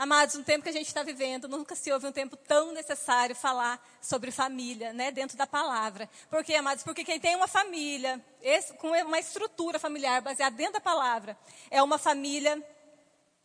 Amados, 0.00 0.34
no 0.34 0.42
tempo 0.42 0.62
que 0.62 0.70
a 0.70 0.72
gente 0.72 0.86
está 0.86 1.02
vivendo, 1.02 1.46
nunca 1.46 1.76
se 1.76 1.92
houve 1.92 2.06
um 2.06 2.10
tempo 2.10 2.34
tão 2.34 2.72
necessário 2.72 3.36
falar 3.36 3.78
sobre 4.00 4.30
família, 4.30 4.94
né, 4.94 5.10
dentro 5.10 5.36
da 5.36 5.46
palavra. 5.46 6.08
Por 6.30 6.42
quê, 6.42 6.54
amados? 6.54 6.82
Porque 6.82 7.04
quem 7.04 7.20
tem 7.20 7.36
uma 7.36 7.46
família, 7.46 8.18
esse, 8.40 8.72
com 8.78 8.88
uma 8.88 9.18
estrutura 9.18 9.78
familiar 9.78 10.22
baseada 10.22 10.56
dentro 10.56 10.72
da 10.72 10.80
palavra, 10.80 11.36
é 11.70 11.82
uma 11.82 11.98
família 11.98 12.66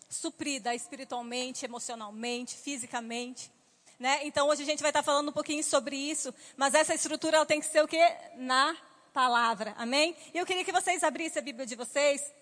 suprida 0.10 0.74
espiritualmente, 0.74 1.66
emocionalmente, 1.66 2.56
fisicamente. 2.56 3.52
Né? 4.00 4.22
Então, 4.24 4.48
hoje 4.48 4.64
a 4.64 4.66
gente 4.66 4.82
vai 4.82 4.92
estar 4.92 5.04
falando 5.04 5.32
um 5.32 5.34
pouquinho 5.34 5.62
sobre 5.62 5.98
isso, 5.98 6.34
mas 6.56 6.74
essa 6.74 6.96
estrutura 6.96 7.36
ela 7.36 7.46
tem 7.46 7.60
que 7.60 7.66
ser 7.66 7.84
o 7.84 7.88
quê? 7.88 8.16
Na 8.38 8.78
palavra, 9.12 9.76
amém? 9.78 10.16
E 10.34 10.38
eu 10.38 10.46
queria 10.46 10.64
que 10.64 10.72
vocês 10.72 11.04
abrissem 11.04 11.42
a 11.42 11.44
Bíblia 11.44 11.66
de 11.66 11.76
vocês, 11.76 12.34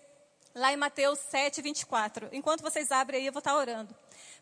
lá 0.54 0.72
em 0.72 0.76
Mateus 0.76 1.18
7, 1.18 1.60
24. 1.60 2.28
Enquanto 2.32 2.62
vocês 2.62 2.92
abrem 2.92 3.20
aí, 3.20 3.26
eu 3.26 3.32
vou 3.32 3.40
estar 3.40 3.56
orando. 3.56 3.94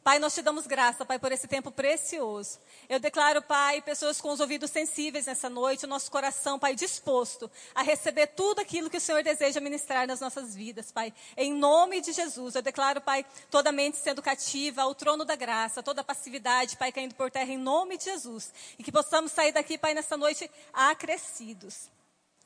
Pai, 0.05 0.19
nós 0.19 0.35
te 0.35 0.43
damos 0.43 0.67
graça, 0.67 1.05
Pai, 1.05 1.17
por 1.19 1.31
esse 1.31 1.47
tempo 1.47 1.71
precioso. 1.71 2.59
Eu 2.89 2.99
declaro, 2.99 3.41
Pai, 3.41 3.81
pessoas 3.81 4.21
com 4.21 4.31
os 4.31 4.41
ouvidos 4.41 4.71
sensíveis 4.71 5.27
nessa 5.27 5.49
noite, 5.49 5.85
o 5.85 5.89
nosso 5.89 6.11
coração, 6.11 6.59
Pai, 6.59 6.75
disposto 6.75 7.49
a 7.73 7.83
receber 7.83 8.27
tudo 8.27 8.61
aquilo 8.61 8.91
que 8.91 8.97
o 8.97 9.01
Senhor 9.01 9.23
deseja 9.23 9.61
ministrar 9.61 10.07
nas 10.07 10.21
nossas 10.21 10.57
vidas, 10.57 10.91
Pai. 10.91 11.15
Em 11.37 11.53
nome 11.53 12.01
de 12.01 12.13
Jesus, 12.13 12.57
eu 12.57 12.63
declaro, 12.63 13.01
Pai, 13.01 13.25
toda 13.49 13.71
mente 13.71 13.97
sendo 13.97 14.21
cativa 14.21 14.83
ao 14.83 14.95
trono 14.95 15.25
da 15.25 15.37
graça, 15.37 15.85
toda 15.85 16.03
passividade, 16.03 16.77
Pai, 16.77 16.91
caindo 16.91 17.15
por 17.15 17.31
terra 17.31 17.53
em 17.53 17.59
nome 17.59 17.97
de 17.97 18.05
Jesus. 18.05 18.53
E 18.79 18.83
que 18.83 18.91
possamos 18.91 19.31
sair 19.31 19.53
daqui, 19.53 19.79
Pai, 19.79 19.95
nessa 19.95 20.17
noite 20.17 20.51
acrescidos. 20.73 21.89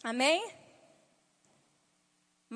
Amém? 0.05 0.66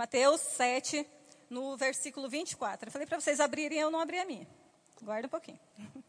Mateus 0.01 0.41
7, 0.41 1.07
no 1.51 1.77
versículo 1.77 2.27
24. 2.27 2.89
Eu 2.89 2.91
falei 2.91 3.07
para 3.07 3.21
vocês 3.21 3.39
abrirem, 3.39 3.81
eu 3.81 3.91
não 3.91 4.01
abri 4.01 4.19
a 4.19 4.25
minha. 4.25 4.49
Guarda 5.03 5.27
um 5.27 5.31
pouquinho. 5.31 5.61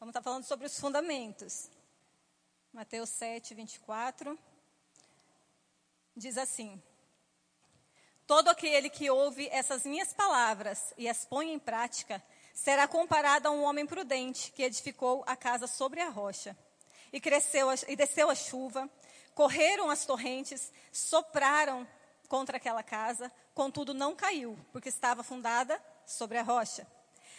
Vamos 0.00 0.10
estar 0.10 0.22
falando 0.22 0.42
sobre 0.42 0.66
os 0.66 0.76
fundamentos. 0.76 1.70
Mateus 2.72 3.10
7, 3.10 3.54
24. 3.54 4.36
Diz 6.16 6.36
assim: 6.36 6.82
Todo 8.26 8.48
aquele 8.48 8.90
que 8.90 9.08
ouve 9.08 9.48
essas 9.52 9.84
minhas 9.84 10.12
palavras 10.12 10.92
e 10.98 11.08
as 11.08 11.24
põe 11.24 11.52
em 11.52 11.60
prática, 11.60 12.20
será 12.52 12.88
comparado 12.88 13.46
a 13.46 13.52
um 13.52 13.62
homem 13.62 13.86
prudente 13.86 14.50
que 14.50 14.64
edificou 14.64 15.22
a 15.28 15.36
casa 15.36 15.68
sobre 15.68 16.00
a 16.00 16.08
rocha. 16.08 16.58
E, 17.12 17.20
cresceu, 17.20 17.68
e 17.88 17.94
desceu 17.94 18.30
a 18.30 18.34
chuva, 18.34 18.88
correram 19.34 19.90
as 19.90 20.06
torrentes, 20.06 20.72
sopraram 20.90 21.86
contra 22.28 22.56
aquela 22.56 22.82
casa, 22.82 23.30
contudo 23.54 23.92
não 23.92 24.16
caiu, 24.16 24.58
porque 24.72 24.88
estava 24.88 25.22
fundada 25.22 25.82
sobre 26.06 26.38
a 26.38 26.42
rocha. 26.42 26.86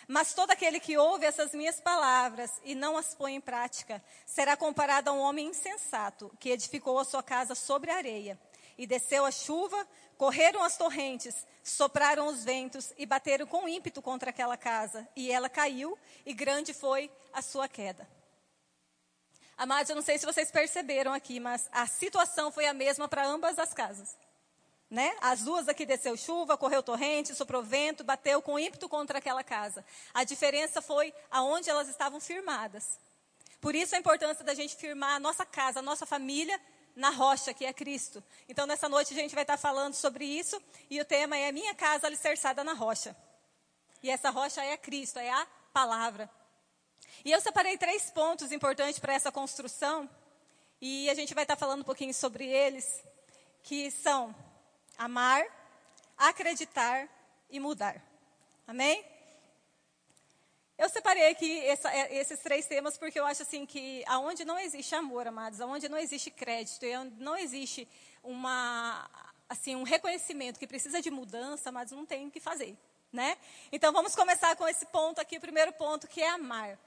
Mas 0.08 0.34
todo 0.34 0.52
aquele 0.52 0.80
que 0.80 0.98
ouve 0.98 1.26
essas 1.26 1.54
minhas 1.54 1.80
palavras 1.80 2.52
e 2.64 2.76
não 2.76 2.98
as 2.98 3.16
põe 3.16 3.36
em 3.36 3.42
prática, 3.42 4.04
será 4.26 4.56
comparado 4.58 5.10
a 5.10 5.14
um 5.14 5.20
homem 5.20 5.48
insensato, 5.48 6.32
que 6.40 6.50
edificou 6.50 7.00
a 7.00 7.06
sua 7.06 7.24
casa 7.24 7.56
sobre 7.56 7.90
a 7.90 7.96
areia. 7.96 8.40
E 8.78 8.86
desceu 8.86 9.24
a 9.24 9.32
chuva, 9.32 9.88
correram 10.18 10.64
as 10.64 10.78
torrentes, 10.78 11.46
sopraram 11.64 12.28
os 12.28 12.44
ventos 12.44 12.92
e 12.98 13.06
bateram 13.06 13.46
com 13.46 13.68
ímpeto 13.68 14.02
contra 14.02 14.32
aquela 14.32 14.58
casa. 14.58 15.08
E 15.16 15.32
ela 15.32 15.48
caiu, 15.48 15.98
e 16.26 16.34
grande 16.34 16.74
foi 16.74 17.10
a 17.32 17.42
sua 17.42 17.68
queda. 17.68 18.08
Amados, 19.58 19.90
eu 19.90 19.96
não 19.96 20.04
sei 20.04 20.18
se 20.18 20.26
vocês 20.26 20.50
perceberam 20.52 21.14
aqui, 21.14 21.40
mas 21.40 21.70
a 21.72 21.86
situação 21.86 22.52
foi 22.52 22.66
a 22.66 22.74
mesma 22.74 23.08
para 23.08 23.26
ambas 23.26 23.60
as 23.60 23.74
casas. 23.74 24.18
Né? 24.90 25.16
As 25.22 25.42
duas 25.42 25.68
aqui 25.68 25.86
desceu 25.86 26.16
chuva, 26.16 26.58
correu 26.58 26.84
torrente, 26.84 27.34
soprou 27.34 27.64
vento, 27.64 28.04
bateu 28.04 28.42
com 28.42 28.60
ímpeto 28.60 28.88
contra 28.88 29.18
aquela 29.18 29.44
casa. 29.44 29.84
A 30.14 30.24
diferença 30.24 30.82
foi 30.82 31.14
aonde 31.32 31.70
elas 31.70 31.90
estavam 31.90 32.20
firmadas. 32.20 33.00
Por 33.60 33.74
isso 33.74 33.96
a 33.96 34.00
importância 34.00 34.44
da 34.44 34.54
gente 34.54 34.76
firmar 34.76 35.16
a 35.16 35.20
nossa 35.20 35.46
casa, 35.46 35.80
a 35.80 35.82
nossa 35.82 36.06
família 36.06 36.60
na 36.96 37.10
rocha, 37.10 37.54
que 37.54 37.66
é 37.66 37.74
Cristo. 37.74 38.24
Então, 38.48 38.68
nessa 38.68 38.88
noite 38.88 39.14
a 39.14 39.18
gente 39.18 39.34
vai 39.34 39.44
estar 39.44 39.58
falando 39.58 39.94
sobre 39.94 40.26
isso 40.26 40.62
e 40.90 41.00
o 41.00 41.06
tema 41.06 41.38
é 41.38 41.52
Minha 41.52 41.74
Casa 41.74 42.08
Alicerçada 42.08 42.64
na 42.64 42.74
Rocha. 42.74 43.16
E 44.02 44.10
essa 44.10 44.30
rocha 44.30 44.64
é 44.64 44.76
Cristo, 44.78 45.18
é 45.18 45.32
a 45.32 45.48
palavra. 45.72 46.30
E 47.26 47.32
eu 47.32 47.40
separei 47.42 47.78
três 47.78 48.10
pontos 48.12 48.52
importantes 48.52 49.00
para 49.00 49.14
essa 49.14 49.32
construção 49.32 50.10
e 50.82 51.10
a 51.10 51.14
gente 51.14 51.34
vai 51.34 51.46
estar 51.46 51.56
falando 51.56 51.82
um 51.82 51.86
pouquinho 51.86 52.14
sobre 52.14 52.46
eles, 52.46 53.04
que 53.64 53.90
são 53.90 54.36
amar, 54.98 55.46
acreditar 56.18 57.08
e 57.50 57.60
mudar. 57.60 58.02
Amém? 58.68 59.06
Eu 60.78 60.90
separei 60.90 61.30
aqui 61.30 61.60
essa, 61.62 61.90
é, 61.90 62.18
esses 62.18 62.40
três 62.40 62.66
temas 62.66 62.98
porque 62.98 63.20
eu 63.20 63.26
acho 63.26 63.44
assim 63.44 63.66
que 63.66 64.04
aonde 64.08 64.44
não 64.44 64.60
existe 64.60 64.94
amor, 64.96 65.28
amados, 65.28 65.62
aonde 65.62 65.88
não 65.88 65.98
existe 65.98 66.30
crédito, 66.32 66.86
não 67.18 67.38
existe 67.38 67.88
uma 68.24 69.10
assim 69.48 69.76
um 69.76 69.84
reconhecimento 69.84 70.60
que 70.60 70.68
precisa 70.68 71.02
de 71.02 71.12
mudança, 71.12 71.72
mas 71.72 71.92
não 71.92 72.06
tem 72.06 72.28
o 72.28 72.32
que 72.32 72.40
fazer, 72.40 72.76
né? 73.12 73.38
Então 73.72 73.94
vamos 73.94 74.16
começar 74.16 74.56
com 74.56 74.68
esse 74.68 74.86
ponto 74.88 75.22
aqui, 75.22 75.38
o 75.38 75.42
primeiro 75.42 75.72
ponto 75.74 76.08
que 76.08 76.22
é 76.22 76.30
amar. 76.30 76.78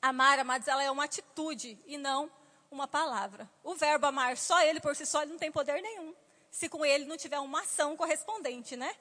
Amar, 0.00 0.38
amados, 0.38 0.68
ela 0.68 0.82
é 0.82 0.90
uma 0.90 1.04
atitude 1.04 1.78
e 1.86 1.96
não 1.98 2.30
uma 2.70 2.86
palavra. 2.86 3.50
O 3.64 3.74
verbo 3.74 4.06
amar, 4.06 4.36
só 4.36 4.60
ele 4.62 4.80
por 4.80 4.94
si 4.94 5.06
só, 5.06 5.22
ele 5.22 5.32
não 5.32 5.38
tem 5.38 5.50
poder 5.50 5.80
nenhum 5.82 6.14
se 6.50 6.68
com 6.68 6.84
ele 6.84 7.04
não 7.04 7.16
tiver 7.16 7.38
uma 7.38 7.60
ação 7.60 7.96
correspondente, 7.96 8.76
né? 8.76 8.94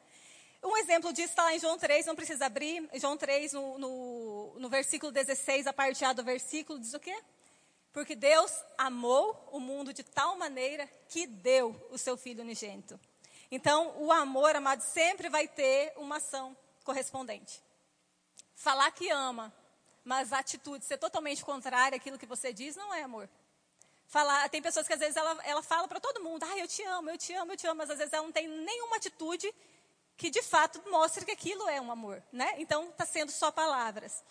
Um 0.64 0.76
exemplo 0.78 1.14
disso 1.14 1.30
está 1.30 1.44
lá 1.44 1.54
em 1.54 1.60
João 1.60 1.78
3, 1.78 2.06
não 2.06 2.16
precisa 2.16 2.46
abrir. 2.46 2.88
João 2.96 3.16
3, 3.16 3.54
no, 3.54 3.78
no, 3.78 4.56
no 4.58 4.70
versículo 4.70 5.12
16, 5.12 5.68
a 5.68 5.74
parte 5.74 6.04
A 6.04 6.14
do 6.14 6.24
versículo, 6.24 6.80
diz 6.80 6.94
o 6.94 7.00
quê? 7.00 7.16
Porque 7.94 8.16
Deus 8.16 8.52
amou 8.78 9.50
o 9.52 9.60
mundo 9.60 9.94
de 9.94 10.04
tal 10.04 10.38
maneira 10.38 10.88
que 11.10 11.26
deu 11.26 11.76
o 11.92 11.98
seu 11.98 12.18
Filho 12.18 12.44
unigênito. 12.44 13.00
Então, 13.50 13.94
o 13.98 14.12
amor, 14.12 14.56
amado, 14.56 14.82
sempre 14.82 15.30
vai 15.30 15.48
ter 15.48 15.94
uma 15.96 16.18
ação 16.18 16.56
correspondente. 16.84 17.62
Falar 18.56 18.92
que 18.92 19.10
ama, 19.10 19.54
mas 20.08 20.32
a 20.32 20.40
atitude 20.40 20.86
ser 20.86 20.98
totalmente 20.98 21.44
contrária 21.44 21.98
àquilo 21.98 22.18
que 22.18 22.26
você 22.26 22.54
diz, 22.54 22.76
não 22.76 22.94
é 22.94 23.04
amor 23.04 23.30
falar. 24.08 24.50
Tem 24.50 24.62
pessoas 24.62 24.88
que 24.88 24.94
às 24.94 25.00
vezes 25.00 25.16
ela, 25.16 25.38
ela 25.44 25.62
fala 25.62 25.88
para 25.88 26.00
todo 26.00 26.24
mundo, 26.24 26.44
ah, 26.44 26.58
eu 26.58 26.68
te 26.68 26.82
amo, 26.84 27.10
eu 27.10 27.18
te 27.18 27.34
amo, 27.34 27.52
eu 27.52 27.58
te 27.58 27.68
amo, 27.68 27.78
mas 27.78 27.90
às 27.90 27.98
vezes 27.98 28.14
ela 28.14 28.24
não 28.24 28.32
tem 28.32 28.48
nenhuma 28.48 28.96
atitude 28.96 29.54
que 30.16 30.30
de 30.30 30.42
fato 30.42 30.82
mostre 30.90 31.26
que 31.26 31.32
aquilo 31.32 31.68
é 31.70 31.80
um 31.80 31.92
amor, 31.92 32.24
né? 32.32 32.56
Então 32.58 32.90
está 32.90 33.06
sendo 33.06 33.32
só 33.32 33.52
palavras. 33.52 34.24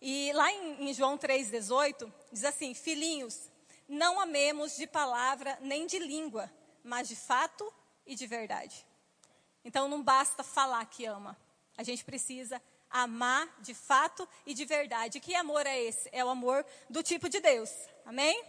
E 0.00 0.32
lá 0.34 0.52
em, 0.52 0.90
em 0.90 0.92
João 0.92 1.16
3,18, 1.16 2.12
diz 2.32 2.44
assim: 2.44 2.74
Filhinhos, 2.74 3.48
não 3.88 4.20
amemos 4.20 4.76
de 4.76 4.86
palavra 4.86 5.56
nem 5.62 5.86
de 5.86 5.98
língua, 5.98 6.50
mas 6.82 7.08
de 7.08 7.16
fato 7.16 7.72
e 8.04 8.14
de 8.14 8.26
verdade. 8.26 8.84
Então 9.64 9.88
não 9.88 10.02
basta 10.02 10.42
falar 10.42 10.84
que 10.86 11.06
ama, 11.06 11.36
a 11.76 11.82
gente 11.82 12.04
precisa 12.04 12.60
amar 12.90 13.48
de 13.60 13.74
fato 13.74 14.28
e 14.44 14.54
de 14.54 14.64
verdade. 14.64 15.20
Que 15.20 15.34
amor 15.34 15.66
é 15.66 15.80
esse? 15.80 16.08
É 16.12 16.24
o 16.24 16.28
amor 16.28 16.64
do 16.88 17.02
tipo 17.02 17.28
de 17.28 17.40
Deus. 17.40 17.70
Amém? 18.04 18.42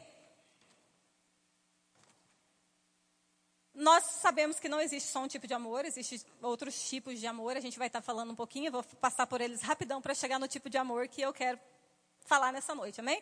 Nós 3.73 4.03
sabemos 4.05 4.59
que 4.59 4.67
não 4.67 4.81
existe 4.81 5.07
só 5.07 5.19
um 5.19 5.27
tipo 5.27 5.45
de 5.45 5.53
amor, 5.53 5.85
existem 5.85 6.19
outros 6.41 6.89
tipos 6.89 7.19
de 7.19 7.27
amor. 7.27 7.55
A 7.55 7.59
gente 7.59 7.77
vai 7.77 7.85
estar 7.85 8.01
falando 8.01 8.31
um 8.31 8.35
pouquinho, 8.35 8.71
vou 8.71 8.83
passar 8.99 9.27
por 9.27 9.39
eles 9.39 9.61
rapidão 9.61 10.01
para 10.01 10.15
chegar 10.15 10.39
no 10.39 10.47
tipo 10.47 10.67
de 10.67 10.79
amor 10.79 11.07
que 11.07 11.21
eu 11.21 11.31
quero 11.31 11.59
falar 12.25 12.51
nessa 12.51 12.73
noite, 12.73 12.99
amém? 12.99 13.21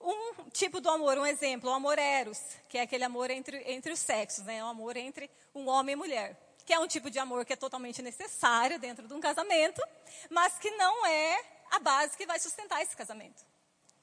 Um 0.00 0.48
tipo 0.50 0.80
do 0.80 0.88
amor, 0.88 1.18
um 1.18 1.26
exemplo, 1.26 1.70
o 1.70 1.74
amor 1.74 1.98
eros, 1.98 2.40
que 2.70 2.78
é 2.78 2.82
aquele 2.82 3.04
amor 3.04 3.30
entre, 3.30 3.62
entre 3.70 3.92
os 3.92 3.98
sexos, 3.98 4.44
né? 4.44 4.64
O 4.64 4.68
amor 4.68 4.96
entre 4.96 5.30
um 5.54 5.68
homem 5.68 5.92
e 5.92 5.96
mulher. 5.96 6.45
Que 6.66 6.74
é 6.74 6.78
um 6.78 6.86
tipo 6.86 7.10
de 7.10 7.18
amor 7.18 7.46
que 7.46 7.54
é 7.54 7.56
totalmente 7.56 8.02
necessário 8.02 8.78
dentro 8.78 9.08
de 9.08 9.14
um 9.14 9.20
casamento, 9.20 9.80
mas 10.28 10.58
que 10.58 10.70
não 10.72 11.06
é 11.06 11.42
a 11.70 11.78
base 11.78 12.16
que 12.16 12.26
vai 12.26 12.38
sustentar 12.38 12.82
esse 12.82 12.94
casamento. 12.94 13.42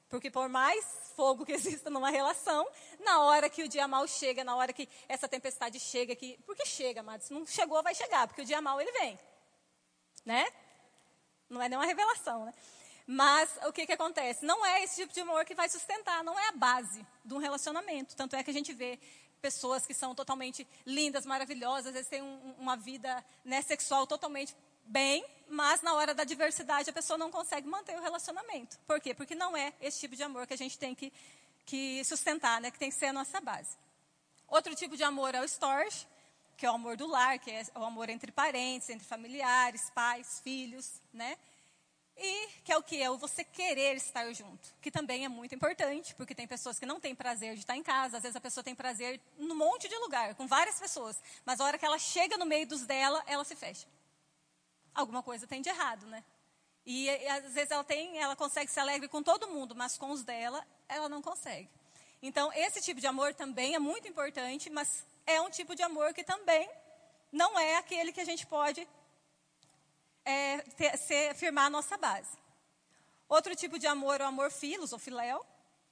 Porque 0.08 0.30
por 0.30 0.48
mais 0.48 0.84
fogo 1.14 1.44
que 1.44 1.52
exista 1.54 1.90
numa 1.90 2.10
relação, 2.10 2.66
na 3.00 3.20
hora 3.20 3.50
que 3.50 3.62
o 3.62 3.68
dia 3.68 3.86
mal 3.86 4.06
chega, 4.06 4.42
na 4.42 4.56
hora 4.56 4.72
que 4.72 4.88
essa 5.08 5.28
tempestade 5.28 5.78
chega, 5.78 6.16
que, 6.16 6.38
porque 6.46 6.64
chega, 6.64 7.00
amados, 7.00 7.30
não 7.30 7.46
chegou, 7.46 7.82
vai 7.82 7.94
chegar, 7.94 8.26
porque 8.26 8.42
o 8.42 8.44
dia 8.44 8.60
mal 8.60 8.80
ele 8.80 8.92
vem. 8.92 9.18
Né? 10.24 10.46
Não 11.48 11.60
é 11.60 11.68
nenhuma 11.68 11.86
revelação, 11.86 12.46
né? 12.46 12.54
Mas 13.06 13.50
o 13.66 13.72
que, 13.72 13.86
que 13.86 13.92
acontece? 13.92 14.46
Não 14.46 14.64
é 14.64 14.82
esse 14.82 15.02
tipo 15.02 15.12
de 15.12 15.20
amor 15.20 15.44
que 15.44 15.54
vai 15.54 15.68
sustentar, 15.68 16.24
não 16.24 16.38
é 16.38 16.48
a 16.48 16.52
base 16.52 17.06
de 17.22 17.34
um 17.34 17.38
relacionamento. 17.38 18.16
Tanto 18.16 18.34
é 18.34 18.42
que 18.42 18.50
a 18.50 18.54
gente 18.54 18.72
vê 18.72 18.98
pessoas 19.44 19.84
que 19.84 19.92
são 19.92 20.14
totalmente 20.14 20.66
lindas, 20.86 21.26
maravilhosas, 21.26 21.92
vezes 21.92 22.08
têm 22.08 22.22
um, 22.22 22.54
uma 22.58 22.78
vida 22.78 23.22
né, 23.44 23.60
sexual 23.60 24.06
totalmente 24.06 24.56
bem, 24.86 25.22
mas 25.50 25.82
na 25.82 25.92
hora 25.92 26.14
da 26.14 26.24
diversidade 26.24 26.88
a 26.88 26.92
pessoa 26.94 27.18
não 27.18 27.30
consegue 27.30 27.68
manter 27.68 27.94
o 27.94 28.00
relacionamento. 28.00 28.78
Por 28.86 28.98
quê? 29.02 29.12
Porque 29.12 29.34
não 29.34 29.54
é 29.54 29.74
esse 29.82 30.00
tipo 30.00 30.16
de 30.16 30.22
amor 30.22 30.46
que 30.46 30.54
a 30.54 30.56
gente 30.56 30.78
tem 30.78 30.94
que, 30.94 31.12
que 31.66 32.02
sustentar, 32.06 32.58
né? 32.58 32.70
que 32.70 32.78
tem 32.78 32.88
que 32.88 32.96
ser 32.96 33.06
a 33.06 33.12
nossa 33.12 33.38
base. 33.38 33.76
Outro 34.48 34.74
tipo 34.74 34.96
de 34.96 35.02
amor 35.02 35.34
é 35.34 35.42
o 35.42 35.44
storge, 35.44 36.06
que 36.56 36.64
é 36.64 36.70
o 36.70 36.74
amor 36.74 36.96
do 36.96 37.06
lar, 37.06 37.38
que 37.38 37.50
é 37.50 37.66
o 37.74 37.84
amor 37.84 38.08
entre 38.08 38.32
parentes, 38.32 38.88
entre 38.88 39.06
familiares, 39.06 39.90
pais, 39.90 40.40
filhos, 40.42 41.02
né? 41.12 41.36
E 42.16 42.48
que 42.64 42.72
é 42.72 42.76
o 42.76 42.82
que? 42.82 43.02
É 43.02 43.10
o 43.10 43.18
você 43.18 43.42
querer 43.42 43.96
estar 43.96 44.32
junto, 44.32 44.72
que 44.80 44.90
também 44.90 45.24
é 45.24 45.28
muito 45.28 45.54
importante, 45.54 46.14
porque 46.14 46.34
tem 46.34 46.46
pessoas 46.46 46.78
que 46.78 46.86
não 46.86 47.00
têm 47.00 47.14
prazer 47.14 47.54
de 47.54 47.60
estar 47.60 47.76
em 47.76 47.82
casa, 47.82 48.18
às 48.18 48.22
vezes 48.22 48.36
a 48.36 48.40
pessoa 48.40 48.62
tem 48.62 48.74
prazer 48.74 49.20
num 49.36 49.54
monte 49.56 49.88
de 49.88 49.96
lugar, 49.96 50.34
com 50.34 50.46
várias 50.46 50.78
pessoas, 50.78 51.20
mas 51.44 51.60
a 51.60 51.64
hora 51.64 51.76
que 51.76 51.84
ela 51.84 51.98
chega 51.98 52.38
no 52.38 52.46
meio 52.46 52.66
dos 52.66 52.86
dela, 52.86 53.22
ela 53.26 53.44
se 53.44 53.56
fecha. 53.56 53.86
Alguma 54.94 55.22
coisa 55.22 55.46
tem 55.46 55.60
de 55.60 55.68
errado, 55.68 56.06
né? 56.06 56.22
E, 56.86 57.06
e 57.06 57.28
às 57.28 57.52
vezes 57.52 57.70
ela 57.70 57.82
tem, 57.82 58.18
ela 58.18 58.36
consegue 58.36 58.70
ser 58.70 58.80
alegre 58.80 59.08
com 59.08 59.22
todo 59.22 59.48
mundo, 59.48 59.74
mas 59.74 59.98
com 59.98 60.10
os 60.10 60.22
dela, 60.22 60.64
ela 60.88 61.08
não 61.08 61.20
consegue. 61.20 61.68
Então, 62.22 62.52
esse 62.54 62.80
tipo 62.80 63.00
de 63.00 63.06
amor 63.06 63.34
também 63.34 63.74
é 63.74 63.78
muito 63.78 64.06
importante, 64.06 64.70
mas 64.70 65.04
é 65.26 65.40
um 65.40 65.50
tipo 65.50 65.74
de 65.74 65.82
amor 65.82 66.14
que 66.14 66.22
também 66.22 66.70
não 67.32 67.58
é 67.58 67.76
aquele 67.76 68.12
que 68.12 68.20
a 68.20 68.24
gente 68.24 68.46
pode 68.46 68.86
é, 70.24 70.58
ter, 70.58 70.96
ser, 70.96 71.34
firmar 71.34 71.66
a 71.66 71.70
nossa 71.70 71.96
base. 71.96 72.36
Outro 73.28 73.54
tipo 73.54 73.78
de 73.78 73.86
amor 73.86 74.20
é 74.20 74.24
o 74.24 74.28
amor 74.28 74.50
filos 74.50 74.92
ou 74.92 74.98
filéu, 74.98 75.44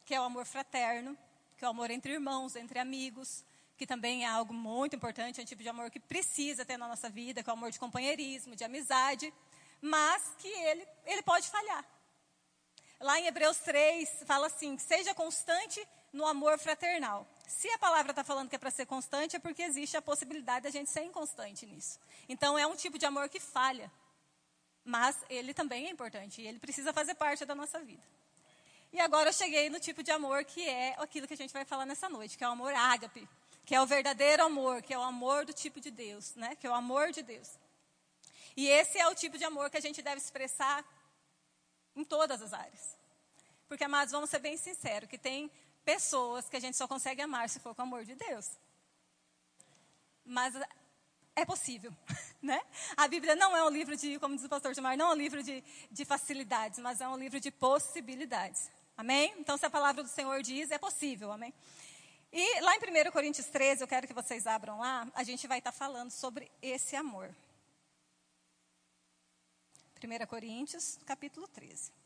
que 0.04 0.14
é 0.14 0.20
o 0.20 0.24
amor 0.24 0.44
fraterno, 0.44 1.16
que 1.56 1.64
é 1.64 1.68
o 1.68 1.70
amor 1.70 1.90
entre 1.90 2.12
irmãos, 2.12 2.56
entre 2.56 2.78
amigos, 2.78 3.44
que 3.76 3.86
também 3.86 4.24
é 4.24 4.28
algo 4.28 4.52
muito 4.52 4.96
importante, 4.96 5.40
é 5.40 5.42
um 5.42 5.46
tipo 5.46 5.62
de 5.62 5.68
amor 5.68 5.90
que 5.90 5.98
precisa 5.98 6.64
ter 6.64 6.76
na 6.76 6.88
nossa 6.88 7.08
vida, 7.08 7.42
que 7.42 7.50
é 7.50 7.52
o 7.52 7.56
amor 7.56 7.70
de 7.70 7.78
companheirismo, 7.78 8.54
de 8.54 8.64
amizade, 8.64 9.32
mas 9.80 10.34
que 10.38 10.48
ele, 10.48 10.86
ele 11.06 11.22
pode 11.22 11.48
falhar. 11.48 11.84
Lá 13.00 13.18
em 13.18 13.26
Hebreus 13.26 13.58
3, 13.58 14.22
fala 14.24 14.46
assim: 14.46 14.78
seja 14.78 15.12
constante 15.12 15.84
no 16.12 16.24
amor 16.26 16.58
fraternal. 16.58 17.26
Se 17.48 17.68
a 17.70 17.78
palavra 17.78 18.12
está 18.12 18.22
falando 18.22 18.48
que 18.48 18.54
é 18.54 18.58
para 18.58 18.70
ser 18.70 18.86
constante, 18.86 19.34
é 19.34 19.38
porque 19.38 19.62
existe 19.62 19.96
a 19.96 20.02
possibilidade 20.02 20.64
da 20.64 20.70
gente 20.70 20.90
ser 20.90 21.02
inconstante 21.02 21.66
nisso. 21.66 21.98
Então, 22.28 22.56
é 22.56 22.66
um 22.66 22.76
tipo 22.76 22.98
de 22.98 23.06
amor 23.06 23.28
que 23.28 23.40
falha. 23.40 23.90
Mas 24.84 25.16
ele 25.28 25.54
também 25.54 25.86
é 25.86 25.90
importante 25.90 26.42
e 26.42 26.46
ele 26.46 26.58
precisa 26.58 26.92
fazer 26.92 27.14
parte 27.14 27.44
da 27.44 27.54
nossa 27.54 27.80
vida. 27.80 28.02
E 28.92 29.00
agora 29.00 29.30
eu 29.30 29.32
cheguei 29.32 29.70
no 29.70 29.80
tipo 29.80 30.02
de 30.02 30.10
amor 30.10 30.44
que 30.44 30.68
é 30.68 30.94
aquilo 30.98 31.26
que 31.26 31.34
a 31.34 31.36
gente 31.36 31.52
vai 31.52 31.64
falar 31.64 31.86
nessa 31.86 32.08
noite, 32.08 32.36
que 32.36 32.44
é 32.44 32.48
o 32.48 32.52
amor 32.52 32.74
ágape, 32.74 33.26
que 33.64 33.74
é 33.74 33.80
o 33.80 33.86
verdadeiro 33.86 34.44
amor, 34.44 34.82
que 34.82 34.92
é 34.92 34.98
o 34.98 35.02
amor 35.02 35.46
do 35.46 35.52
tipo 35.52 35.80
de 35.80 35.90
Deus, 35.90 36.34
né? 36.34 36.56
Que 36.56 36.66
é 36.66 36.70
o 36.70 36.74
amor 36.74 37.10
de 37.12 37.22
Deus. 37.22 37.48
E 38.56 38.68
esse 38.68 38.98
é 38.98 39.08
o 39.08 39.14
tipo 39.14 39.38
de 39.38 39.44
amor 39.44 39.70
que 39.70 39.76
a 39.76 39.80
gente 39.80 40.02
deve 40.02 40.18
expressar 40.18 40.84
em 41.96 42.04
todas 42.04 42.42
as 42.42 42.52
áreas. 42.52 42.96
Porque, 43.68 43.84
amados, 43.84 44.12
vamos 44.12 44.28
ser 44.28 44.40
bem 44.40 44.56
sinceros, 44.56 45.08
que 45.08 45.16
tem 45.16 45.50
pessoas 45.84 46.48
que 46.48 46.56
a 46.56 46.60
gente 46.60 46.76
só 46.76 46.86
consegue 46.86 47.22
amar 47.22 47.48
se 47.48 47.60
for 47.60 47.74
com 47.74 47.82
o 47.82 47.84
amor 47.84 48.04
de 48.04 48.14
Deus. 48.14 48.50
Mas 50.24 50.54
é 51.34 51.44
possível, 51.44 51.92
né? 52.42 52.60
A 52.96 53.08
Bíblia 53.08 53.34
não 53.34 53.56
é 53.56 53.64
um 53.64 53.70
livro 53.70 53.96
de, 53.96 54.18
como 54.18 54.36
diz 54.36 54.44
o 54.44 54.48
pastor 54.48 54.74
Gilmar, 54.74 54.96
não 54.96 55.10
é 55.10 55.14
um 55.14 55.16
livro 55.16 55.42
de, 55.42 55.62
de 55.90 56.04
facilidades, 56.04 56.78
mas 56.78 57.00
é 57.00 57.08
um 57.08 57.16
livro 57.16 57.40
de 57.40 57.50
possibilidades. 57.50 58.70
Amém? 58.96 59.34
Então, 59.38 59.56
se 59.56 59.64
a 59.64 59.70
palavra 59.70 60.02
do 60.02 60.08
Senhor 60.08 60.42
diz, 60.42 60.70
é 60.70 60.78
possível, 60.78 61.32
amém? 61.32 61.52
E 62.32 62.60
lá 62.60 62.74
em 62.76 63.08
1 63.08 63.10
Coríntios 63.10 63.46
13, 63.46 63.82
eu 63.82 63.88
quero 63.88 64.06
que 64.06 64.14
vocês 64.14 64.46
abram 64.46 64.78
lá, 64.78 65.06
a 65.14 65.22
gente 65.22 65.46
vai 65.46 65.58
estar 65.58 65.72
falando 65.72 66.10
sobre 66.10 66.50
esse 66.60 66.96
amor. 66.96 67.34
1 70.02 70.26
Coríntios, 70.26 70.98
capítulo 71.06 71.46
13. 71.48 72.01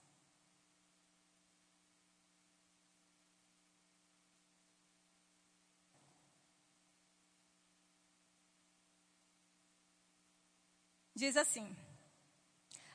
Diz 11.16 11.36
assim: 11.36 11.74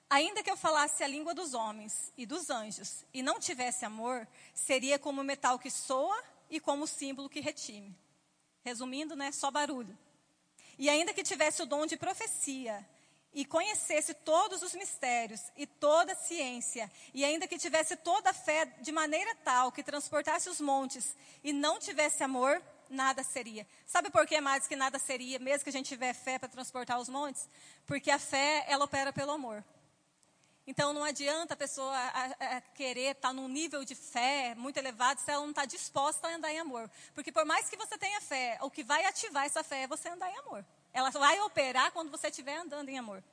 Ainda 0.10 0.44
que 0.44 0.52
eu 0.52 0.56
falasse 0.56 1.04
a 1.04 1.08
língua 1.08 1.34
dos 1.34 1.54
homens 1.54 2.14
e 2.16 2.26
dos 2.26 2.50
anjos 2.50 3.04
e 3.14 3.24
não 3.24 3.40
tivesse 3.40 3.84
amor, 3.84 4.28
seria 4.54 5.00
como 5.00 5.24
metal 5.24 5.58
que 5.58 5.72
soa 5.72 6.24
e 6.50 6.60
como 6.60 6.86
símbolo 6.86 7.28
que 7.28 7.40
retime. 7.40 7.98
Resumindo, 8.64 9.16
né, 9.16 9.32
só 9.32 9.50
barulho. 9.50 9.98
E 10.78 10.88
ainda 10.90 11.14
que 11.14 11.24
tivesse 11.24 11.64
o 11.64 11.66
dom 11.66 11.86
de 11.86 11.98
profecia 11.98 12.88
e 13.34 13.44
conhecesse 13.44 14.14
todos 14.14 14.62
os 14.62 14.74
mistérios 14.74 15.42
e 15.56 15.66
toda 15.66 16.12
a 16.12 16.16
ciência, 16.16 16.92
e 17.14 17.24
ainda 17.24 17.48
que 17.48 17.58
tivesse 17.58 17.96
toda 17.96 18.30
a 18.30 18.34
fé 18.34 18.66
de 18.82 18.92
maneira 18.92 19.34
tal 19.36 19.72
que 19.72 19.82
transportasse 19.82 20.50
os 20.50 20.60
montes 20.60 21.16
e 21.44 21.54
não 21.54 21.80
tivesse 21.80 22.24
amor, 22.24 22.62
nada 22.92 23.24
seria. 23.24 23.66
Sabe 23.86 24.10
por 24.10 24.28
que 24.28 24.40
mais 24.40 24.68
que 24.68 24.76
nada 24.76 25.00
seria, 25.00 25.40
mesmo 25.40 25.64
que 25.64 25.70
a 25.70 25.74
gente 25.74 25.88
tiver 25.88 26.14
fé 26.14 26.38
para 26.38 26.50
transportar 26.50 27.00
os 27.00 27.10
montes? 27.10 27.50
Porque 27.86 28.12
a 28.12 28.20
fé, 28.20 28.66
ela 28.68 28.86
opera 28.86 29.12
pelo 29.12 29.32
amor. 29.32 29.64
Então 30.68 30.94
não 30.94 31.04
adianta 31.04 31.54
a 31.54 31.58
pessoa 31.58 31.96
a, 31.96 32.58
a 32.58 32.62
querer 32.62 33.16
estar 33.16 33.30
tá 33.30 33.34
num 33.34 33.48
nível 33.48 33.84
de 33.84 33.96
fé 33.96 34.54
muito 34.56 34.78
elevado 34.78 35.20
se 35.20 35.32
ela 35.32 35.42
não 35.42 35.50
está 35.50 35.66
disposta 35.66 36.28
a 36.28 36.36
andar 36.36 36.52
em 36.52 36.60
amor. 36.60 36.90
Porque 37.16 37.32
por 37.32 37.46
mais 37.46 37.70
que 37.70 37.78
você 37.78 37.98
tenha 37.98 38.22
fé, 38.22 38.58
o 38.62 38.70
que 38.70 38.84
vai 38.84 39.04
ativar 39.06 39.46
essa 39.46 39.64
fé 39.64 39.84
é 39.84 39.88
você 39.88 40.10
andar 40.10 40.30
em 40.30 40.38
amor. 40.38 40.64
Ela 40.94 41.10
vai 41.10 41.40
operar 41.42 41.92
quando 41.92 42.12
você 42.12 42.28
estiver 42.28 42.58
andando 42.58 42.90
em 42.90 42.98
amor. 42.98 43.24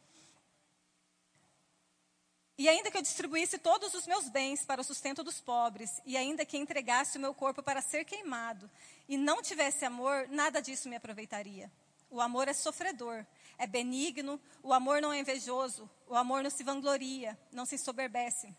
E 2.58 2.68
ainda 2.68 2.90
que 2.90 2.96
eu 2.96 3.02
distribuísse 3.02 3.56
todos 3.56 3.94
os 3.94 4.04
meus 4.04 4.28
bens 4.28 4.64
para 4.64 4.80
o 4.80 4.84
sustento 4.84 5.22
dos 5.22 5.40
pobres, 5.40 6.02
e 6.04 6.16
ainda 6.16 6.44
que 6.44 6.58
entregasse 6.58 7.16
o 7.16 7.20
meu 7.20 7.32
corpo 7.32 7.62
para 7.62 7.80
ser 7.80 8.04
queimado, 8.04 8.68
e 9.08 9.16
não 9.16 9.40
tivesse 9.40 9.84
amor, 9.84 10.26
nada 10.28 10.60
disso 10.60 10.88
me 10.88 10.96
aproveitaria. 10.96 11.70
O 12.10 12.20
amor 12.20 12.48
é 12.48 12.52
sofredor, 12.52 13.24
é 13.56 13.64
benigno, 13.64 14.40
o 14.60 14.72
amor 14.72 15.00
não 15.00 15.12
é 15.12 15.20
invejoso, 15.20 15.88
o 16.08 16.16
amor 16.16 16.42
não 16.42 16.50
se 16.50 16.64
vangloria, 16.64 17.38
não 17.52 17.64
se 17.64 17.78
soberbece. 17.78 18.52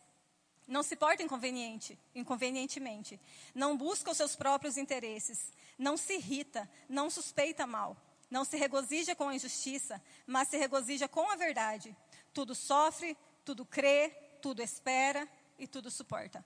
Não 0.65 0.83
se 0.83 0.95
porta 0.95 1.23
inconveniente, 1.23 1.99
inconvenientemente, 2.13 3.19
não 3.55 3.75
busca 3.75 4.11
os 4.11 4.17
seus 4.17 4.35
próprios 4.35 4.77
interesses, 4.77 5.51
não 5.77 5.97
se 5.97 6.13
irrita, 6.13 6.69
não 6.87 7.09
suspeita 7.09 7.65
mal, 7.65 7.97
não 8.29 8.45
se 8.45 8.55
regozija 8.55 9.15
com 9.15 9.27
a 9.27 9.35
injustiça, 9.35 9.99
mas 10.27 10.47
se 10.47 10.57
regozija 10.57 11.07
com 11.07 11.29
a 11.31 11.35
verdade. 11.35 11.95
Tudo 12.31 12.53
sofre, 12.53 13.17
tudo 13.49 13.65
crê, 13.65 14.11
tudo 14.43 14.61
espera 14.61 15.27
e 15.57 15.67
tudo 15.67 15.89
suporta. 15.89 16.45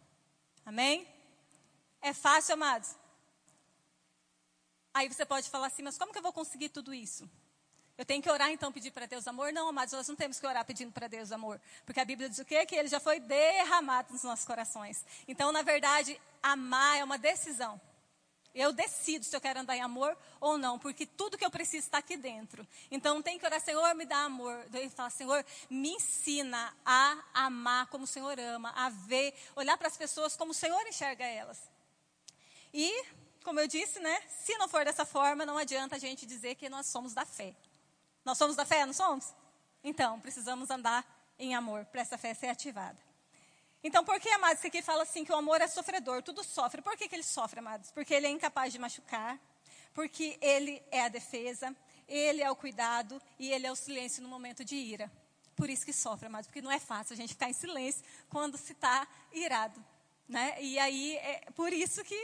Amém? 0.66 1.06
É 2.02 2.14
fácil, 2.14 2.54
amados? 2.54 2.96
Aí 4.94 5.10
você 5.10 5.26
pode 5.26 5.50
falar 5.50 5.68
assim, 5.68 5.84
mas 5.84 5.98
como 5.98 6.14
que 6.14 6.18
eu 6.18 6.24
vou 6.24 6.32
conseguir 6.32 6.70
tudo 6.70 6.94
isso? 6.94 7.30
Eu 7.98 8.06
tenho 8.06 8.24
que 8.24 8.30
orar 8.30 8.50
então 8.52 8.72
pedir 8.72 8.92
para 8.92 9.06
Deus 9.06 9.28
amor? 9.28 9.52
Não, 9.52 9.68
amados, 9.68 9.94
nós 9.94 10.08
não 10.08 10.16
temos 10.16 10.40
que 10.40 10.48
orar 10.48 10.64
pedindo 10.64 10.94
para 10.94 11.10
Deus 11.10 11.34
amor. 11.34 11.60
Porque 11.86 12.00
a 12.00 12.06
Bíblia 12.06 12.30
diz 12.30 12.40
o 12.40 12.46
quê? 12.46 12.66
Que 12.66 12.76
ele 12.78 12.88
já 12.88 13.02
foi 13.02 13.20
derramado 13.20 14.14
nos 14.14 14.24
nossos 14.24 14.46
corações. 14.46 15.04
Então, 15.28 15.52
na 15.52 15.62
verdade, 15.62 16.18
amar 16.42 17.00
é 17.00 17.04
uma 17.04 17.18
decisão. 17.18 17.82
Eu 18.54 18.72
decido 18.72 19.26
se 19.26 19.36
eu 19.36 19.42
quero 19.42 19.60
andar 19.60 19.76
em 19.76 19.82
amor 19.82 20.16
ou 20.40 20.58
não, 20.58 20.78
porque 20.78 21.06
tudo 21.06 21.38
que 21.38 21.46
eu 21.46 21.50
preciso 21.50 21.86
está 21.86 21.98
aqui 21.98 22.16
dentro. 22.16 22.68
Então 22.92 23.22
tem 23.22 23.40
que 23.40 23.46
orar, 23.46 23.60
Senhor, 23.60 23.96
me 23.96 24.06
dá 24.06 24.18
amor. 24.26 24.64
Daí 24.70 24.90
fala, 24.90 25.10
Senhor, 25.10 25.44
me 25.70 25.90
ensina 25.90 26.76
a 26.86 27.18
amar 27.34 27.88
como 27.88 28.04
o 28.04 28.08
Senhor 28.08 28.40
ama, 28.40 28.72
a 28.76 28.90
ver, 28.90 29.34
olhar 29.56 29.76
para 29.78 29.88
as 29.88 29.98
pessoas 29.98 30.36
como 30.36 30.52
o 30.52 30.56
Senhor 30.56 30.86
enxerga 30.88 31.26
elas. 31.26 31.60
E, 32.72 33.06
como 33.44 33.60
eu 33.60 33.68
disse, 33.68 34.00
né, 34.00 34.22
se 34.30 34.56
não 34.58 34.68
for 34.68 34.86
dessa 34.86 35.06
forma, 35.06 35.46
não 35.46 35.58
adianta 35.58 35.96
a 35.96 36.00
gente 36.00 36.26
dizer 36.26 36.56
que 36.56 36.70
nós 36.70 36.86
somos 36.86 37.14
da 37.14 37.26
fé. 37.26 37.56
Nós 38.24 38.38
somos 38.38 38.56
da 38.56 38.66
fé, 38.66 38.86
não 38.86 38.94
somos? 38.94 39.34
Então, 39.84 40.20
precisamos 40.20 40.70
andar 40.70 41.06
em 41.38 41.56
amor 41.56 41.86
para 41.86 42.02
essa 42.02 42.18
fé 42.18 42.34
ser 42.34 42.48
ativada. 42.48 42.98
Então, 43.84 44.04
por 44.06 44.18
que, 44.20 44.30
amados, 44.30 44.62
que 44.62 44.68
aqui 44.68 44.82
fala 44.82 45.04
assim 45.04 45.26
que 45.26 45.32
o 45.32 45.36
amor 45.36 45.60
é 45.60 45.68
sofredor, 45.68 46.24
tudo 46.24 46.42
sofre? 46.42 46.82
Por 46.82 46.96
que, 46.96 47.10
que 47.10 47.16
ele 47.16 47.24
sofre, 47.24 47.60
amados? 47.60 47.92
Porque 47.92 48.14
ele 48.14 48.28
é 48.28 48.30
incapaz 48.30 48.72
de 48.72 48.80
machucar, 48.80 49.38
porque 49.94 50.38
ele 50.42 50.82
é 50.90 51.02
a 51.02 51.10
defesa, 51.10 51.76
ele 52.08 52.42
é 52.42 52.50
o 52.50 52.56
cuidado 52.56 53.22
e 53.38 53.52
ele 53.52 53.68
é 53.68 53.72
o 53.72 53.76
silêncio 53.76 54.24
no 54.24 54.30
momento 54.30 54.64
de 54.64 54.76
ira. 54.76 55.12
Por 55.54 55.70
isso 55.70 55.86
que 55.86 55.92
sofre, 55.92 56.28
amados, 56.28 56.48
porque 56.48 56.62
não 56.62 56.72
é 56.72 56.80
fácil 56.80 57.14
a 57.14 57.18
gente 57.18 57.34
ficar 57.34 57.50
em 57.50 57.54
silêncio 57.54 58.04
quando 58.30 58.58
se 58.58 58.72
está 58.72 59.06
irado. 59.34 59.84
Né? 60.30 60.56
E 60.62 60.80
aí, 60.80 61.18
é 61.18 61.52
por 61.54 61.74
isso 61.74 62.04
que 62.06 62.16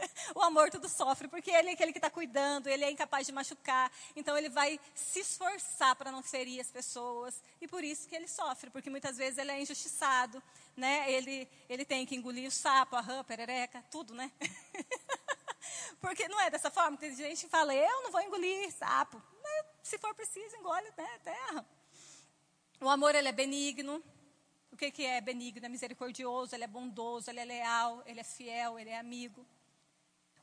o 0.34 0.42
amor 0.42 0.70
tudo 0.70 0.88
sofre, 0.88 1.28
porque 1.28 1.50
ele 1.50 1.70
é 1.70 1.72
aquele 1.72 1.92
que 1.92 1.98
está 1.98 2.10
cuidando, 2.10 2.68
ele 2.68 2.84
é 2.84 2.90
incapaz 2.90 3.26
de 3.26 3.32
machucar, 3.32 3.90
então 4.16 4.36
ele 4.36 4.48
vai 4.48 4.78
se 4.94 5.20
esforçar 5.20 5.96
para 5.96 6.10
não 6.10 6.22
ferir 6.22 6.60
as 6.60 6.70
pessoas, 6.70 7.42
e 7.60 7.68
por 7.68 7.84
isso 7.84 8.08
que 8.08 8.14
ele 8.14 8.28
sofre, 8.28 8.70
porque 8.70 8.90
muitas 8.90 9.16
vezes 9.16 9.38
ele 9.38 9.50
é 9.50 9.60
injustiçado, 9.60 10.42
né? 10.76 11.10
ele, 11.10 11.48
ele 11.68 11.84
tem 11.84 12.06
que 12.06 12.16
engolir 12.16 12.48
o 12.48 12.50
sapo, 12.50 12.96
a 12.96 13.00
rã, 13.00 13.20
a 13.20 13.24
perereca, 13.24 13.84
tudo, 13.90 14.14
né? 14.14 14.30
porque 16.00 16.28
não 16.28 16.40
é 16.40 16.50
dessa 16.50 16.70
forma, 16.70 16.96
tem 16.96 17.14
gente 17.14 17.48
fala, 17.48 17.74
eu 17.74 18.02
não 18.02 18.10
vou 18.10 18.20
engolir 18.20 18.70
sapo, 18.72 19.22
se 19.82 19.98
for 19.98 20.14
preciso, 20.14 20.56
engole 20.56 20.86
né, 20.96 21.18
terra. 21.24 21.66
O 22.80 22.88
amor, 22.88 23.14
ele 23.14 23.28
é 23.28 23.32
benigno, 23.32 24.02
o 24.72 24.76
que, 24.76 24.90
que 24.90 25.04
é 25.04 25.20
benigno? 25.20 25.66
É 25.66 25.68
misericordioso, 25.68 26.54
ele 26.54 26.64
é 26.64 26.66
bondoso, 26.66 27.28
ele 27.30 27.40
é 27.40 27.44
leal, 27.44 28.02
ele 28.06 28.20
é 28.20 28.24
fiel, 28.24 28.78
ele 28.78 28.90
é 28.90 28.98
amigo. 28.98 29.44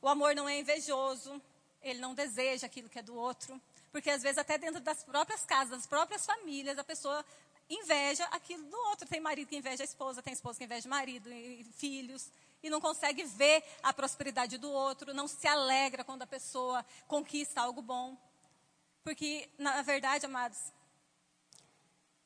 O 0.00 0.08
amor 0.08 0.34
não 0.34 0.48
é 0.48 0.58
invejoso, 0.58 1.40
ele 1.82 1.98
não 1.98 2.14
deseja 2.14 2.66
aquilo 2.66 2.88
que 2.88 2.98
é 2.98 3.02
do 3.02 3.14
outro. 3.14 3.60
Porque 3.90 4.10
às 4.10 4.22
vezes 4.22 4.38
até 4.38 4.58
dentro 4.58 4.80
das 4.80 5.02
próprias 5.02 5.44
casas, 5.44 5.78
das 5.78 5.86
próprias 5.86 6.24
famílias, 6.24 6.78
a 6.78 6.84
pessoa 6.84 7.24
inveja 7.68 8.24
aquilo 8.26 8.64
do 8.64 8.76
outro. 8.88 9.08
Tem 9.08 9.20
marido 9.20 9.48
que 9.48 9.56
inveja 9.56 9.82
a 9.82 9.84
esposa, 9.84 10.22
tem 10.22 10.32
esposa 10.32 10.58
que 10.58 10.64
inveja 10.64 10.86
o 10.86 10.90
marido 10.90 11.30
e 11.32 11.64
filhos. 11.76 12.30
E 12.62 12.68
não 12.68 12.80
consegue 12.80 13.24
ver 13.24 13.62
a 13.82 13.92
prosperidade 13.92 14.58
do 14.58 14.70
outro, 14.70 15.14
não 15.14 15.28
se 15.28 15.46
alegra 15.46 16.02
quando 16.02 16.22
a 16.22 16.26
pessoa 16.26 16.84
conquista 17.06 17.60
algo 17.60 17.80
bom. 17.80 18.16
Porque, 19.04 19.48
na 19.56 19.80
verdade, 19.82 20.26
amados, 20.26 20.58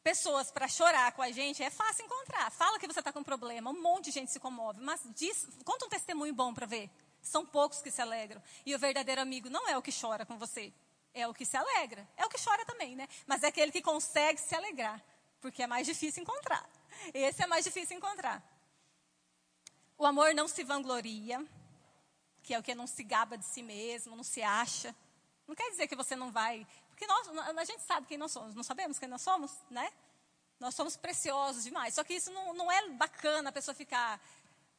pessoas 0.02 0.50
para 0.50 0.66
chorar 0.68 1.12
com 1.12 1.22
a 1.22 1.30
gente 1.30 1.62
é 1.62 1.70
fácil 1.70 2.06
encontrar. 2.06 2.50
Fala 2.50 2.78
que 2.78 2.86
você 2.86 2.98
está 2.98 3.12
com 3.12 3.20
um 3.20 3.24
problema, 3.24 3.70
um 3.70 3.80
monte 3.80 4.06
de 4.06 4.12
gente 4.12 4.32
se 4.32 4.40
comove, 4.40 4.80
mas 4.80 5.00
diz, 5.14 5.46
conta 5.64 5.84
um 5.84 5.88
testemunho 5.88 6.34
bom 6.34 6.52
para 6.54 6.66
ver. 6.66 6.90
São 7.22 7.46
poucos 7.46 7.80
que 7.80 7.90
se 7.90 8.02
alegram. 8.02 8.42
E 8.66 8.74
o 8.74 8.78
verdadeiro 8.78 9.20
amigo 9.20 9.48
não 9.48 9.68
é 9.68 9.78
o 9.78 9.82
que 9.82 9.92
chora 9.92 10.26
com 10.26 10.36
você, 10.36 10.72
é 11.14 11.26
o 11.26 11.32
que 11.32 11.44
se 11.44 11.56
alegra. 11.56 12.06
É 12.16 12.26
o 12.26 12.28
que 12.28 12.42
chora 12.42 12.64
também, 12.66 12.96
né? 12.96 13.08
Mas 13.26 13.42
é 13.42 13.46
aquele 13.46 13.70
que 13.70 13.80
consegue 13.80 14.40
se 14.40 14.54
alegrar, 14.54 15.02
porque 15.40 15.62
é 15.62 15.66
mais 15.66 15.86
difícil 15.86 16.22
encontrar. 16.22 16.68
Esse 17.14 17.42
é 17.42 17.46
mais 17.46 17.64
difícil 17.64 17.96
encontrar. 17.96 18.42
O 19.96 20.04
amor 20.04 20.34
não 20.34 20.48
se 20.48 20.64
vangloria, 20.64 21.44
que 22.42 22.52
é 22.52 22.58
o 22.58 22.62
que 22.62 22.74
não 22.74 22.86
se 22.86 23.04
gaba 23.04 23.38
de 23.38 23.44
si 23.44 23.62
mesmo, 23.62 24.16
não 24.16 24.24
se 24.24 24.42
acha. 24.42 24.94
Não 25.46 25.54
quer 25.54 25.70
dizer 25.70 25.86
que 25.86 25.94
você 25.94 26.16
não 26.16 26.32
vai. 26.32 26.66
Porque 26.88 27.06
nós, 27.06 27.28
a 27.56 27.64
gente 27.64 27.82
sabe 27.82 28.06
quem 28.06 28.18
nós 28.18 28.32
somos, 28.32 28.54
não 28.54 28.62
sabemos 28.64 28.98
quem 28.98 29.08
nós 29.08 29.22
somos, 29.22 29.52
né? 29.70 29.92
Nós 30.58 30.74
somos 30.74 30.96
preciosos 30.96 31.64
demais. 31.64 31.94
Só 31.94 32.04
que 32.04 32.14
isso 32.14 32.30
não, 32.32 32.54
não 32.54 32.70
é 32.70 32.88
bacana 32.90 33.50
a 33.50 33.52
pessoa 33.52 33.74
ficar 33.74 34.20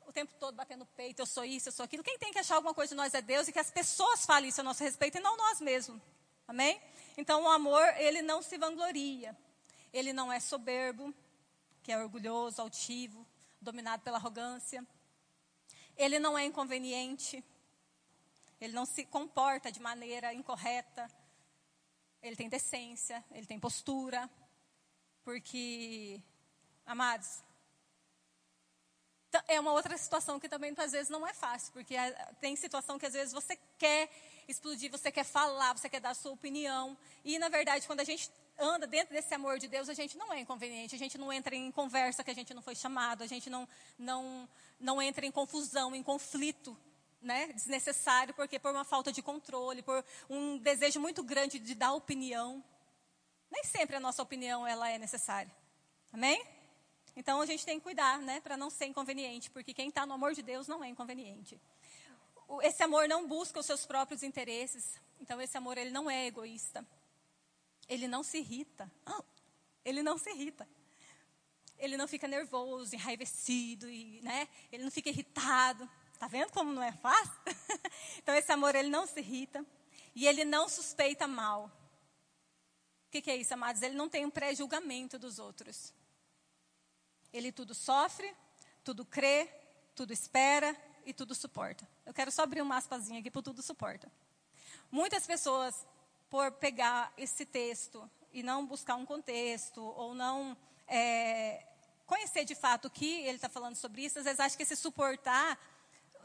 o 0.07 0.11
tempo 0.13 0.33
todo 0.39 0.55
batendo 0.55 0.85
peito, 0.85 1.21
eu 1.21 1.25
sou 1.25 1.43
isso, 1.43 1.69
eu 1.69 1.73
sou 1.73 1.83
aquilo. 1.83 2.03
Quem 2.03 2.17
tem 2.17 2.31
que 2.31 2.39
achar 2.39 2.55
alguma 2.55 2.73
coisa 2.73 2.89
de 2.89 2.95
nós 2.95 3.13
é 3.13 3.21
Deus 3.21 3.47
e 3.47 3.51
que 3.51 3.59
as 3.59 3.71
pessoas 3.71 4.25
falem 4.25 4.49
isso 4.49 4.61
a 4.61 4.63
nosso 4.63 4.83
respeito 4.83 5.17
e 5.17 5.21
não 5.21 5.37
nós 5.37 5.59
mesmos. 5.61 6.01
Amém? 6.47 6.81
Então 7.17 7.43
o 7.43 7.49
amor, 7.49 7.83
ele 7.97 8.21
não 8.21 8.41
se 8.41 8.57
vangloria. 8.57 9.37
Ele 9.91 10.11
não 10.11 10.33
é 10.33 10.39
soberbo, 10.39 11.13
que 11.83 11.91
é 11.91 11.97
orgulhoso, 11.97 12.61
altivo, 12.61 13.25
dominado 13.61 14.01
pela 14.03 14.17
arrogância. 14.17 14.85
Ele 15.95 16.19
não 16.19 16.37
é 16.37 16.45
inconveniente. 16.45 17.43
Ele 18.59 18.73
não 18.73 18.85
se 18.85 19.05
comporta 19.05 19.71
de 19.71 19.79
maneira 19.81 20.33
incorreta. 20.33 21.09
Ele 22.21 22.35
tem 22.35 22.49
decência, 22.49 23.23
ele 23.31 23.45
tem 23.45 23.59
postura. 23.59 24.29
Porque, 25.23 26.21
amados, 26.85 27.43
é 29.47 29.59
uma 29.59 29.71
outra 29.71 29.97
situação 29.97 30.39
que 30.39 30.49
também 30.49 30.73
às 30.77 30.91
vezes 30.91 31.09
não 31.09 31.25
é 31.27 31.33
fácil, 31.33 31.71
porque 31.73 31.95
tem 32.39 32.55
situação 32.55 32.97
que 32.99 33.05
às 33.05 33.13
vezes 33.13 33.33
você 33.33 33.57
quer 33.77 34.09
explodir, 34.47 34.91
você 34.91 35.11
quer 35.11 35.23
falar, 35.23 35.77
você 35.77 35.89
quer 35.89 35.99
dar 35.99 36.11
a 36.11 36.13
sua 36.13 36.31
opinião. 36.31 36.97
E 37.23 37.39
na 37.39 37.49
verdade, 37.49 37.87
quando 37.87 38.01
a 38.01 38.03
gente 38.03 38.29
anda 38.57 38.85
dentro 38.85 39.13
desse 39.13 39.33
amor 39.33 39.57
de 39.59 39.67
Deus, 39.67 39.89
a 39.89 39.93
gente 39.93 40.17
não 40.17 40.31
é 40.31 40.39
inconveniente, 40.39 40.95
a 40.95 40.97
gente 40.97 41.17
não 41.17 41.31
entra 41.31 41.55
em 41.55 41.71
conversa 41.71 42.23
que 42.23 42.31
a 42.31 42.35
gente 42.35 42.53
não 42.53 42.61
foi 42.61 42.75
chamado, 42.75 43.23
a 43.23 43.27
gente 43.27 43.49
não, 43.49 43.67
não, 43.97 44.47
não 44.79 45.01
entra 45.01 45.25
em 45.25 45.31
confusão, 45.31 45.95
em 45.95 46.03
conflito 46.03 46.77
né, 47.21 47.47
desnecessário, 47.53 48.33
porque 48.33 48.59
por 48.59 48.71
uma 48.71 48.83
falta 48.83 49.11
de 49.11 49.21
controle, 49.21 49.81
por 49.81 50.03
um 50.29 50.57
desejo 50.57 50.99
muito 50.99 51.23
grande 51.23 51.57
de 51.57 51.73
dar 51.73 51.93
opinião. 51.93 52.63
Nem 53.49 53.63
sempre 53.63 53.95
a 53.95 53.99
nossa 53.99 54.21
opinião 54.21 54.67
ela 54.67 54.89
é 54.89 54.97
necessária. 54.97 55.51
Amém? 56.11 56.52
Então 57.15 57.41
a 57.41 57.45
gente 57.45 57.65
tem 57.65 57.77
que 57.77 57.83
cuidar, 57.83 58.19
né, 58.19 58.41
para 58.41 58.57
não 58.57 58.69
ser 58.69 58.85
inconveniente, 58.85 59.49
porque 59.51 59.73
quem 59.73 59.89
está 59.89 60.05
no 60.05 60.13
amor 60.13 60.33
de 60.33 60.41
Deus 60.41 60.67
não 60.67 60.83
é 60.83 60.89
inconveniente. 60.89 61.59
Esse 62.61 62.83
amor 62.83 63.07
não 63.07 63.27
busca 63.27 63.59
os 63.59 63.65
seus 63.65 63.85
próprios 63.85 64.23
interesses. 64.23 64.99
Então 65.19 65.39
esse 65.41 65.57
amor 65.57 65.77
ele 65.77 65.91
não 65.91 66.09
é 66.09 66.27
egoísta. 66.27 66.85
Ele 67.87 68.07
não 68.07 68.23
se 68.23 68.39
irrita. 68.39 68.91
Ele 69.85 70.01
não 70.01 70.17
se 70.17 70.29
irrita. 70.29 70.67
Ele 71.77 71.97
não 71.97 72.07
fica 72.07 72.27
nervoso, 72.27 72.95
enraivecido 72.95 73.89
e, 73.89 74.21
né? 74.21 74.47
Ele 74.71 74.83
não 74.83 74.91
fica 74.91 75.09
irritado. 75.09 75.89
Tá 76.17 76.27
vendo 76.27 76.51
como 76.51 76.71
não 76.71 76.83
é 76.83 76.91
fácil? 76.91 77.33
então 78.17 78.35
esse 78.35 78.51
amor 78.51 78.75
ele 78.75 78.89
não 78.89 79.05
se 79.05 79.19
irrita 79.19 79.65
e 80.15 80.27
ele 80.27 80.45
não 80.45 80.69
suspeita 80.69 81.27
mal. 81.27 81.65
O 83.07 83.11
que, 83.11 83.21
que 83.21 83.31
é 83.31 83.35
isso, 83.35 83.53
amados? 83.53 83.81
Ele 83.81 83.95
não 83.95 84.09
tem 84.09 84.25
um 84.25 84.29
pré-julgamento 84.29 85.19
dos 85.19 85.37
outros. 85.39 85.93
Ele 87.33 87.51
tudo 87.51 87.73
sofre, 87.73 88.33
tudo 88.83 89.03
crê, 89.03 89.49
tudo 89.95 90.13
espera 90.13 90.75
e 91.05 91.13
tudo 91.13 91.33
suporta. 91.33 91.87
Eu 92.05 92.13
quero 92.13 92.31
só 92.31 92.43
abrir 92.43 92.61
uma 92.61 92.77
aspazinha 92.77 93.19
aqui 93.19 93.31
para 93.31 93.41
tudo 93.41 93.61
suporta. 93.61 94.11
Muitas 94.91 95.25
pessoas 95.25 95.85
por 96.29 96.51
pegar 96.51 97.11
esse 97.17 97.45
texto 97.45 98.09
e 98.31 98.41
não 98.41 98.65
buscar 98.65 98.95
um 98.95 99.05
contexto, 99.05 99.81
ou 99.81 100.15
não 100.15 100.57
é, 100.87 101.65
conhecer 102.05 102.45
de 102.45 102.55
fato 102.55 102.85
o 102.85 102.89
que 102.89 103.21
ele 103.21 103.35
está 103.35 103.49
falando 103.49 103.75
sobre 103.75 104.03
isso, 104.03 104.19
às 104.19 104.25
vezes 104.25 104.39
acha 104.39 104.57
que 104.57 104.63
esse 104.63 104.75
suportar, 104.75 105.59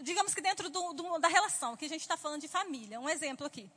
digamos 0.00 0.34
que 0.34 0.40
dentro 0.40 0.70
do, 0.70 0.92
do, 0.92 1.18
da 1.18 1.28
relação, 1.28 1.76
que 1.76 1.84
a 1.84 1.88
gente 1.88 2.00
está 2.00 2.16
falando 2.16 2.40
de 2.40 2.48
família. 2.48 3.00
Um 3.00 3.08
exemplo 3.08 3.46
aqui. 3.46 3.70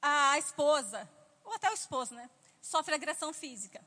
A 0.00 0.38
esposa, 0.38 1.08
ou 1.44 1.54
até 1.54 1.70
o 1.70 1.74
esposo, 1.74 2.14
né, 2.14 2.28
sofre 2.60 2.94
agressão 2.94 3.32
física. 3.32 3.84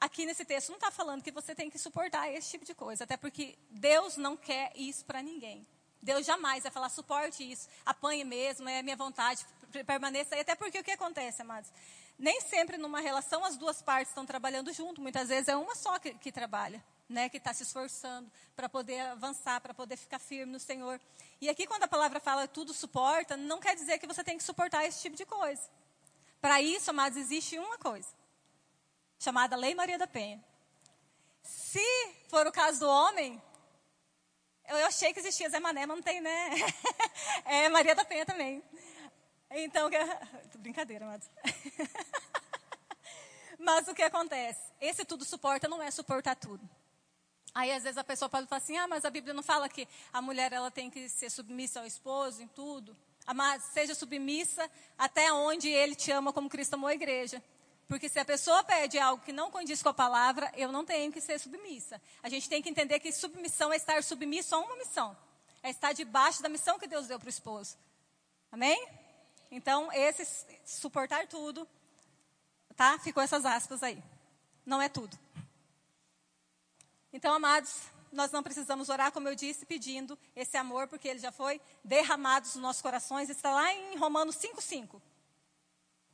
Aqui 0.00 0.24
nesse 0.24 0.44
texto 0.44 0.68
não 0.68 0.76
está 0.76 0.90
falando 0.90 1.22
que 1.22 1.32
você 1.32 1.54
tem 1.54 1.68
que 1.68 1.78
suportar 1.78 2.32
esse 2.32 2.50
tipo 2.50 2.64
de 2.64 2.74
coisa, 2.74 3.04
até 3.04 3.16
porque 3.16 3.58
Deus 3.68 4.16
não 4.16 4.36
quer 4.36 4.72
isso 4.76 5.04
para 5.04 5.22
ninguém. 5.22 5.66
Deus 6.00 6.24
jamais 6.24 6.62
vai 6.62 6.70
falar, 6.70 6.88
suporte 6.88 7.48
isso, 7.48 7.68
apanhe 7.84 8.24
mesmo, 8.24 8.68
é 8.68 8.82
minha 8.82 8.96
vontade, 8.96 9.44
permaneça 9.84 10.34
aí. 10.34 10.42
Até 10.42 10.54
porque 10.54 10.78
o 10.78 10.84
que 10.84 10.92
acontece, 10.92 11.42
amados? 11.42 11.70
Nem 12.16 12.40
sempre 12.40 12.76
numa 12.76 13.00
relação 13.00 13.44
as 13.44 13.56
duas 13.56 13.82
partes 13.82 14.10
estão 14.10 14.24
trabalhando 14.24 14.72
junto, 14.72 15.00
muitas 15.00 15.28
vezes 15.28 15.48
é 15.48 15.56
uma 15.56 15.74
só 15.74 15.98
que, 15.98 16.14
que 16.14 16.32
trabalha. 16.32 16.82
Né, 17.08 17.26
que 17.30 17.38
está 17.38 17.54
se 17.54 17.62
esforçando 17.62 18.30
para 18.54 18.68
poder 18.68 19.00
avançar, 19.00 19.62
para 19.62 19.72
poder 19.72 19.96
ficar 19.96 20.18
firme 20.18 20.52
no 20.52 20.60
Senhor. 20.60 21.00
E 21.40 21.48
aqui, 21.48 21.66
quando 21.66 21.84
a 21.84 21.88
palavra 21.88 22.20
fala 22.20 22.46
tudo 22.46 22.74
suporta, 22.74 23.34
não 23.34 23.58
quer 23.58 23.74
dizer 23.74 23.98
que 23.98 24.06
você 24.06 24.22
tem 24.22 24.36
que 24.36 24.44
suportar 24.44 24.84
esse 24.84 25.00
tipo 25.00 25.16
de 25.16 25.24
coisa. 25.24 25.70
Para 26.38 26.60
isso, 26.60 26.90
amados, 26.90 27.16
existe 27.16 27.58
uma 27.58 27.78
coisa, 27.78 28.08
chamada 29.18 29.56
Lei 29.56 29.74
Maria 29.74 29.98
da 29.98 30.06
Penha. 30.06 30.42
Se 31.42 31.84
for 32.28 32.46
o 32.46 32.52
caso 32.52 32.80
do 32.80 32.88
homem, 32.88 33.42
eu 34.68 34.76
achei 34.86 35.12
que 35.12 35.18
existia 35.18 35.48
Zé 35.48 35.58
Mané, 35.58 35.86
mas 35.86 35.96
não 35.96 36.02
tem, 36.02 36.20
né? 36.20 36.50
É 37.44 37.68
Maria 37.68 37.94
da 37.94 38.04
Penha 38.04 38.26
também. 38.26 38.62
Então, 39.50 39.88
brincadeira, 40.58 41.06
mas... 41.06 41.30
mas 43.58 43.88
o 43.88 43.94
que 43.94 44.02
acontece? 44.02 44.60
Esse 44.80 45.04
tudo 45.04 45.24
suporta 45.24 45.68
não 45.68 45.82
é 45.82 45.90
suportar 45.90 46.36
tudo. 46.36 46.68
Aí, 47.54 47.72
às 47.72 47.82
vezes, 47.82 47.98
a 47.98 48.04
pessoa 48.04 48.28
pode 48.28 48.46
falar 48.46 48.58
assim, 48.58 48.76
ah, 48.76 48.86
mas 48.86 49.04
a 49.04 49.10
Bíblia 49.10 49.32
não 49.32 49.42
fala 49.42 49.68
que 49.68 49.88
a 50.12 50.20
mulher 50.20 50.52
ela 50.52 50.70
tem 50.70 50.90
que 50.90 51.08
ser 51.08 51.30
submissa 51.30 51.80
ao 51.80 51.86
esposo 51.86 52.42
em 52.42 52.48
tudo. 52.48 52.96
Mas 53.34 53.62
seja 53.64 53.94
submissa 53.94 54.70
até 54.96 55.32
onde 55.32 55.68
ele 55.68 55.94
te 55.94 56.10
ama 56.10 56.32
como 56.32 56.48
Cristo 56.48 56.74
amou 56.74 56.88
a 56.88 56.94
igreja. 56.94 57.42
Porque 57.88 58.06
se 58.06 58.18
a 58.18 58.24
pessoa 58.24 58.62
pede 58.62 58.98
algo 58.98 59.24
que 59.24 59.32
não 59.32 59.50
condiz 59.50 59.82
com 59.82 59.88
a 59.88 59.94
palavra, 59.94 60.52
eu 60.54 60.70
não 60.70 60.84
tenho 60.84 61.10
que 61.10 61.22
ser 61.22 61.40
submissa. 61.40 62.00
A 62.22 62.28
gente 62.28 62.46
tem 62.46 62.60
que 62.60 62.68
entender 62.68 63.00
que 63.00 63.10
submissão 63.10 63.72
é 63.72 63.76
estar 63.76 64.02
submisso 64.04 64.54
a 64.54 64.58
uma 64.58 64.76
missão. 64.76 65.16
É 65.62 65.70
estar 65.70 65.94
debaixo 65.94 66.42
da 66.42 66.50
missão 66.50 66.78
que 66.78 66.86
Deus 66.86 67.06
deu 67.06 67.18
para 67.18 67.26
o 67.26 67.30
esposo. 67.30 67.78
Amém? 68.52 68.86
Então, 69.50 69.90
esse 69.90 70.46
suportar 70.66 71.26
tudo, 71.26 71.66
tá? 72.76 72.98
Ficou 72.98 73.22
essas 73.22 73.46
aspas 73.46 73.82
aí. 73.82 74.02
Não 74.66 74.82
é 74.82 74.90
tudo. 74.90 75.18
Então, 77.10 77.32
amados, 77.32 77.74
nós 78.12 78.30
não 78.30 78.42
precisamos 78.42 78.90
orar, 78.90 79.10
como 79.12 79.30
eu 79.30 79.34
disse, 79.34 79.64
pedindo 79.64 80.18
esse 80.36 80.58
amor, 80.58 80.88
porque 80.88 81.08
ele 81.08 81.18
já 81.18 81.32
foi 81.32 81.58
derramado 81.82 82.46
nos 82.46 82.56
nossos 82.56 82.82
corações. 82.82 83.30
Está 83.30 83.50
lá 83.50 83.72
em 83.72 83.96
Romanos 83.96 84.36
5,5. 84.36 85.00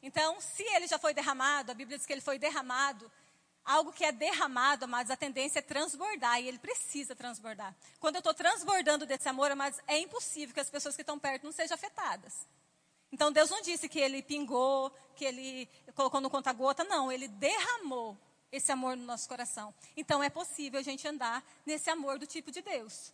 Então, 0.04 0.38
se 0.38 0.62
ele 0.62 0.87
já 0.87 0.99
foi 0.99 1.14
derramado, 1.14 1.73
a 1.73 1.75
Bíblia 1.75 1.96
diz 1.96 2.06
que 2.06 2.12
ele 2.12 2.20
foi 2.20 2.38
derramado, 2.38 3.11
algo 3.64 3.90
que 3.90 4.04
é 4.04 4.12
derramado, 4.12 4.84
amados, 4.84 5.11
a 5.11 5.16
tendência 5.16 5.61
é 5.61 5.62
transbordar, 5.62 6.38
e 6.42 6.46
ele 6.46 6.58
precisa 6.58 7.16
transbordar. 7.16 7.75
Quando 7.99 8.16
eu 8.16 8.18
estou 8.18 8.34
transbordando 8.34 9.06
desse 9.06 9.26
amor, 9.30 9.50
amados, 9.50 9.80
é 9.87 9.99
impossível 9.99 10.52
que 10.52 10.61
as 10.61 10.68
pessoas 10.68 10.94
que 10.94 11.00
estão 11.00 11.18
perto 11.18 11.44
não 11.44 11.52
sejam 11.52 11.75
afetadas. 11.75 12.46
Então, 13.11 13.32
Deus 13.32 13.49
não 13.49 13.62
disse 13.62 13.88
que 13.88 13.99
ele 13.99 14.23
pingou, 14.23 14.92
que 15.16 15.25
ele 15.25 15.66
colocou 15.94 16.20
no 16.20 16.28
conta-gota, 16.28 16.84
não, 16.84 17.11
ele 17.11 17.26
derramou 17.26 18.14
esse 18.52 18.70
amor 18.70 18.99
no 18.99 19.06
nosso 19.06 19.26
coração. 19.26 19.73
Então, 19.96 20.23
é 20.23 20.28
possível 20.28 20.78
a 20.80 20.82
gente 20.82 21.08
andar 21.08 21.42
nesse 21.64 21.88
amor 21.88 22.18
do 22.18 22.26
tipo 22.26 22.50
de 22.52 22.61
Deus. 22.61 23.11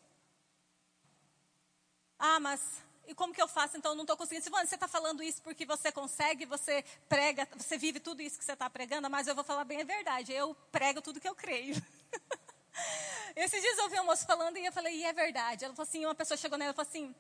Ah, 2.19 2.41
mas 2.41 2.61
e 3.07 3.15
como 3.15 3.35
que 3.35 3.43
eu 3.43 3.49
faço? 3.49 3.77
Então, 3.77 3.93
eu 3.93 3.97
não 3.97 4.05
estou 4.05 4.17
conseguindo. 4.17 4.45
Silvana, 4.45 4.67
você 4.67 4.75
está 4.75 4.87
falando 4.87 5.23
isso 5.23 5.43
porque 5.43 5.67
você 5.67 5.91
consegue, 5.91 6.47
você 6.47 6.85
prega, 7.09 7.49
você 7.57 7.77
vive 7.77 8.01
tudo 8.01 8.23
isso 8.23 8.39
que 8.39 8.45
você 8.45 8.53
está 8.53 8.69
pregando, 8.71 9.11
mas 9.11 9.27
eu 9.27 9.35
vou 9.35 9.45
falar 9.45 9.65
bem 9.65 9.83
a 9.83 9.85
verdade. 9.85 10.33
Eu 10.33 10.55
prego 10.71 11.03
tudo 11.03 11.21
que 11.21 11.29
eu 11.29 11.35
creio. 11.35 11.75
Esses 13.35 13.61
dias 13.61 13.79
eu 13.79 13.85
ouvi 13.85 14.01
um 14.01 14.05
moço 14.05 14.27
falando 14.27 14.57
e 14.57 14.65
eu 14.65 14.73
falei, 14.73 14.97
e 14.97 15.05
é 15.05 15.13
verdade. 15.13 15.65
Ela 15.65 15.75
falou 15.75 15.89
assim, 15.89 16.05
uma 16.05 16.15
pessoa 16.15 16.37
chegou 16.37 16.59
nela 16.59 16.73
e 16.73 16.75
falou 16.75 16.89
assim, 16.89 17.15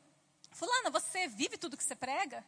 fulana, 0.52 0.90
você 0.90 1.28
vive 1.28 1.56
tudo 1.56 1.76
que 1.76 1.84
você 1.84 1.94
prega? 1.94 2.44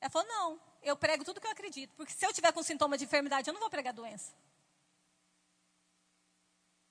Ela 0.00 0.10
falou: 0.10 0.28
não, 0.28 0.60
eu 0.82 0.96
prego 0.96 1.24
tudo 1.24 1.40
que 1.40 1.46
eu 1.46 1.50
acredito. 1.50 1.92
Porque 1.96 2.12
se 2.12 2.24
eu 2.24 2.32
tiver 2.32 2.52
com 2.52 2.62
sintoma 2.62 2.96
de 2.96 3.04
enfermidade, 3.04 3.48
eu 3.48 3.54
não 3.54 3.60
vou 3.60 3.70
pregar 3.70 3.92
doença. 3.92 4.32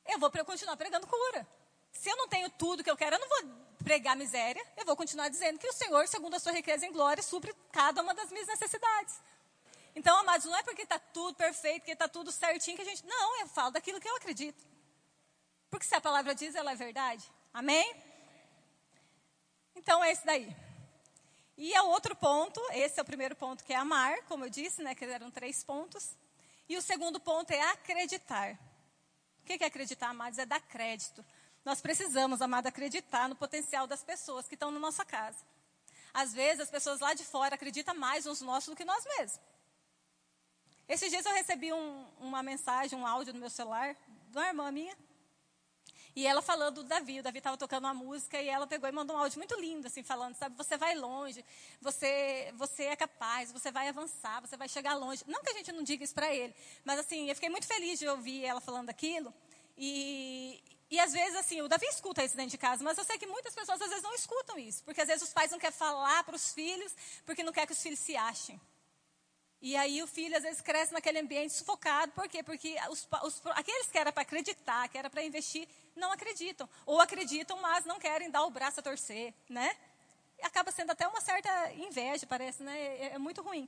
Eu 0.08 0.20
vou 0.20 0.30
continuar 0.30 0.78
pregando 0.78 1.08
cura. 1.08 1.48
Se 1.92 2.10
eu 2.10 2.18
não 2.18 2.28
tenho 2.28 2.50
tudo 2.50 2.84
que 2.84 2.90
eu 2.90 2.98
quero, 2.98 3.16
eu 3.16 3.20
não 3.20 3.30
vou 3.30 3.65
pregar 3.86 4.18
miséria. 4.18 4.66
Eu 4.76 4.86
vou 4.86 4.96
continuar 4.96 5.30
dizendo 5.30 5.60
que 5.60 5.68
o 5.68 5.74
Senhor, 5.74 6.08
segundo 6.08 6.36
a 6.36 6.40
sua 6.40 6.52
riqueza 6.52 6.86
em 6.86 6.92
glória, 6.92 7.22
supre 7.22 7.54
cada 7.72 8.02
uma 8.02 8.16
das 8.16 8.32
minhas 8.32 8.48
necessidades. 8.48 9.22
Então, 9.96 10.18
amados, 10.18 10.46
não 10.48 10.58
é 10.58 10.64
porque 10.64 10.82
está 10.82 11.00
tudo 11.00 11.36
perfeito, 11.36 11.86
que 11.86 11.92
está 11.92 12.08
tudo 12.08 12.32
certinho 12.32 12.76
que 12.76 12.82
a 12.82 12.86
gente. 12.86 13.06
Não, 13.06 13.40
eu 13.40 13.48
falo 13.48 13.72
daquilo 13.72 14.02
que 14.02 14.10
eu 14.10 14.16
acredito. 14.18 14.66
Porque 15.70 15.86
se 15.86 15.96
a 15.96 16.02
palavra 16.02 16.34
diz, 16.34 16.56
ela 16.56 16.72
é 16.72 16.76
verdade. 16.76 17.24
Amém? 17.54 17.96
Então 19.76 20.04
é 20.04 20.12
esse 20.12 20.26
daí. 20.26 20.54
E 21.56 21.74
é 21.74 21.82
outro 21.82 22.16
ponto, 22.16 22.60
esse 22.74 23.00
é 23.00 23.04
o 23.04 23.06
primeiro 23.06 23.36
ponto 23.36 23.64
que 23.64 23.72
é 23.72 23.78
amar, 23.78 24.24
como 24.24 24.44
eu 24.44 24.50
disse, 24.50 24.82
né, 24.82 24.94
que 24.94 25.06
eram 25.06 25.32
três 25.32 25.64
pontos. 25.64 26.18
E 26.68 26.76
o 26.76 26.82
segundo 26.82 27.20
ponto 27.20 27.52
é 27.52 27.62
acreditar. 27.72 28.60
O 29.42 29.46
que 29.46 29.64
é 29.64 29.68
acreditar, 29.68 30.10
amados? 30.10 30.40
É 30.40 30.46
dar 30.46 30.60
crédito. 30.60 31.24
Nós 31.66 31.82
precisamos, 31.82 32.44
amado, 32.44 32.68
acreditar 32.68 33.28
no 33.28 33.36
potencial 33.36 33.88
das 33.88 34.04
pessoas 34.04 34.48
que 34.48 34.54
estão 34.54 34.70
na 34.70 34.80
nossa 34.80 35.04
casa. 35.04 35.44
Às 36.14 36.32
vezes, 36.32 36.62
as 36.62 36.70
pessoas 36.70 37.00
lá 37.00 37.16
de 37.16 37.26
fora 37.26 37.56
acreditam 37.56 37.96
mais 37.96 38.26
nos 38.26 38.40
nossos 38.40 38.70
do 38.70 38.76
que 38.76 38.86
nós 38.86 39.04
mesmos. 39.18 39.40
Esses 40.88 41.10
dias 41.10 41.26
eu 41.26 41.34
recebi 41.34 41.74
um, 41.74 42.08
uma 42.20 42.44
mensagem, 42.44 42.98
um 42.98 43.08
áudio 43.08 43.34
no 43.34 43.40
meu 43.40 43.50
celular, 43.50 43.98
de 44.30 44.38
uma 44.38 44.48
irmã 44.48 44.72
minha. 44.72 44.96
E 46.16 46.26
ela 46.26 46.42
falando 46.42 46.76
do 46.76 46.84
Davi, 46.84 47.20
o 47.20 47.24
Davi 47.24 47.40
estava 47.40 47.58
tocando 47.58 47.84
uma 47.84 47.94
música 47.94 48.40
e 48.40 48.48
ela 48.48 48.66
pegou 48.66 48.88
e 48.88 48.92
mandou 48.92 49.18
um 49.18 49.20
áudio 49.20 49.40
muito 49.40 49.60
lindo, 49.60 49.88
assim, 49.88 50.04
falando, 50.04 50.36
sabe, 50.36 50.56
você 50.56 50.78
vai 50.78 50.96
longe, 50.96 51.44
você, 51.82 52.54
você 52.56 52.84
é 52.84 52.96
capaz, 52.96 53.52
você 53.52 53.70
vai 53.72 53.90
avançar, 53.90 54.40
você 54.40 54.56
vai 54.56 54.70
chegar 54.70 54.94
longe. 54.96 55.24
Não 55.28 55.44
que 55.44 55.50
a 55.50 55.54
gente 55.54 55.72
não 55.74 55.84
diga 55.84 56.04
isso 56.04 56.14
para 56.14 56.34
ele, 56.34 56.56
mas 56.86 57.00
assim, 57.00 57.28
eu 57.28 57.36
fiquei 57.36 57.50
muito 57.50 57.68
feliz 57.68 58.00
de 58.00 58.08
ouvir 58.08 58.46
ela 58.46 58.62
falando 58.62 58.90
aquilo. 58.90 59.34
E, 59.78 60.64
e 60.90 61.00
às 61.00 61.12
vezes, 61.12 61.36
assim, 61.36 61.62
o 61.62 61.68
Davi 61.68 61.86
escuta 61.88 62.24
isso 62.24 62.36
dentro 62.36 62.52
de 62.52 62.58
casa, 62.58 62.84
mas 62.84 62.98
eu 62.98 63.04
sei 63.04 63.18
que 63.18 63.28
muitas 63.28 63.54
pessoas 63.54 63.82
às 63.82 63.90
vezes 63.90 64.04
não 64.04 64.14
escutam 64.14 64.58
isso, 64.58 64.84
porque 64.84 65.02
às 65.02 65.08
vezes 65.08 65.24
os 65.24 65.34
pais 65.34 65.52
não 65.52 65.60
querem 65.60 65.78
falar 65.78 66.24
para 66.24 66.36
os 66.36 66.54
filhos, 66.54 66.94
porque 67.26 67.44
não 67.44 67.52
quer 67.52 67.66
que 67.66 67.74
os 67.74 67.82
filhos 67.82 68.00
se 68.00 68.16
achem. 68.16 68.60
E 69.62 69.76
aí 69.76 70.04
o 70.04 70.08
filho 70.08 70.38
às 70.38 70.44
vezes 70.44 70.62
cresce 70.62 70.94
naquele 70.94 71.20
ambiente 71.20 71.54
sufocado, 71.54 72.12
por 72.12 72.30
quê? 72.30 72.44
Porque 72.44 72.76
os, 72.90 73.08
os, 73.24 73.42
aqueles 73.48 73.88
que 73.88 73.98
era 73.98 74.12
para 74.12 74.22
acreditar, 74.22 74.88
que 74.90 74.98
era 74.98 75.10
para 75.10 75.24
investir, 75.24 75.68
não 75.96 76.12
acreditam. 76.12 76.70
Ou 76.86 77.02
acreditam, 77.02 77.60
mas 77.60 77.84
não 77.84 78.00
querem 78.00 78.30
dar 78.30 78.44
o 78.44 78.52
braço 78.52 78.80
a 78.80 78.84
torcer, 78.84 79.34
né? 79.50 79.76
Acaba 80.44 80.72
sendo 80.72 80.92
até 80.92 81.08
uma 81.08 81.20
certa 81.20 81.74
inveja, 81.74 82.28
parece, 82.28 82.62
né? 82.62 82.78
É, 82.78 83.06
é 83.14 83.18
muito 83.18 83.42
ruim. 83.42 83.68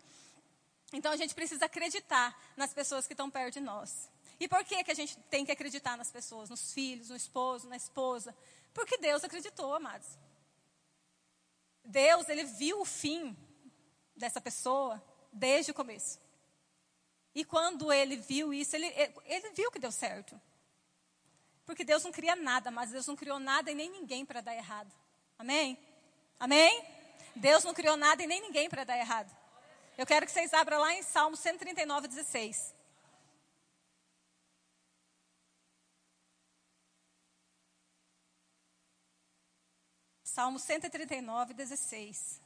Então 0.94 1.12
a 1.12 1.18
gente 1.18 1.34
precisa 1.34 1.66
acreditar 1.66 2.38
nas 2.56 2.74
pessoas 2.74 3.08
que 3.08 3.14
estão 3.14 3.30
perto 3.30 3.56
de 3.56 3.62
nós. 3.62 4.08
E 4.40 4.48
por 4.48 4.64
que, 4.64 4.84
que 4.84 4.92
a 4.92 4.96
gente 4.96 5.18
tem 5.30 5.46
que 5.46 5.52
acreditar 5.52 5.98
nas 5.98 6.12
pessoas, 6.12 6.50
nos 6.50 6.72
filhos, 6.72 7.10
no 7.10 7.16
esposo, 7.16 7.68
na 7.68 7.76
esposa? 7.76 8.36
Porque 8.74 8.98
Deus 8.98 9.24
acreditou, 9.24 9.74
amados. 9.74 10.08
Deus, 11.84 12.30
ele 12.30 12.44
viu 12.44 12.82
o 12.82 12.86
fim 12.86 13.36
dessa 14.16 14.40
pessoa 14.40 15.04
desde 15.32 15.72
o 15.72 15.74
começo. 15.74 16.20
E 17.34 17.46
quando 17.46 17.92
ele 17.92 18.18
viu 18.18 18.54
isso, 18.54 18.76
ele, 18.76 18.88
ele 19.26 19.50
viu 19.52 19.72
que 19.72 19.80
deu 19.80 19.92
certo. 19.92 20.40
Porque 21.66 21.84
Deus 21.84 22.04
não 22.04 22.12
cria 22.12 22.36
nada, 22.36 22.72
mas 22.72 22.92
Deus 22.92 23.08
não 23.08 23.16
criou 23.16 23.40
nada 23.40 23.72
e 23.72 23.76
nem 23.76 23.90
ninguém 23.90 24.26
para 24.26 24.42
dar 24.42 24.56
errado. 24.56 24.92
Amém? 25.38 25.78
Amém? 26.40 26.84
Deus 27.36 27.64
não 27.64 27.74
criou 27.74 27.98
nada 27.98 28.24
e 28.24 28.28
nem 28.28 28.42
ninguém 28.42 28.70
para 28.70 28.84
dar 28.84 28.98
errado. 28.98 29.36
Eu 29.98 30.06
quero 30.06 30.26
que 30.26 30.32
vocês 30.32 30.54
abram 30.54 30.80
lá 30.80 30.94
em 30.94 31.04
Salmo 31.04 31.36
139, 31.36 32.08
16. 32.08 32.77
Salmo 40.38 40.60
139, 40.60 41.56
16. 41.56 42.40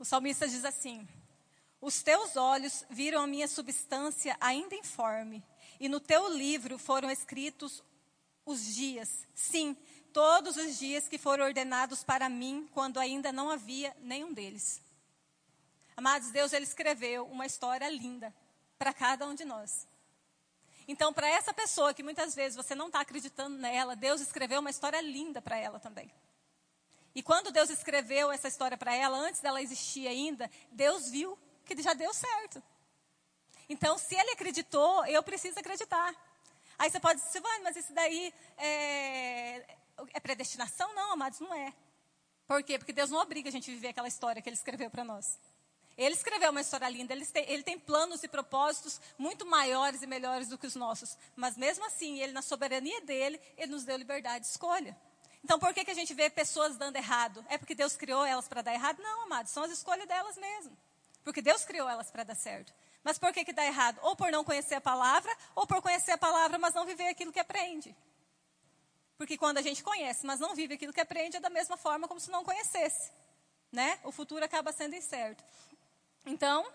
O 0.00 0.04
salmista 0.04 0.48
diz 0.48 0.64
assim: 0.64 1.06
Os 1.80 2.02
teus 2.02 2.34
olhos 2.34 2.84
viram 2.90 3.22
a 3.22 3.26
minha 3.28 3.46
substância 3.46 4.36
ainda 4.40 4.74
informe, 4.74 5.44
e 5.78 5.88
no 5.88 6.00
teu 6.00 6.28
livro 6.34 6.76
foram 6.76 7.08
escritos 7.08 7.84
os 8.44 8.74
dias, 8.74 9.28
sim, 9.32 9.76
todos 10.12 10.56
os 10.56 10.76
dias 10.76 11.06
que 11.06 11.18
foram 11.18 11.44
ordenados 11.44 12.02
para 12.02 12.28
mim, 12.28 12.68
quando 12.72 12.98
ainda 12.98 13.30
não 13.30 13.48
havia 13.48 13.96
nenhum 14.00 14.32
deles. 14.32 14.82
Amados, 15.96 16.32
Deus 16.32 16.52
ele 16.52 16.64
escreveu 16.64 17.26
uma 17.26 17.46
história 17.46 17.88
linda 17.88 18.34
para 18.82 18.92
cada 18.92 19.28
um 19.28 19.32
de 19.32 19.44
nós. 19.44 19.86
Então, 20.88 21.12
para 21.12 21.28
essa 21.28 21.54
pessoa 21.54 21.94
que 21.94 22.02
muitas 22.02 22.34
vezes 22.34 22.56
você 22.56 22.74
não 22.74 22.88
está 22.88 23.00
acreditando 23.00 23.56
nela, 23.56 23.94
Deus 23.94 24.20
escreveu 24.20 24.58
uma 24.58 24.70
história 24.70 25.00
linda 25.00 25.40
para 25.40 25.56
ela 25.56 25.78
também. 25.78 26.12
E 27.14 27.22
quando 27.22 27.52
Deus 27.52 27.70
escreveu 27.70 28.32
essa 28.32 28.48
história 28.48 28.76
para 28.76 28.92
ela, 28.92 29.16
antes 29.16 29.40
dela 29.40 29.62
existir 29.62 30.08
ainda, 30.08 30.50
Deus 30.72 31.08
viu 31.08 31.38
que 31.64 31.80
já 31.80 31.94
deu 31.94 32.12
certo. 32.12 32.60
Então, 33.68 33.96
se 33.96 34.16
ele 34.16 34.32
acreditou, 34.32 35.06
eu 35.06 35.22
preciso 35.22 35.60
acreditar. 35.60 36.12
Aí 36.76 36.90
você 36.90 36.98
pode 36.98 37.20
dizer, 37.22 37.40
mas 37.62 37.76
isso 37.76 37.92
daí 37.92 38.34
é, 38.58 39.76
é 40.12 40.18
predestinação? 40.20 40.92
Não, 40.92 41.12
amados, 41.12 41.38
não 41.38 41.54
é. 41.54 41.72
Por 42.48 42.64
quê? 42.64 42.78
Porque 42.78 42.92
Deus 42.92 43.10
não 43.10 43.20
obriga 43.20 43.48
a 43.48 43.52
gente 43.52 43.70
a 43.70 43.74
viver 43.74 43.88
aquela 43.88 44.08
história 44.08 44.42
que 44.42 44.48
ele 44.48 44.56
escreveu 44.56 44.90
para 44.90 45.04
nós. 45.04 45.38
Ele 46.02 46.14
escreveu 46.14 46.50
uma 46.50 46.60
história 46.60 46.88
linda, 46.88 47.12
ele 47.12 47.24
tem, 47.26 47.44
ele 47.48 47.62
tem, 47.62 47.78
planos 47.78 48.22
e 48.22 48.28
propósitos 48.28 49.00
muito 49.18 49.46
maiores 49.46 50.02
e 50.02 50.06
melhores 50.06 50.48
do 50.48 50.58
que 50.58 50.66
os 50.66 50.74
nossos. 50.74 51.16
Mas 51.36 51.56
mesmo 51.56 51.84
assim, 51.86 52.20
ele, 52.20 52.32
na 52.32 52.42
soberania 52.42 53.00
dele, 53.02 53.40
ele 53.56 53.72
nos 53.72 53.84
deu 53.84 53.96
liberdade 53.96 54.44
de 54.44 54.50
escolha. 54.50 54.96
Então, 55.44 55.58
por 55.58 55.74
que, 55.74 55.84
que 55.84 55.90
a 55.90 55.94
gente 55.94 56.14
vê 56.14 56.30
pessoas 56.30 56.76
dando 56.76 56.96
errado? 56.96 57.44
É 57.48 57.58
porque 57.58 57.74
Deus 57.74 57.96
criou 57.96 58.24
elas 58.24 58.46
para 58.46 58.62
dar 58.62 58.72
errado? 58.72 59.02
Não, 59.02 59.22
amados, 59.22 59.52
são 59.52 59.64
as 59.64 59.70
escolhas 59.72 60.06
delas 60.06 60.36
mesmo. 60.36 60.76
Porque 61.24 61.42
Deus 61.42 61.64
criou 61.64 61.88
elas 61.88 62.10
para 62.10 62.24
dar 62.24 62.34
certo. 62.34 62.72
Mas 63.02 63.18
por 63.18 63.32
que, 63.32 63.44
que 63.44 63.52
dá 63.52 63.64
errado? 63.64 63.98
Ou 64.02 64.14
por 64.14 64.30
não 64.30 64.44
conhecer 64.44 64.76
a 64.76 64.80
palavra, 64.80 65.36
ou 65.54 65.66
por 65.66 65.82
conhecer 65.82 66.12
a 66.12 66.18
palavra, 66.18 66.58
mas 66.58 66.74
não 66.74 66.86
viver 66.86 67.08
aquilo 67.08 67.32
que 67.32 67.40
aprende. 67.40 67.94
Porque 69.18 69.36
quando 69.36 69.58
a 69.58 69.62
gente 69.62 69.82
conhece, 69.82 70.24
mas 70.24 70.40
não 70.40 70.54
vive 70.54 70.74
aquilo 70.74 70.92
que 70.92 71.00
aprende, 71.00 71.36
é 71.36 71.40
da 71.40 71.50
mesma 71.50 71.76
forma 71.76 72.08
como 72.08 72.20
se 72.20 72.30
não 72.30 72.44
conhecesse. 72.44 73.10
Né? 73.70 73.98
O 74.04 74.12
futuro 74.12 74.44
acaba 74.44 74.72
sendo 74.72 74.94
incerto. 74.94 75.42
Então, 76.24 76.66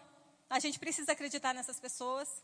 a 0.49 0.59
gente 0.59 0.79
precisa 0.79 1.11
acreditar 1.11 1.53
nessas 1.53 1.79
pessoas, 1.79 2.43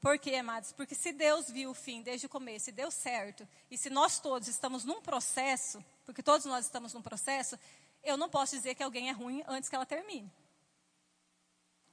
por 0.00 0.18
quê, 0.18 0.36
amados? 0.36 0.72
Porque 0.72 0.94
se 0.94 1.12
Deus 1.12 1.50
viu 1.50 1.70
o 1.70 1.74
fim 1.74 2.02
desde 2.02 2.26
o 2.26 2.28
começo 2.28 2.70
e 2.70 2.72
deu 2.72 2.90
certo, 2.90 3.46
e 3.70 3.76
se 3.76 3.90
nós 3.90 4.18
todos 4.18 4.46
estamos 4.46 4.84
num 4.84 5.00
processo, 5.00 5.84
porque 6.04 6.22
todos 6.22 6.46
nós 6.46 6.64
estamos 6.64 6.94
num 6.94 7.02
processo, 7.02 7.58
eu 8.02 8.16
não 8.16 8.28
posso 8.28 8.54
dizer 8.54 8.74
que 8.74 8.82
alguém 8.82 9.08
é 9.08 9.12
ruim 9.12 9.42
antes 9.48 9.68
que 9.68 9.74
ela 9.74 9.86
termine. 9.86 10.30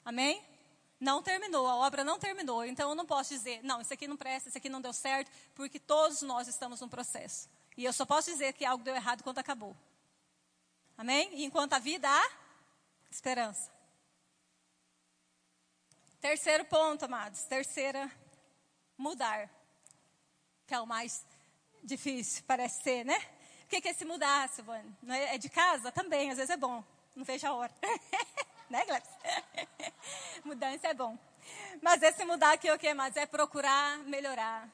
Amém? 0.05 0.43
Não 0.99 1.23
terminou, 1.23 1.67
a 1.67 1.75
obra 1.75 2.03
não 2.03 2.19
terminou, 2.19 2.63
então 2.63 2.89
eu 2.89 2.95
não 2.95 3.05
posso 3.05 3.33
dizer, 3.33 3.63
não, 3.63 3.81
isso 3.81 3.93
aqui 3.93 4.07
não 4.07 4.15
presta, 4.15 4.49
isso 4.49 4.57
aqui 4.57 4.69
não 4.69 4.79
deu 4.79 4.93
certo, 4.93 5.31
porque 5.55 5.79
todos 5.79 6.21
nós 6.21 6.47
estamos 6.47 6.81
num 6.81 6.89
processo. 6.89 7.49
E 7.75 7.83
eu 7.83 7.91
só 7.91 8.05
posso 8.05 8.31
dizer 8.31 8.53
que 8.53 8.63
algo 8.63 8.83
deu 8.83 8.95
errado 8.95 9.23
quando 9.23 9.39
acabou. 9.39 9.75
Amém? 10.97 11.31
E 11.33 11.43
enquanto 11.43 11.73
a 11.73 11.79
vida 11.79 12.07
há 12.07 12.31
esperança. 13.09 13.71
Terceiro 16.23 16.63
ponto, 16.63 17.03
amados. 17.03 17.43
Terceira, 17.43 18.09
mudar. 18.97 19.49
Que 20.65 20.73
é 20.73 20.79
o 20.79 20.87
mais 20.87 21.25
difícil, 21.83 22.45
parece 22.47 22.81
ser, 22.81 23.03
né? 23.03 23.19
O 23.65 23.67
que 23.67 23.85
é 23.85 23.91
esse 23.91 24.05
mudar, 24.05 24.47
Silvane? 24.47 24.95
É, 25.09 25.35
é 25.35 25.37
de 25.37 25.49
casa? 25.49 25.91
Também, 25.91 26.31
às 26.31 26.37
vezes 26.37 26.49
é 26.49 26.55
bom. 26.55 26.81
Não 27.13 27.25
vejo 27.25 27.45
a 27.45 27.53
hora. 27.53 27.73
né, 28.71 28.85
Gladys? 28.85 29.09
Mudança 30.45 30.87
é 30.87 30.93
bom. 30.93 31.19
Mas 31.81 32.01
esse 32.01 32.23
mudar 32.23 32.53
aqui, 32.53 32.71
o 32.71 32.79
que, 32.79 32.87
amados? 32.87 33.17
É 33.17 33.25
procurar 33.25 33.97
melhorar. 34.05 34.69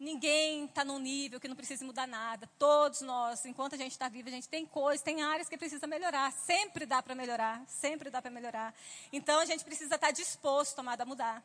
Ninguém 0.00 0.64
está 0.64 0.82
num 0.82 0.98
nível 0.98 1.38
que 1.38 1.46
não 1.46 1.54
precisa 1.54 1.84
mudar 1.84 2.06
nada. 2.06 2.48
Todos 2.58 3.02
nós, 3.02 3.44
enquanto 3.44 3.74
a 3.74 3.76
gente 3.76 3.92
está 3.92 4.08
vivo, 4.08 4.30
a 4.30 4.32
gente 4.32 4.48
tem 4.48 4.64
coisas, 4.64 5.02
tem 5.02 5.22
áreas 5.22 5.46
que 5.46 5.58
precisa 5.58 5.86
melhorar. 5.86 6.32
Sempre 6.32 6.86
dá 6.86 7.02
para 7.02 7.14
melhorar, 7.14 7.62
sempre 7.68 8.08
dá 8.08 8.22
para 8.22 8.30
melhorar. 8.30 8.74
Então 9.12 9.38
a 9.40 9.44
gente 9.44 9.62
precisa 9.62 9.96
estar 9.96 10.06
tá 10.06 10.10
disposto, 10.10 10.78
amado, 10.78 11.02
a 11.02 11.04
mudar. 11.04 11.44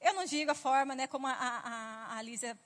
Eu 0.00 0.14
não 0.14 0.24
digo 0.24 0.50
a 0.50 0.54
forma, 0.54 0.94
né, 0.94 1.06
como 1.06 1.26
a, 1.26 1.32
a, 1.32 2.16
a, 2.16 2.22
Lísia, 2.22 2.58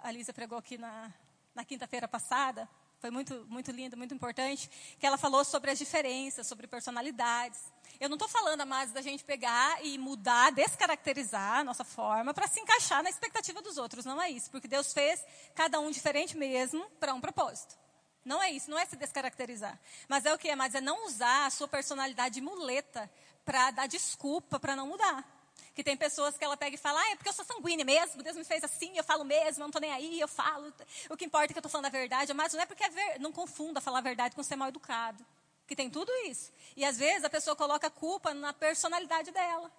a 0.00 0.10
Lísia 0.10 0.34
pregou 0.34 0.58
aqui 0.58 0.76
na, 0.76 1.10
na 1.54 1.64
quinta-feira 1.64 2.06
passada, 2.06 2.68
foi 3.00 3.10
muito, 3.10 3.46
muito 3.48 3.70
lindo, 3.70 3.96
muito 3.96 4.12
importante, 4.12 4.70
que 4.98 5.06
ela 5.06 5.16
falou 5.16 5.42
sobre 5.42 5.70
as 5.70 5.78
diferenças, 5.78 6.46
sobre 6.46 6.66
personalidades. 6.66 7.58
Eu 7.98 8.10
não 8.10 8.16
estou 8.16 8.28
falando, 8.28 8.66
mais 8.66 8.92
da 8.92 9.00
gente 9.00 9.24
pegar 9.24 9.82
e 9.84 9.96
mudar, 9.96 10.52
descaracterizar 10.52 11.60
a 11.60 11.64
nossa 11.64 11.82
forma 11.82 12.34
para 12.34 12.46
se 12.46 12.60
encaixar 12.60 13.02
na 13.02 13.08
expectativa 13.08 13.62
dos 13.62 13.78
outros. 13.78 14.04
Não 14.04 14.20
é 14.20 14.30
isso, 14.30 14.50
porque 14.50 14.68
Deus 14.68 14.92
fez 14.92 15.24
cada 15.54 15.80
um 15.80 15.90
diferente 15.90 16.36
mesmo 16.36 16.84
para 17.00 17.14
um 17.14 17.20
propósito. 17.20 17.74
Não 18.22 18.42
é 18.42 18.50
isso, 18.50 18.70
não 18.70 18.78
é 18.78 18.84
se 18.84 18.96
descaracterizar. 18.96 19.80
Mas 20.06 20.26
é 20.26 20.34
o 20.34 20.38
que, 20.38 20.54
Mas 20.54 20.74
É 20.74 20.80
não 20.80 21.06
usar 21.06 21.46
a 21.46 21.50
sua 21.50 21.66
personalidade 21.66 22.34
de 22.34 22.40
muleta 22.42 23.10
para 23.46 23.70
dar 23.70 23.86
desculpa 23.86 24.60
para 24.60 24.76
não 24.76 24.88
mudar. 24.88 25.39
Que 25.80 25.84
tem 25.84 25.96
pessoas 25.96 26.36
que 26.36 26.44
ela 26.44 26.58
pega 26.58 26.74
e 26.74 26.78
fala, 26.78 27.00
ah, 27.00 27.10
é 27.12 27.16
porque 27.16 27.30
eu 27.30 27.32
sou 27.32 27.42
sanguínea 27.42 27.86
mesmo, 27.86 28.22
Deus 28.22 28.36
me 28.36 28.44
fez 28.44 28.62
assim, 28.62 28.98
eu 28.98 29.02
falo 29.02 29.24
mesmo, 29.24 29.54
eu 29.54 29.60
não 29.60 29.68
estou 29.68 29.80
nem 29.80 29.90
aí, 29.90 30.20
eu 30.20 30.28
falo. 30.28 30.70
O 31.08 31.16
que 31.16 31.24
importa 31.24 31.46
é 31.46 31.48
que 31.54 31.58
eu 31.58 31.60
estou 31.60 31.70
falando 31.70 31.86
a 31.86 31.88
verdade. 31.88 32.34
Mas 32.34 32.52
não 32.52 32.60
é 32.60 32.66
porque 32.66 32.84
é 32.84 32.90
ver... 32.90 33.18
não 33.18 33.32
confunda 33.32 33.80
falar 33.80 34.00
a 34.00 34.02
verdade 34.02 34.36
com 34.36 34.42
ser 34.42 34.56
mal 34.56 34.68
educado. 34.68 35.24
Que 35.66 35.74
tem 35.74 35.88
tudo 35.88 36.12
isso. 36.26 36.52
E 36.76 36.84
às 36.84 36.98
vezes 36.98 37.24
a 37.24 37.30
pessoa 37.30 37.56
coloca 37.56 37.86
a 37.86 37.90
culpa 37.90 38.34
na 38.34 38.52
personalidade 38.52 39.30
dela. 39.30 39.72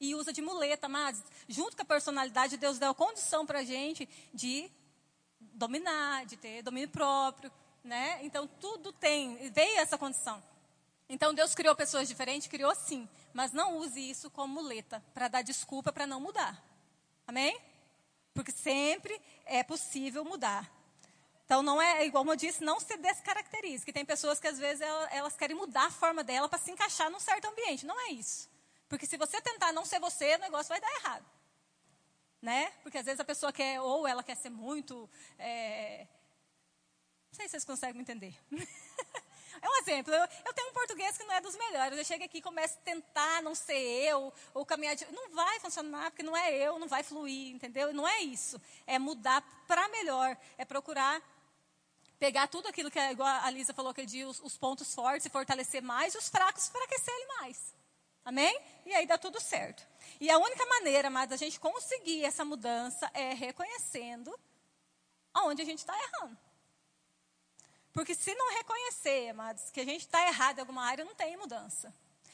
E 0.00 0.14
usa 0.14 0.32
de 0.32 0.40
muleta, 0.40 0.88
mas 0.88 1.20
junto 1.48 1.74
com 1.74 1.82
a 1.82 1.84
personalidade, 1.84 2.56
Deus 2.56 2.78
deu 2.78 2.90
a 2.90 2.94
condição 2.94 3.44
para 3.44 3.58
a 3.58 3.64
gente 3.64 4.08
de 4.32 4.70
dominar, 5.40 6.26
de 6.26 6.36
ter 6.36 6.62
domínio 6.62 6.90
próprio. 6.90 7.50
Né? 7.82 8.20
Então 8.22 8.46
tudo 8.46 8.92
tem, 8.92 9.50
veio 9.50 9.80
essa 9.80 9.98
condição. 9.98 10.40
Então 11.08 11.34
Deus 11.34 11.56
criou 11.56 11.74
pessoas 11.74 12.06
diferentes, 12.06 12.46
criou 12.46 12.72
sim, 12.72 13.08
mas 13.32 13.52
não 13.52 13.76
use 13.78 14.00
isso 14.00 14.30
como 14.30 14.54
muleta 14.54 15.02
para 15.14 15.28
dar 15.28 15.42
desculpa 15.42 15.92
para 15.92 16.06
não 16.06 16.20
mudar. 16.20 16.62
Amém? 17.26 17.58
Porque 18.34 18.52
sempre 18.52 19.20
é 19.44 19.62
possível 19.62 20.24
mudar. 20.24 20.70
Então 21.44 21.62
não 21.62 21.82
é 21.82 22.06
igual 22.06 22.24
eu 22.26 22.36
disse, 22.36 22.62
não 22.62 22.78
se 22.78 22.96
descaracterize, 22.96 23.84
que 23.84 23.92
tem 23.92 24.04
pessoas 24.04 24.38
que 24.38 24.46
às 24.46 24.56
vezes 24.56 24.80
elas, 25.10 25.36
querem 25.36 25.56
mudar 25.56 25.86
a 25.86 25.90
forma 25.90 26.22
dela 26.22 26.48
para 26.48 26.60
se 26.60 26.70
encaixar 26.70 27.10
num 27.10 27.18
certo 27.18 27.48
ambiente. 27.48 27.84
Não 27.84 27.98
é 28.06 28.12
isso. 28.12 28.48
Porque 28.88 29.04
se 29.04 29.16
você 29.16 29.40
tentar 29.40 29.72
não 29.72 29.84
ser 29.84 29.98
você, 29.98 30.36
o 30.36 30.38
negócio 30.38 30.68
vai 30.68 30.80
dar 30.80 30.90
errado. 31.00 31.26
Né? 32.40 32.70
Porque 32.82 32.98
às 32.98 33.04
vezes 33.04 33.20
a 33.20 33.24
pessoa 33.24 33.52
quer, 33.52 33.80
ou 33.80 34.06
ela 34.06 34.22
quer 34.22 34.36
ser 34.36 34.50
muito. 34.50 35.10
É... 35.38 36.06
Não 37.30 37.34
sei 37.34 37.46
se 37.46 37.50
vocês 37.50 37.64
conseguem 37.64 38.00
entender. 38.00 38.34
É 39.62 39.68
um 39.68 39.76
exemplo. 39.76 40.12
Eu, 40.14 40.28
eu, 40.46 40.52
tenho 40.54 40.70
um 40.70 40.72
português 40.72 41.16
que 41.16 41.24
não 41.24 41.34
é 41.34 41.40
dos 41.40 41.56
melhores. 41.56 41.98
Eu 41.98 42.04
chego 42.04 42.24
aqui 42.24 42.38
e 42.38 42.42
começo 42.42 42.78
a 42.78 42.82
tentar 42.82 43.42
não 43.42 43.54
ser 43.54 43.78
eu, 43.78 44.32
ou 44.54 44.64
caminhar 44.64 44.96
de... 44.96 45.06
Não 45.12 45.30
vai 45.30 45.60
funcionar, 45.60 46.10
porque 46.10 46.22
não 46.22 46.36
é 46.36 46.54
eu, 46.56 46.78
não 46.78 46.88
vai 46.88 47.02
fluir, 47.02 47.54
entendeu? 47.54 47.92
Não 47.92 48.06
é 48.06 48.20
isso. 48.20 48.60
É 48.86 48.98
mudar 48.98 49.42
para 49.66 49.88
melhor. 49.88 50.36
É 50.56 50.64
procurar 50.64 51.22
pegar 52.18 52.46
tudo 52.48 52.68
aquilo 52.68 52.90
que, 52.90 52.98
igual 52.98 53.26
a 53.26 53.50
Lisa 53.50 53.72
falou 53.72 53.90
aquele 53.90 54.06
dia, 54.06 54.28
os, 54.28 54.40
os 54.40 54.56
pontos 54.58 54.94
fortes 54.94 55.24
e 55.24 55.30
fortalecer 55.30 55.82
mais, 55.82 56.14
e 56.14 56.18
os 56.18 56.28
fracos 56.28 56.68
enfraquecer 56.68 57.14
ele 57.14 57.26
mais. 57.38 57.74
Amém? 58.22 58.60
E 58.84 58.92
aí 58.94 59.06
dá 59.06 59.16
tudo 59.16 59.40
certo. 59.40 59.86
E 60.20 60.30
a 60.30 60.36
única 60.36 60.64
maneira, 60.66 61.08
mas 61.08 61.30
da 61.30 61.36
gente 61.36 61.58
conseguir 61.58 62.24
essa 62.24 62.44
mudança 62.44 63.10
é 63.14 63.32
reconhecendo 63.32 64.38
aonde 65.32 65.62
a 65.62 65.64
gente 65.64 65.78
está 65.78 65.94
errando. 65.98 66.36
Porque 67.92 68.14
se 68.14 68.34
não 68.34 68.52
reconhecer, 68.54 69.30
amados, 69.30 69.70
que 69.70 69.80
a 69.80 69.84
gente 69.84 70.02
está 70.02 70.26
errado 70.26 70.58
em 70.58 70.60
alguma 70.60 70.84
área, 70.84 71.04
não 71.04 71.14
tem 71.14 71.36
mudança. 71.36 71.92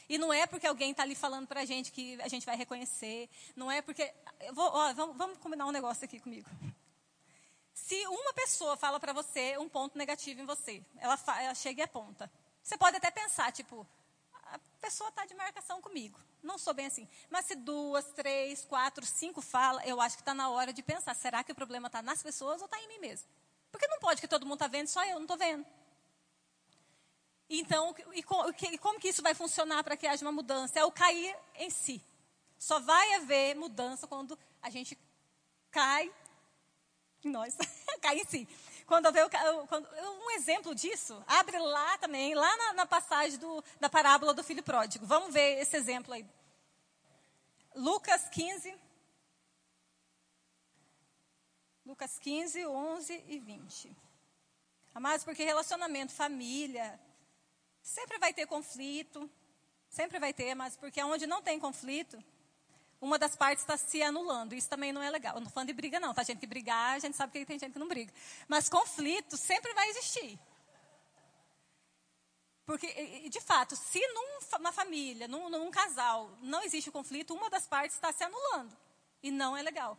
E 0.08 0.18
não 0.18 0.32
é 0.32 0.46
porque 0.46 0.66
alguém 0.66 0.92
está 0.92 1.02
ali 1.02 1.14
falando 1.14 1.46
para 1.46 1.62
a 1.62 1.64
gente 1.64 1.90
que 1.90 2.20
a 2.22 2.28
gente 2.28 2.46
vai 2.46 2.56
reconhecer. 2.56 3.28
Não 3.56 3.70
é 3.70 3.82
porque. 3.82 4.12
Vou, 4.52 4.66
ó, 4.66 4.92
vamos, 4.92 5.16
vamos 5.16 5.38
combinar 5.38 5.66
um 5.66 5.72
negócio 5.72 6.04
aqui 6.04 6.20
comigo. 6.20 6.48
Se 7.74 8.06
uma 8.06 8.32
pessoa 8.32 8.76
fala 8.76 9.00
para 9.00 9.12
você 9.12 9.58
um 9.58 9.68
ponto 9.68 9.98
negativo 9.98 10.40
em 10.40 10.46
você, 10.46 10.82
ela, 10.98 11.18
ela 11.40 11.54
chega 11.54 11.80
e 11.80 11.84
aponta. 11.84 12.30
Você 12.62 12.76
pode 12.76 12.96
até 12.96 13.10
pensar, 13.10 13.52
tipo, 13.52 13.86
a 14.44 14.58
pessoa 14.80 15.08
está 15.08 15.26
de 15.26 15.34
marcação 15.34 15.80
comigo. 15.80 16.18
Não 16.42 16.58
sou 16.58 16.72
bem 16.72 16.86
assim. 16.86 17.08
Mas 17.28 17.46
se 17.46 17.54
duas, 17.54 18.04
três, 18.12 18.64
quatro, 18.64 19.04
cinco 19.04 19.40
fala, 19.40 19.84
eu 19.84 20.00
acho 20.00 20.16
que 20.16 20.22
está 20.22 20.34
na 20.34 20.48
hora 20.48 20.72
de 20.72 20.82
pensar: 20.82 21.14
será 21.14 21.42
que 21.42 21.52
o 21.52 21.54
problema 21.54 21.88
está 21.88 22.00
nas 22.00 22.22
pessoas 22.22 22.60
ou 22.60 22.66
está 22.66 22.80
em 22.80 22.88
mim 22.88 22.98
mesmo? 22.98 23.28
Porque 23.70 23.86
não 23.88 23.98
pode 23.98 24.20
que 24.20 24.28
todo 24.28 24.44
mundo 24.44 24.54
está 24.54 24.68
vendo, 24.68 24.88
só 24.88 25.04
eu 25.04 25.16
não 25.16 25.22
estou 25.22 25.36
vendo. 25.36 25.64
Então, 27.48 27.94
e, 28.12 28.20
e 28.20 28.78
como 28.78 28.98
que 28.98 29.08
isso 29.08 29.22
vai 29.22 29.34
funcionar 29.34 29.84
para 29.84 29.96
que 29.96 30.06
haja 30.06 30.24
uma 30.24 30.32
mudança? 30.32 30.78
É 30.78 30.84
o 30.84 30.90
cair 30.90 31.36
em 31.54 31.70
si. 31.70 32.02
Só 32.58 32.80
vai 32.80 33.14
haver 33.14 33.54
mudança 33.54 34.06
quando 34.06 34.38
a 34.62 34.70
gente 34.70 34.98
cai 35.70 36.12
em 37.24 37.30
nós, 37.30 37.56
cai 38.00 38.18
em 38.18 38.24
si. 38.24 38.48
Quando 38.86 39.10
vê 39.12 39.20
quando, 39.68 39.88
um 40.24 40.30
exemplo 40.32 40.74
disso, 40.74 41.22
abre 41.26 41.58
lá 41.58 41.98
também, 41.98 42.34
lá 42.34 42.56
na, 42.56 42.72
na 42.72 42.86
passagem 42.86 43.38
do, 43.38 43.62
da 43.80 43.88
parábola 43.88 44.32
do 44.32 44.44
filho 44.44 44.62
pródigo. 44.62 45.04
Vamos 45.06 45.32
ver 45.32 45.60
esse 45.60 45.76
exemplo 45.76 46.14
aí. 46.14 46.24
Lucas 47.74 48.28
15, 48.30 48.74
Lucas 51.86 52.18
15, 52.18 52.66
11 52.66 53.24
e 53.28 53.38
20. 53.38 53.96
Amados, 54.92 55.24
porque 55.24 55.44
relacionamento, 55.44 56.12
família, 56.12 56.98
sempre 57.80 58.18
vai 58.18 58.34
ter 58.34 58.44
conflito, 58.48 59.30
sempre 59.88 60.18
vai 60.18 60.32
ter, 60.32 60.52
mas 60.56 60.76
porque 60.76 61.00
onde 61.04 61.28
não 61.28 61.40
tem 61.40 61.60
conflito, 61.60 62.20
uma 63.00 63.16
das 63.20 63.36
partes 63.36 63.62
está 63.62 63.76
se 63.76 64.02
anulando. 64.02 64.52
Isso 64.52 64.68
também 64.68 64.92
não 64.92 65.00
é 65.00 65.08
legal. 65.08 65.36
Eu 65.36 65.40
não 65.42 65.48
falando 65.48 65.68
de 65.68 65.74
briga, 65.74 66.00
não. 66.00 66.12
Tá 66.12 66.24
gente 66.24 66.40
que 66.40 66.46
brigar, 66.46 66.96
a 66.96 66.98
gente 66.98 67.16
sabe 67.16 67.30
que 67.30 67.46
tem 67.46 67.56
gente 67.56 67.72
que 67.72 67.78
não 67.78 67.86
briga. 67.86 68.12
Mas 68.48 68.68
conflito 68.68 69.36
sempre 69.36 69.72
vai 69.72 69.88
existir. 69.90 70.36
Porque, 72.64 73.28
de 73.28 73.40
fato, 73.40 73.76
se 73.76 74.00
numa 74.58 74.72
família, 74.72 75.28
num, 75.28 75.48
num 75.48 75.70
casal, 75.70 76.36
não 76.42 76.64
existe 76.64 76.90
conflito, 76.90 77.32
uma 77.32 77.48
das 77.48 77.68
partes 77.68 77.94
está 77.94 78.12
se 78.12 78.24
anulando. 78.24 78.76
E 79.22 79.30
não 79.30 79.56
é 79.56 79.62
legal. 79.62 79.96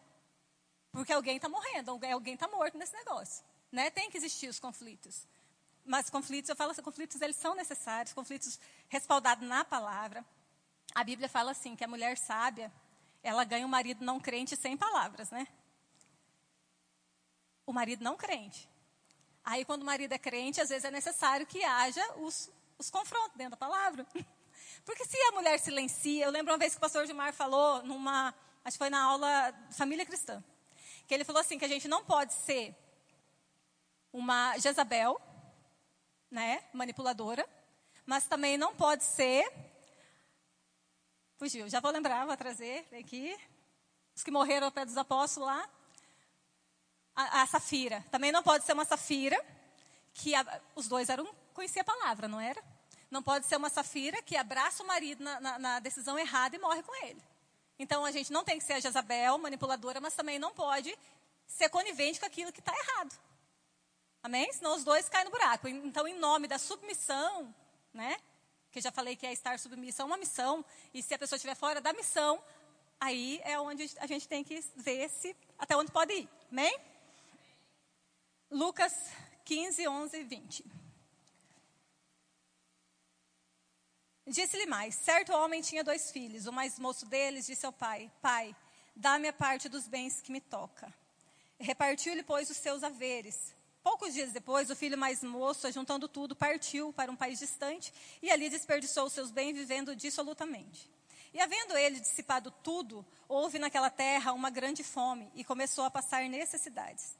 Porque 0.98 1.14
alguém 1.14 1.36
está 1.36 1.48
morrendo, 1.48 1.92
alguém 1.92 2.34
está 2.34 2.48
morto 2.48 2.76
nesse 2.76 2.96
negócio. 2.96 3.46
Né? 3.72 3.92
Tem 3.92 4.10
que 4.10 4.18
existir 4.18 4.48
os 4.48 4.60
conflitos. 4.60 5.28
Mas 5.86 6.10
conflitos, 6.10 6.50
eu 6.50 6.56
falo 6.56 6.72
assim, 6.72 6.82
conflitos 6.82 7.22
eles 7.22 7.36
são 7.36 7.54
necessários, 7.54 8.16
conflitos 8.16 8.60
respaldados 8.90 9.48
na 9.48 9.64
palavra. 9.64 10.26
A 10.96 11.04
Bíblia 11.04 11.30
fala 11.30 11.52
assim, 11.52 11.76
que 11.76 11.84
a 11.84 11.88
mulher 11.88 12.18
sábia, 12.18 12.74
ela 13.22 13.44
ganha 13.44 13.64
um 13.64 13.70
marido 13.70 14.04
não 14.04 14.20
crente 14.20 14.56
sem 14.56 14.76
palavras, 14.76 15.30
né? 15.30 15.48
O 17.64 17.72
marido 17.72 18.04
não 18.04 18.18
crente. 18.18 18.68
Aí, 19.44 19.64
quando 19.66 19.84
o 19.84 19.86
marido 19.86 20.14
é 20.14 20.18
crente, 20.18 20.60
às 20.60 20.70
vezes 20.70 20.84
é 20.84 20.90
necessário 20.90 21.46
que 21.46 21.64
haja 21.64 22.04
os, 22.16 22.50
os 22.76 22.90
confrontos 22.90 23.38
dentro 23.38 23.52
da 23.52 23.58
palavra. 23.58 24.04
Porque 24.84 25.06
se 25.06 25.16
a 25.28 25.32
mulher 25.34 25.60
silencia, 25.60 26.26
eu 26.26 26.32
lembro 26.32 26.54
uma 26.54 26.58
vez 26.58 26.74
que 26.74 26.80
o 26.80 26.82
pastor 26.82 27.06
Gilmar 27.06 27.34
falou, 27.34 27.84
numa, 27.84 28.34
acho 28.66 28.74
que 28.74 28.80
foi 28.80 28.90
na 28.90 29.04
aula 29.04 29.54
Família 29.70 30.04
Cristã, 30.04 30.44
que 31.08 31.14
ele 31.14 31.24
falou 31.24 31.42
assim 31.42 31.58
que 31.58 31.66
a 31.66 31.70
gente 31.70 31.88
não 31.88 32.04
pode 32.04 32.34
ser 32.34 32.76
uma 34.12 34.58
Jezabel, 34.58 35.20
né, 36.30 36.64
manipuladora, 36.74 37.48
mas 38.06 38.28
também 38.28 38.58
não 38.58 38.76
pode 38.76 39.04
ser 39.04 39.52
Fugiu, 41.38 41.70
já 41.70 41.80
vou 41.80 41.92
lembrar, 41.92 42.26
vou 42.26 42.36
trazer 42.36 42.88
aqui. 43.00 43.38
Os 44.16 44.24
que 44.24 44.32
morreram 44.32 44.66
ao 44.66 44.72
pé 44.72 44.84
dos 44.84 44.98
apóstolos 44.98 45.48
lá. 45.48 45.70
A, 47.16 47.44
a 47.44 47.46
Safira. 47.46 48.04
Também 48.10 48.32
não 48.32 48.42
pode 48.42 48.66
ser 48.66 48.74
uma 48.74 48.86
Safira, 48.86 49.40
que 50.16 50.34
a, 50.34 50.62
os 50.74 50.88
dois 50.88 51.10
eram, 51.10 51.32
conhecia 51.54 51.84
a 51.84 51.86
palavra, 51.86 52.28
não 52.28 52.42
era? 52.42 52.60
Não 53.12 53.22
pode 53.22 53.46
ser 53.46 53.56
uma 53.56 53.70
Safira 53.70 54.20
que 54.24 54.36
abraça 54.36 54.82
o 54.82 54.88
marido 54.88 55.24
na, 55.24 55.40
na, 55.40 55.60
na 55.60 55.80
decisão 55.80 56.18
errada 56.18 56.56
e 56.56 56.60
morre 56.60 56.82
com 56.82 57.06
ele. 57.06 57.22
Então 57.80 58.06
a 58.06 58.12
gente 58.12 58.32
não 58.32 58.44
tem 58.44 58.58
que 58.58 58.66
ser 58.66 58.74
a 58.74 58.80
Jezabel, 58.80 59.38
manipuladora, 59.38 60.02
mas 60.02 60.14
também 60.14 60.40
não 60.40 60.54
pode 60.54 60.98
ser 61.46 61.70
conivente 61.70 62.20
com 62.20 62.26
aquilo 62.26 62.52
que 62.52 62.60
está 62.60 62.74
errado. 62.74 63.16
Amém? 64.22 64.52
Senão 64.52 64.76
os 64.76 64.84
dois 64.84 65.08
caem 65.08 65.26
no 65.26 65.32
buraco. 65.32 65.68
Então, 65.68 66.08
em 66.08 66.18
nome 66.18 66.48
da 66.48 66.58
submissão, 66.58 67.54
né? 67.94 68.18
Que 68.72 68.82
já 68.82 68.92
falei 68.92 69.16
que 69.16 69.26
é 69.26 69.32
estar 69.32 69.58
submissão 69.58 70.06
a 70.06 70.10
uma 70.10 70.18
missão. 70.18 70.66
E 70.94 71.02
se 71.02 71.14
a 71.14 71.20
pessoa 71.20 71.38
estiver 71.38 71.56
fora 71.56 71.80
da 71.80 71.94
missão, 71.94 72.42
aí 73.00 73.40
é 73.44 73.60
onde 73.60 73.90
a 74.00 74.08
gente 74.08 74.28
tem 74.28 74.44
que 74.44 74.60
ver 74.76 75.10
se 75.10 75.36
até 75.58 75.78
onde 75.78 75.92
pode 75.92 76.14
ir. 76.14 76.30
Amém? 76.52 76.78
Lucas 78.52 78.94
15, 79.46 79.88
11 79.88 80.18
e 80.18 80.24
20. 80.24 80.77
Disse-lhe 84.28 84.66
mais: 84.66 84.94
certo 84.96 85.32
homem 85.32 85.62
tinha 85.62 85.84
dois 85.84 86.12
filhos. 86.12 86.48
O 86.48 86.52
mais 86.52 86.78
moço 86.78 87.06
deles 87.06 87.48
disse 87.48 87.66
ao 87.66 87.72
pai: 87.72 88.12
Pai, 88.22 88.54
dá-me 88.94 89.30
a 89.30 89.34
parte 89.34 89.70
dos 89.70 89.88
bens 89.88 90.20
que 90.22 90.32
me 90.32 90.42
toca. 90.42 90.94
Repartiu-lhe, 91.58 92.22
pois, 92.22 92.50
os 92.50 92.58
seus 92.58 92.84
haveres. 92.84 93.56
Poucos 93.82 94.14
dias 94.14 94.34
depois, 94.34 94.70
o 94.70 94.76
filho 94.76 94.98
mais 94.98 95.24
moço, 95.24 95.72
juntando 95.72 96.10
tudo, 96.10 96.36
partiu 96.36 96.92
para 96.92 97.10
um 97.10 97.16
país 97.16 97.40
distante 97.40 97.94
e 98.22 98.30
ali 98.30 98.50
desperdiçou 98.50 99.06
os 99.06 99.14
seus 99.14 99.32
bens, 99.32 99.56
vivendo 99.56 99.96
dissolutamente. 99.96 100.90
E 101.34 101.40
havendo 101.40 101.78
ele 101.78 102.00
dissipado 102.00 102.52
tudo, 102.62 103.06
houve 103.30 103.58
naquela 103.58 103.90
terra 103.90 104.34
uma 104.34 104.50
grande 104.50 104.84
fome 104.84 105.32
e 105.36 105.44
começou 105.44 105.86
a 105.86 105.92
passar 105.92 106.24
necessidades. 106.24 107.16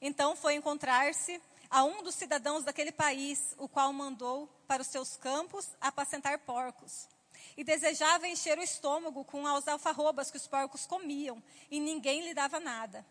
Então 0.00 0.36
foi 0.36 0.54
encontrar-se 0.54 1.40
a 1.70 1.84
um 1.84 2.02
dos 2.02 2.14
cidadãos 2.14 2.64
daquele 2.64 2.92
país, 2.92 3.54
o 3.58 3.68
qual 3.68 3.92
mandou 3.92 4.48
para 4.66 4.82
os 4.82 4.88
seus 4.88 5.16
campos 5.16 5.68
apacentar 5.80 6.38
porcos. 6.40 7.08
E 7.56 7.64
desejava 7.64 8.28
encher 8.28 8.58
o 8.58 8.62
estômago 8.62 9.24
com 9.24 9.46
as 9.46 9.66
alfarrobas 9.66 10.30
que 10.30 10.36
os 10.36 10.46
porcos 10.46 10.86
comiam, 10.86 11.42
e 11.70 11.80
ninguém 11.80 12.22
lhe 12.22 12.34
dava 12.34 12.60
nada. 12.60 13.04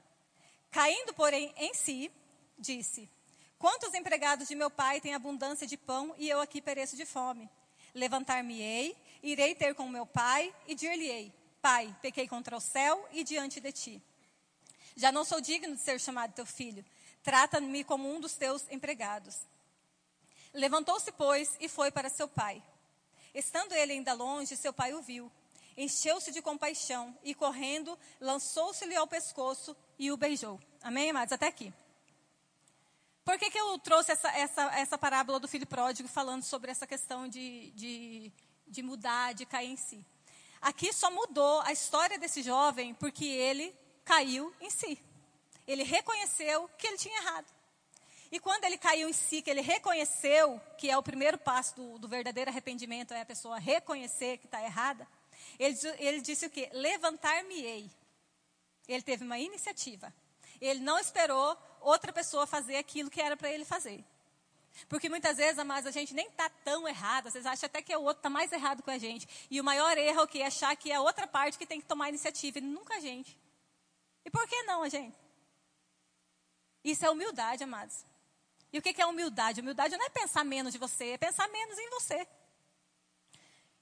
Caindo, 0.71 1.13
porém, 1.13 1.53
em 1.57 1.73
si, 1.73 2.11
disse: 2.57 3.09
Quantos 3.57 3.93
empregados 3.93 4.47
de 4.47 4.55
meu 4.55 4.69
pai 4.69 4.99
têm 5.01 5.13
abundância 5.13 5.65
de 5.65 5.77
pão 5.77 6.13
e 6.17 6.29
eu 6.29 6.41
aqui 6.41 6.61
pereço 6.61 6.95
de 6.95 7.05
fome? 7.05 7.49
Levantar-me-ei, 7.93 8.95
irei 9.23 9.55
ter 9.55 9.73
com 9.73 9.87
meu 9.87 10.05
pai 10.05 10.53
e 10.67 10.75
dir-lhe-ei: 10.75 11.33
Pai, 11.61 11.95
pequei 12.01 12.27
contra 12.27 12.55
o 12.55 12.59
céu 12.59 13.07
e 13.11 13.23
diante 13.23 13.59
de 13.59 13.71
ti. 13.71 14.01
Já 14.95 15.11
não 15.11 15.25
sou 15.25 15.41
digno 15.41 15.75
de 15.75 15.81
ser 15.81 15.99
chamado 15.99 16.33
teu 16.33 16.45
filho. 16.45 16.85
Trata-me 17.25 17.83
como 17.83 18.07
um 18.07 18.19
dos 18.19 18.35
teus 18.35 18.69
empregados. 18.69 19.35
Levantou-se, 20.53 21.11
pois, 21.11 21.57
e 21.59 21.67
foi 21.67 21.89
para 21.89 22.07
seu 22.07 22.27
pai. 22.27 22.61
Estando 23.33 23.73
ele 23.73 23.93
ainda 23.93 24.13
longe, 24.13 24.55
seu 24.55 24.71
pai 24.71 24.93
o 24.93 25.01
viu. 25.01 25.29
Encheu-se 25.75 26.31
de 26.31 26.39
compaixão 26.39 27.17
e, 27.23 27.33
correndo, 27.33 27.97
lançou-se-lhe 28.21 28.95
ao 28.95 29.07
pescoço 29.07 29.75
e 29.97 30.11
o 30.11 30.15
beijou. 30.15 30.61
Amém, 30.83 31.09
amados? 31.09 31.33
Até 31.33 31.47
aqui. 31.47 31.73
Por 33.23 33.39
que, 33.39 33.49
que 33.49 33.57
eu 33.57 33.79
trouxe 33.79 34.11
essa, 34.11 34.29
essa, 34.29 34.61
essa 34.75 34.97
parábola 34.97 35.39
do 35.39 35.47
filho 35.47 35.65
pródigo 35.65 36.07
falando 36.07 36.43
sobre 36.43 36.69
essa 36.69 36.85
questão 36.85 37.27
de, 37.27 37.71
de, 37.71 38.31
de 38.67 38.83
mudar, 38.83 39.33
de 39.33 39.47
cair 39.47 39.71
em 39.71 39.75
si? 39.75 40.05
Aqui 40.61 40.93
só 40.93 41.09
mudou 41.09 41.59
a 41.61 41.71
história 41.71 42.19
desse 42.19 42.43
jovem 42.43 42.93
porque 42.93 43.25
ele 43.25 43.75
caiu 44.05 44.53
em 44.61 44.69
si. 44.69 45.03
Ele 45.67 45.83
reconheceu 45.83 46.69
que 46.77 46.87
ele 46.87 46.97
tinha 46.97 47.17
errado. 47.17 47.45
E 48.31 48.39
quando 48.39 48.65
ele 48.65 48.77
caiu 48.77 49.07
em 49.07 49.13
si, 49.13 49.41
que 49.41 49.49
ele 49.49 49.61
reconheceu, 49.61 50.59
que 50.77 50.89
é 50.89 50.97
o 50.97 51.03
primeiro 51.03 51.37
passo 51.37 51.75
do, 51.75 51.99
do 51.99 52.07
verdadeiro 52.07 52.49
arrependimento, 52.49 53.13
é 53.13 53.21
a 53.21 53.25
pessoa 53.25 53.59
reconhecer 53.59 54.37
que 54.37 54.45
está 54.45 54.61
errada, 54.61 55.07
ele, 55.59 55.77
ele 55.99 56.21
disse 56.21 56.45
o 56.45 56.49
quê? 56.49 56.69
Levantar-me-ei. 56.73 57.89
Ele 58.87 59.01
teve 59.01 59.23
uma 59.23 59.39
iniciativa. 59.39 60.13
Ele 60.59 60.79
não 60.79 60.99
esperou 60.99 61.57
outra 61.81 62.11
pessoa 62.11 62.47
fazer 62.47 62.77
aquilo 62.77 63.09
que 63.09 63.21
era 63.21 63.37
para 63.37 63.51
ele 63.51 63.65
fazer. 63.65 64.03
Porque 64.89 65.07
muitas 65.07 65.37
vezes, 65.37 65.57
amados, 65.57 65.87
a 65.87 65.91
gente 65.91 66.13
nem 66.13 66.27
está 66.27 66.49
tão 66.49 66.87
errado. 66.87 67.31
Vocês 67.31 67.45
acham 67.45 67.67
até 67.67 67.81
que 67.81 67.95
o 67.95 68.01
outro 68.01 68.19
está 68.19 68.29
mais 68.29 68.51
errado 68.51 68.83
que 68.83 68.91
a 68.91 68.97
gente. 68.97 69.27
E 69.49 69.61
o 69.61 69.63
maior 69.63 69.97
erro 69.97 70.21
é 70.21 70.23
o? 70.23 70.43
Achar 70.43 70.75
que 70.75 70.91
é 70.91 70.95
a 70.95 71.01
outra 71.01 71.27
parte 71.27 71.57
que 71.57 71.65
tem 71.65 71.79
que 71.79 71.87
tomar 71.87 72.09
iniciativa 72.09 72.57
e 72.57 72.61
nunca 72.61 72.95
a 72.95 72.99
gente. 72.99 73.37
E 74.25 74.29
por 74.29 74.45
que 74.47 74.63
não 74.63 74.83
a 74.83 74.89
gente? 74.89 75.15
Isso 76.85 77.03
é 77.03 77.09
humildade, 77.09 77.63
amados. 77.63 78.05
E 78.71 78.77
o 78.77 78.81
que 78.81 79.01
é 79.01 79.05
humildade? 79.07 79.59
Humildade 79.59 79.97
não 79.97 80.05
é 80.05 80.09
pensar 80.09 80.45
menos 80.45 80.71
de 80.71 80.77
você, 80.77 81.13
é 81.13 81.17
pensar 81.17 81.47
menos 81.47 81.79
em 81.79 81.89
você. 81.89 82.27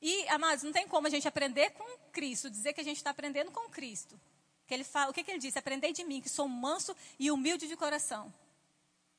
E, 0.02 0.26
amados, 0.30 0.64
não 0.64 0.72
tem 0.72 0.88
como 0.88 1.06
a 1.06 1.10
gente 1.10 1.28
aprender 1.28 1.72
com 1.72 1.98
Cristo, 2.14 2.50
dizer 2.50 2.72
que 2.72 2.80
a 2.80 2.84
gente 2.84 2.98
está 2.98 3.10
aprendendo 3.10 3.52
com 3.52 3.70
Cristo. 3.70 4.18
Que 4.66 4.74
ele 4.74 4.86
fala, 4.86 5.12
o 5.12 5.14
que, 5.14 5.22
que 5.22 5.32
ele 5.32 5.40
disse? 5.40 5.60
Aprendei 5.60 5.92
de 5.92 6.06
mim, 6.06 6.22
que 6.22 6.30
sou 6.30 6.48
manso 6.48 6.96
e 7.20 7.30
humilde 7.30 7.68
de 7.68 7.76
coração. 7.76 8.34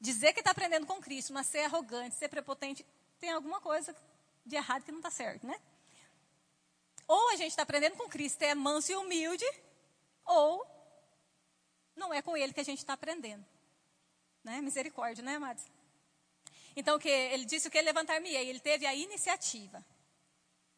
Dizer 0.01 0.33
que 0.33 0.41
está 0.41 0.53
aprendendo 0.53 0.87
com 0.87 0.99
Cristo, 0.99 1.35
mas 1.35 1.47
ser 1.47 1.65
arrogante, 1.65 2.15
ser 2.15 2.29
prepotente, 2.29 2.87
tem 3.19 3.33
alguma 3.33 3.61
coisa 3.61 3.95
de 4.47 4.57
errado 4.57 4.83
que 4.85 4.93
não 4.93 5.01
está 5.01 5.11
certo, 5.11 5.47
né? 5.47 5.61
Ou 7.07 7.33
a 7.33 7.37
gente 7.37 7.51
está 7.51 7.63
aprendendo 7.63 7.97
com 7.97 8.09
Cristo, 8.09 8.41
é 8.43 8.55
manso 8.55 8.93
e 8.93 8.97
humilde, 8.97 9.45
ou 10.25 10.67
não 11.95 12.15
é 12.15 12.23
com 12.23 12.35
Ele 12.35 12.55
que 12.55 12.61
a 12.61 12.65
gente 12.65 12.79
está 12.79 12.95
aprendendo. 12.95 13.45
Né? 14.45 14.61
Misericórdia, 14.61 15.25
né, 15.25 15.37
amados? 15.37 15.65
Então, 16.77 16.97
o 16.97 17.01
que 17.01 17.09
ele 17.09 17.45
disse 17.45 17.67
o 17.67 17.71
que? 17.71 17.81
Levantar-me-ei. 17.81 18.49
Ele 18.49 18.61
teve 18.61 18.87
a 18.87 18.95
iniciativa. 18.95 19.85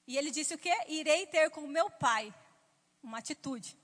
E 0.07 0.17
ele 0.17 0.31
disse 0.31 0.55
o 0.55 0.59
que? 0.59 0.73
Irei 0.89 1.27
ter 1.27 1.51
com 1.51 1.67
meu 1.67 1.91
pai 1.91 2.33
uma 3.03 3.19
atitude 3.19 3.77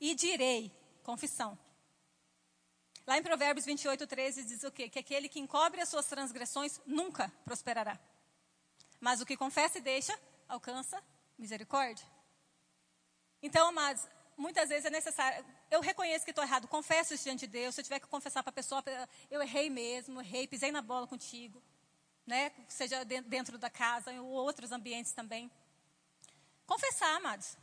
e 0.00 0.14
direi, 0.14 0.72
confissão. 1.02 1.58
Lá 3.06 3.18
em 3.18 3.22
Provérbios 3.22 3.66
28, 3.66 4.06
13 4.06 4.44
diz 4.44 4.62
o 4.62 4.70
quê? 4.70 4.88
Que 4.88 5.00
aquele 5.00 5.28
que 5.28 5.40
encobre 5.40 5.80
as 5.80 5.88
suas 5.88 6.06
transgressões 6.06 6.80
nunca 6.86 7.30
prosperará. 7.44 7.98
Mas 8.98 9.20
o 9.20 9.26
que 9.26 9.36
confessa 9.36 9.78
e 9.78 9.80
deixa, 9.80 10.18
alcança 10.48 11.02
misericórdia. 11.38 12.06
Então, 13.42 13.68
amados, 13.68 14.06
muitas 14.36 14.68
vezes 14.68 14.84
é 14.84 14.90
necessário. 14.90 15.44
Eu 15.70 15.80
reconheço 15.80 16.24
que 16.24 16.32
estou 16.32 16.42
errado, 16.42 16.66
confesso 16.66 17.14
isso 17.14 17.24
diante 17.24 17.40
de 17.40 17.46
Deus. 17.46 17.74
Se 17.74 17.80
eu 17.80 17.84
tiver 17.84 18.00
que 18.00 18.06
confessar 18.06 18.42
para 18.42 18.50
a 18.50 18.52
pessoa, 18.52 18.82
eu 19.30 19.40
errei 19.40 19.70
mesmo, 19.70 20.20
errei, 20.20 20.46
pisei 20.46 20.72
na 20.72 20.82
bola 20.82 21.06
contigo. 21.06 21.62
Né? 22.26 22.52
Seja 22.68 23.04
dentro 23.04 23.56
da 23.56 23.70
casa 23.70 24.12
ou 24.20 24.28
outros 24.28 24.72
ambientes 24.72 25.12
também. 25.12 25.50
Confessar, 26.66 27.16
amados. 27.16 27.56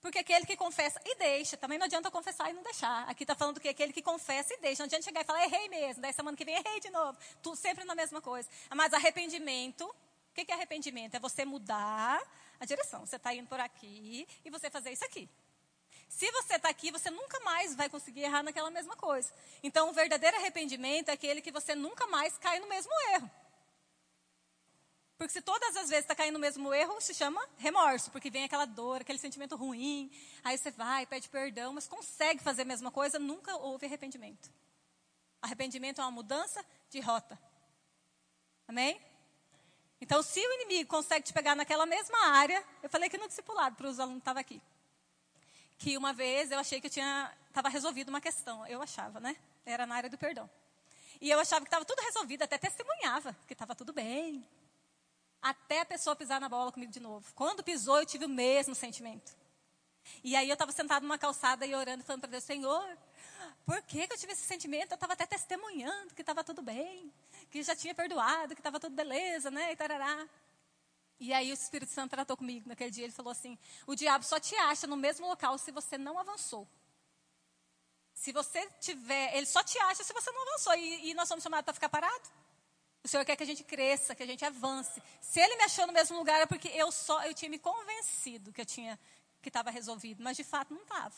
Porque 0.00 0.18
aquele 0.18 0.46
que 0.46 0.56
confessa 0.56 1.00
e 1.04 1.14
deixa, 1.16 1.56
também 1.56 1.78
não 1.78 1.84
adianta 1.84 2.10
confessar 2.10 2.50
e 2.50 2.52
não 2.52 2.62
deixar. 2.62 3.08
Aqui 3.08 3.24
está 3.24 3.34
falando 3.34 3.60
que 3.60 3.68
aquele 3.68 3.92
que 3.92 4.00
confessa 4.00 4.54
e 4.54 4.58
deixa. 4.58 4.82
Não 4.82 4.86
adianta 4.86 5.04
chegar 5.04 5.20
e 5.20 5.24
falar, 5.24 5.44
errei 5.44 5.68
mesmo. 5.68 6.00
Daí 6.00 6.12
semana 6.12 6.36
que 6.36 6.44
vem 6.44 6.56
errei 6.56 6.80
de 6.80 6.90
novo. 6.90 7.18
Tu, 7.42 7.54
sempre 7.54 7.84
na 7.84 7.94
mesma 7.94 8.20
coisa. 8.20 8.48
Mas 8.74 8.94
arrependimento, 8.94 9.84
o 9.84 10.32
que 10.32 10.50
é 10.50 10.54
arrependimento? 10.54 11.14
É 11.14 11.20
você 11.20 11.44
mudar 11.44 12.20
a 12.58 12.64
direção. 12.64 13.04
Você 13.04 13.16
está 13.16 13.34
indo 13.34 13.46
por 13.46 13.60
aqui 13.60 14.26
e 14.44 14.50
você 14.50 14.70
fazer 14.70 14.90
isso 14.90 15.04
aqui. 15.04 15.28
Se 16.10 16.28
você 16.32 16.56
está 16.56 16.68
aqui, 16.68 16.90
você 16.90 17.08
nunca 17.08 17.38
mais 17.40 17.76
vai 17.76 17.88
conseguir 17.88 18.22
errar 18.22 18.42
naquela 18.42 18.68
mesma 18.68 18.96
coisa. 18.96 19.32
Então, 19.62 19.88
o 19.88 19.92
verdadeiro 19.92 20.36
arrependimento 20.36 21.08
é 21.08 21.12
aquele 21.12 21.40
que 21.40 21.52
você 21.52 21.72
nunca 21.72 22.04
mais 22.08 22.36
cai 22.36 22.58
no 22.58 22.68
mesmo 22.68 22.92
erro. 23.14 23.30
Porque 25.16 25.32
se 25.32 25.40
todas 25.40 25.76
as 25.76 25.88
vezes 25.88 26.04
está 26.04 26.14
caindo 26.14 26.34
no 26.34 26.40
mesmo 26.40 26.74
erro, 26.74 27.00
se 27.00 27.14
chama 27.14 27.40
remorso, 27.58 28.10
porque 28.10 28.28
vem 28.28 28.42
aquela 28.42 28.64
dor, 28.64 29.02
aquele 29.02 29.20
sentimento 29.20 29.54
ruim, 29.54 30.10
aí 30.42 30.58
você 30.58 30.72
vai, 30.72 31.06
pede 31.06 31.28
perdão, 31.28 31.72
mas 31.72 31.86
consegue 31.86 32.42
fazer 32.42 32.62
a 32.62 32.64
mesma 32.64 32.90
coisa, 32.90 33.16
nunca 33.18 33.54
houve 33.56 33.86
arrependimento. 33.86 34.50
Arrependimento 35.40 36.00
é 36.00 36.04
uma 36.04 36.10
mudança 36.10 36.64
de 36.90 36.98
rota. 36.98 37.38
Amém? 38.66 39.00
Então, 40.00 40.24
se 40.24 40.40
o 40.40 40.52
inimigo 40.54 40.90
consegue 40.90 41.24
te 41.24 41.32
pegar 41.32 41.54
naquela 41.54 41.86
mesma 41.86 42.30
área, 42.30 42.64
eu 42.82 42.90
falei 42.90 43.08
que 43.08 43.16
no 43.16 43.28
discipulado, 43.28 43.76
para 43.76 43.86
os 43.86 44.00
alunos 44.00 44.18
que 44.18 44.22
estavam 44.22 44.40
aqui, 44.40 44.60
que 45.80 45.96
uma 45.96 46.12
vez 46.12 46.50
eu 46.50 46.58
achei 46.58 46.78
que 46.78 46.88
eu 46.88 46.90
tinha, 46.90 47.32
estava 47.48 47.70
resolvido 47.70 48.10
uma 48.10 48.20
questão, 48.20 48.66
eu 48.66 48.82
achava, 48.82 49.18
né? 49.18 49.34
Era 49.64 49.86
na 49.86 49.94
área 49.96 50.10
do 50.10 50.18
perdão. 50.18 50.48
E 51.18 51.30
eu 51.30 51.40
achava 51.40 51.62
que 51.62 51.68
estava 51.68 51.86
tudo 51.86 52.00
resolvido, 52.02 52.42
até 52.42 52.58
testemunhava 52.58 53.34
que 53.46 53.54
estava 53.54 53.74
tudo 53.74 53.90
bem, 53.90 54.46
até 55.40 55.80
a 55.80 55.86
pessoa 55.86 56.14
pisar 56.14 56.38
na 56.38 56.50
bola 56.50 56.70
comigo 56.70 56.92
de 56.92 57.00
novo. 57.00 57.26
Quando 57.34 57.64
pisou, 57.64 57.98
eu 57.98 58.04
tive 58.04 58.26
o 58.26 58.28
mesmo 58.28 58.74
sentimento. 58.74 59.34
E 60.22 60.36
aí 60.36 60.50
eu 60.50 60.52
estava 60.52 60.70
sentado 60.70 61.02
numa 61.02 61.16
calçada 61.16 61.64
e 61.64 61.74
orando, 61.74 62.04
falando 62.04 62.20
para 62.20 62.30
Deus, 62.30 62.44
Senhor, 62.44 62.98
por 63.64 63.80
que, 63.82 64.06
que 64.06 64.12
eu 64.12 64.18
tive 64.18 64.34
esse 64.34 64.44
sentimento? 64.44 64.92
Eu 64.92 64.96
estava 64.96 65.14
até 65.14 65.24
testemunhando 65.24 66.14
que 66.14 66.20
estava 66.20 66.44
tudo 66.44 66.60
bem, 66.60 67.10
que 67.50 67.62
já 67.62 67.74
tinha 67.74 67.94
perdoado, 67.94 68.54
que 68.54 68.60
estava 68.60 68.78
tudo 68.78 68.94
beleza, 68.94 69.50
né? 69.50 69.72
E 69.72 69.76
tarará. 69.76 70.28
E 71.20 71.34
aí 71.34 71.50
o 71.50 71.54
Espírito 71.54 71.92
Santo 71.92 72.12
tratou 72.12 72.34
comigo 72.34 72.66
naquele 72.66 72.90
dia. 72.90 73.04
Ele 73.04 73.12
falou 73.12 73.30
assim: 73.30 73.58
o 73.86 73.94
diabo 73.94 74.24
só 74.24 74.40
te 74.40 74.56
acha 74.56 74.86
no 74.86 74.96
mesmo 74.96 75.28
local 75.28 75.58
se 75.58 75.70
você 75.70 75.98
não 75.98 76.18
avançou. 76.18 76.66
Se 78.14 78.32
você 78.32 78.66
tiver, 78.80 79.36
ele 79.36 79.46
só 79.46 79.62
te 79.62 79.78
acha 79.78 80.02
se 80.02 80.12
você 80.14 80.32
não 80.32 80.42
avançou. 80.48 80.74
E, 80.74 81.10
e 81.10 81.14
nós 81.14 81.28
somos 81.28 81.44
chamados 81.44 81.64
para 81.64 81.74
ficar 81.74 81.90
parado. 81.90 82.28
O 83.04 83.08
Senhor 83.08 83.24
quer 83.24 83.36
que 83.36 83.42
a 83.42 83.46
gente 83.46 83.62
cresça, 83.62 84.14
que 84.14 84.22
a 84.22 84.26
gente 84.26 84.44
avance. 84.44 85.02
Se 85.20 85.40
Ele 85.40 85.56
me 85.56 85.64
achou 85.64 85.86
no 85.86 85.92
mesmo 85.92 86.18
lugar 86.18 86.40
é 86.40 86.46
porque 86.46 86.68
eu 86.68 86.90
só 86.90 87.22
eu 87.24 87.34
tinha 87.34 87.50
me 87.50 87.58
convencido 87.58 88.52
que 88.52 88.60
eu 88.60 88.66
tinha 88.66 88.98
que 89.42 89.48
estava 89.48 89.70
resolvido, 89.70 90.22
mas 90.22 90.36
de 90.36 90.44
fato 90.44 90.72
não 90.74 90.82
estava. 90.82 91.14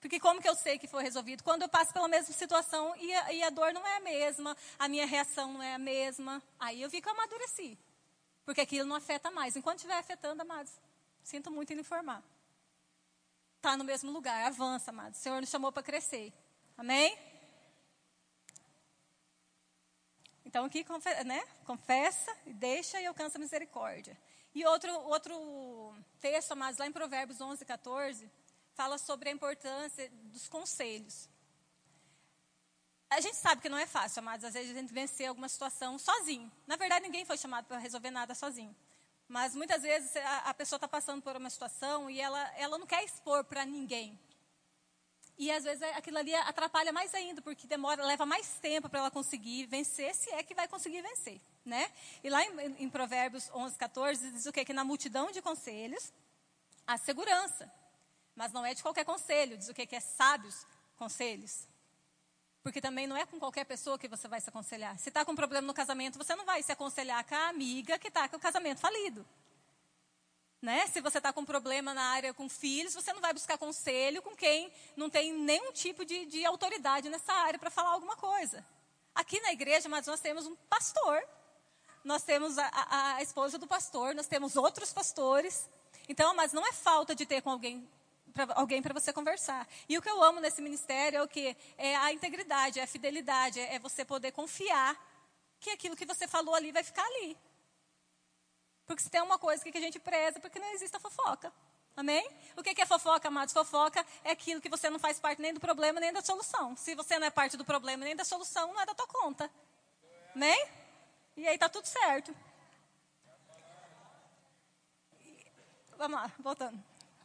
Porque 0.00 0.18
como 0.18 0.40
que 0.40 0.48
eu 0.48 0.54
sei 0.54 0.78
que 0.78 0.86
foi 0.86 1.02
resolvido? 1.02 1.44
Quando 1.44 1.62
eu 1.62 1.68
passo 1.68 1.92
pela 1.92 2.08
mesma 2.08 2.32
situação 2.34 2.96
e 2.96 3.14
a, 3.14 3.32
e 3.34 3.42
a 3.42 3.50
dor 3.50 3.72
não 3.74 3.86
é 3.86 3.96
a 3.96 4.00
mesma, 4.00 4.56
a 4.78 4.88
minha 4.88 5.04
reação 5.04 5.52
não 5.52 5.62
é 5.62 5.74
a 5.74 5.78
mesma, 5.78 6.42
aí 6.58 6.80
eu 6.80 6.88
vi 6.88 7.02
que 7.02 7.08
eu 7.08 7.12
amadureci. 7.12 7.78
Porque 8.50 8.62
aquilo 8.62 8.88
não 8.88 8.96
afeta 8.96 9.30
mais. 9.30 9.54
Enquanto 9.54 9.76
estiver 9.76 9.96
afetando, 9.96 10.42
amados, 10.42 10.72
sinto 11.22 11.52
muito 11.52 11.72
em 11.72 11.78
informar. 11.78 12.20
Está 13.58 13.76
no 13.76 13.84
mesmo 13.84 14.10
lugar, 14.10 14.44
avança, 14.44 14.90
amados. 14.90 15.20
O 15.20 15.22
Senhor 15.22 15.40
nos 15.40 15.48
chamou 15.48 15.70
para 15.70 15.84
crescer. 15.84 16.32
Amém? 16.76 17.16
Então 20.44 20.64
aqui 20.64 20.84
né, 21.24 21.46
confessa, 21.64 22.36
deixa 22.44 23.00
e 23.00 23.06
alcança 23.06 23.38
misericórdia. 23.38 24.20
E 24.52 24.66
outro, 24.66 24.92
outro 25.02 25.94
texto, 26.18 26.56
mas 26.56 26.76
lá 26.76 26.88
em 26.88 26.92
Provérbios 26.92 27.40
11, 27.40 27.64
14, 27.64 28.28
fala 28.74 28.98
sobre 28.98 29.28
a 29.28 29.32
importância 29.32 30.10
dos 30.24 30.48
conselhos. 30.48 31.28
A 33.10 33.20
gente 33.20 33.36
sabe 33.36 33.60
que 33.60 33.68
não 33.68 33.76
é 33.76 33.88
fácil, 33.88 34.20
amados, 34.20 34.44
às 34.44 34.54
vezes 34.54 34.70
a 34.70 34.80
gente 34.80 34.94
vencer 34.94 35.26
alguma 35.26 35.48
situação 35.48 35.98
sozinho. 35.98 36.50
Na 36.64 36.76
verdade, 36.76 37.04
ninguém 37.04 37.24
foi 37.24 37.36
chamado 37.36 37.66
para 37.66 37.78
resolver 37.78 38.10
nada 38.12 38.36
sozinho. 38.36 38.74
Mas 39.26 39.54
muitas 39.54 39.82
vezes 39.82 40.14
a, 40.16 40.50
a 40.50 40.54
pessoa 40.54 40.76
está 40.76 40.86
passando 40.86 41.20
por 41.20 41.36
uma 41.36 41.50
situação 41.50 42.08
e 42.08 42.20
ela, 42.20 42.40
ela 42.56 42.78
não 42.78 42.86
quer 42.86 43.02
expor 43.04 43.42
para 43.42 43.66
ninguém. 43.66 44.18
E 45.36 45.50
às 45.50 45.64
vezes 45.64 45.82
aquilo 45.82 46.18
ali 46.18 46.34
atrapalha 46.34 46.92
mais 46.92 47.12
ainda, 47.14 47.40
porque 47.40 47.66
demora, 47.66 48.04
leva 48.04 48.26
mais 48.26 48.58
tempo 48.60 48.88
para 48.88 49.00
ela 49.00 49.10
conseguir 49.10 49.66
vencer, 49.66 50.14
se 50.14 50.30
é 50.30 50.42
que 50.42 50.54
vai 50.54 50.68
conseguir 50.68 51.00
vencer, 51.02 51.40
né? 51.64 51.90
E 52.22 52.28
lá 52.28 52.44
em, 52.44 52.84
em 52.84 52.90
Provérbios 52.90 53.50
11, 53.52 53.76
14, 53.76 54.30
diz 54.32 54.46
o 54.46 54.52
quê? 54.52 54.64
Que 54.64 54.72
na 54.72 54.84
multidão 54.84 55.32
de 55.32 55.40
conselhos, 55.40 56.12
há 56.86 56.96
segurança. 56.98 57.72
Mas 58.36 58.52
não 58.52 58.66
é 58.66 58.74
de 58.74 58.82
qualquer 58.82 59.04
conselho, 59.04 59.56
diz 59.56 59.68
o 59.68 59.74
quê? 59.74 59.86
Que 59.86 59.96
é 59.96 60.00
sábios 60.00 60.66
conselhos. 60.96 61.69
Porque 62.62 62.80
também 62.80 63.06
não 63.06 63.16
é 63.16 63.24
com 63.24 63.38
qualquer 63.38 63.64
pessoa 63.64 63.98
que 63.98 64.06
você 64.06 64.28
vai 64.28 64.40
se 64.40 64.48
aconselhar. 64.48 64.98
Se 64.98 65.08
está 65.08 65.24
com 65.24 65.32
um 65.32 65.36
problema 65.36 65.66
no 65.66 65.74
casamento, 65.74 66.18
você 66.18 66.34
não 66.34 66.44
vai 66.44 66.62
se 66.62 66.70
aconselhar 66.70 67.24
com 67.24 67.34
a 67.34 67.48
amiga 67.48 67.98
que 67.98 68.08
está 68.08 68.28
com 68.28 68.36
o 68.36 68.40
casamento 68.40 68.80
falido. 68.80 69.26
Né? 70.60 70.86
Se 70.88 71.00
você 71.00 71.16
está 71.16 71.32
com 71.32 71.42
problema 71.42 71.94
na 71.94 72.02
área 72.02 72.34
com 72.34 72.46
filhos, 72.48 72.94
você 72.94 73.14
não 73.14 73.20
vai 73.20 73.32
buscar 73.32 73.56
conselho 73.56 74.20
com 74.20 74.36
quem 74.36 74.70
não 74.94 75.08
tem 75.08 75.32
nenhum 75.32 75.72
tipo 75.72 76.04
de, 76.04 76.26
de 76.26 76.44
autoridade 76.44 77.08
nessa 77.08 77.32
área 77.32 77.58
para 77.58 77.70
falar 77.70 77.90
alguma 77.90 78.14
coisa. 78.14 78.64
Aqui 79.14 79.40
na 79.40 79.52
igreja, 79.52 79.88
mas 79.88 80.06
nós 80.06 80.20
temos 80.20 80.46
um 80.46 80.54
pastor, 80.68 81.22
nós 82.04 82.22
temos 82.22 82.58
a, 82.58 82.66
a, 82.66 83.14
a 83.16 83.22
esposa 83.22 83.56
do 83.56 83.66
pastor, 83.66 84.14
nós 84.14 84.26
temos 84.26 84.54
outros 84.54 84.92
pastores. 84.92 85.66
Então, 86.06 86.34
mas 86.34 86.52
não 86.52 86.66
é 86.66 86.72
falta 86.72 87.14
de 87.14 87.24
ter 87.24 87.40
com 87.40 87.50
alguém 87.50 87.88
pra, 88.32 88.48
alguém 88.54 88.82
para 88.82 88.94
você 88.94 89.12
conversar. 89.12 89.66
E 89.88 89.96
o 89.96 90.02
que 90.02 90.08
eu 90.08 90.22
amo 90.22 90.40
nesse 90.40 90.60
ministério 90.60 91.18
é 91.18 91.22
o 91.22 91.28
que 91.28 91.56
é 91.76 91.96
a 91.96 92.12
integridade, 92.12 92.78
é 92.78 92.82
a 92.82 92.86
fidelidade, 92.86 93.60
é, 93.60 93.74
é 93.74 93.78
você 93.78 94.04
poder 94.04 94.32
confiar 94.32 94.98
que 95.58 95.70
aquilo 95.70 95.96
que 95.96 96.06
você 96.06 96.26
falou 96.26 96.54
ali 96.54 96.72
vai 96.72 96.82
ficar 96.82 97.04
ali. 97.04 97.36
Porque 98.86 99.02
se 99.02 99.10
tem 99.10 99.22
uma 99.22 99.38
coisa 99.38 99.62
que 99.62 99.76
a 99.76 99.80
gente 99.80 99.98
preza, 100.00 100.40
porque 100.40 100.58
não 100.58 100.72
existe 100.72 100.96
a 100.96 101.00
fofoca. 101.00 101.52
Amém? 101.96 102.26
O 102.56 102.62
que 102.62 102.80
é 102.80 102.86
fofoca, 102.86 103.28
amados? 103.28 103.52
Fofoca 103.52 104.04
é 104.24 104.30
aquilo 104.30 104.60
que 104.60 104.68
você 104.68 104.88
não 104.88 104.98
faz 104.98 105.20
parte 105.20 105.42
nem 105.42 105.52
do 105.52 105.60
problema, 105.60 106.00
nem 106.00 106.12
da 106.12 106.22
solução. 106.22 106.76
Se 106.76 106.94
você 106.94 107.18
não 107.18 107.26
é 107.26 107.30
parte 107.30 107.56
do 107.56 107.64
problema, 107.64 108.04
nem 108.04 108.16
da 108.16 108.24
solução, 108.24 108.72
não 108.72 108.80
é 108.80 108.86
da 108.86 108.94
tua 108.94 109.06
conta. 109.06 109.50
Amém? 110.34 110.68
E 111.36 111.46
aí 111.46 111.58
tá 111.58 111.68
tudo 111.68 111.86
certo. 111.86 112.34
Vamos 115.96 116.18
lá, 116.18 116.32
voltando. 116.38 116.82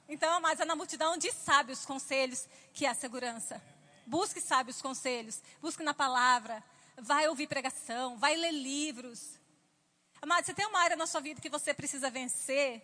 Então, 0.08 0.34
amados, 0.34 0.60
é 0.60 0.66
na 0.66 0.76
multidão 0.76 1.18
de 1.18 1.32
sábios 1.32 1.86
conselhos 1.86 2.48
que 2.74 2.86
há 2.86 2.94
segurança. 2.94 3.62
Busque 4.06 4.40
sábios 4.40 4.82
conselhos. 4.82 5.42
Busque 5.62 5.84
na 5.84 5.94
palavra. 5.94 6.64
Vai 6.98 7.28
ouvir 7.28 7.48
pregação. 7.48 8.18
Vai 8.18 8.36
ler 8.36 8.52
livros. 8.52 9.40
Amado, 10.22 10.46
se 10.46 10.54
tem 10.54 10.66
uma 10.68 10.80
área 10.80 10.96
na 10.96 11.08
sua 11.08 11.22
vida 11.22 11.42
que 11.42 11.50
você 11.50 11.74
precisa 11.74 12.10
vencer, 12.10 12.82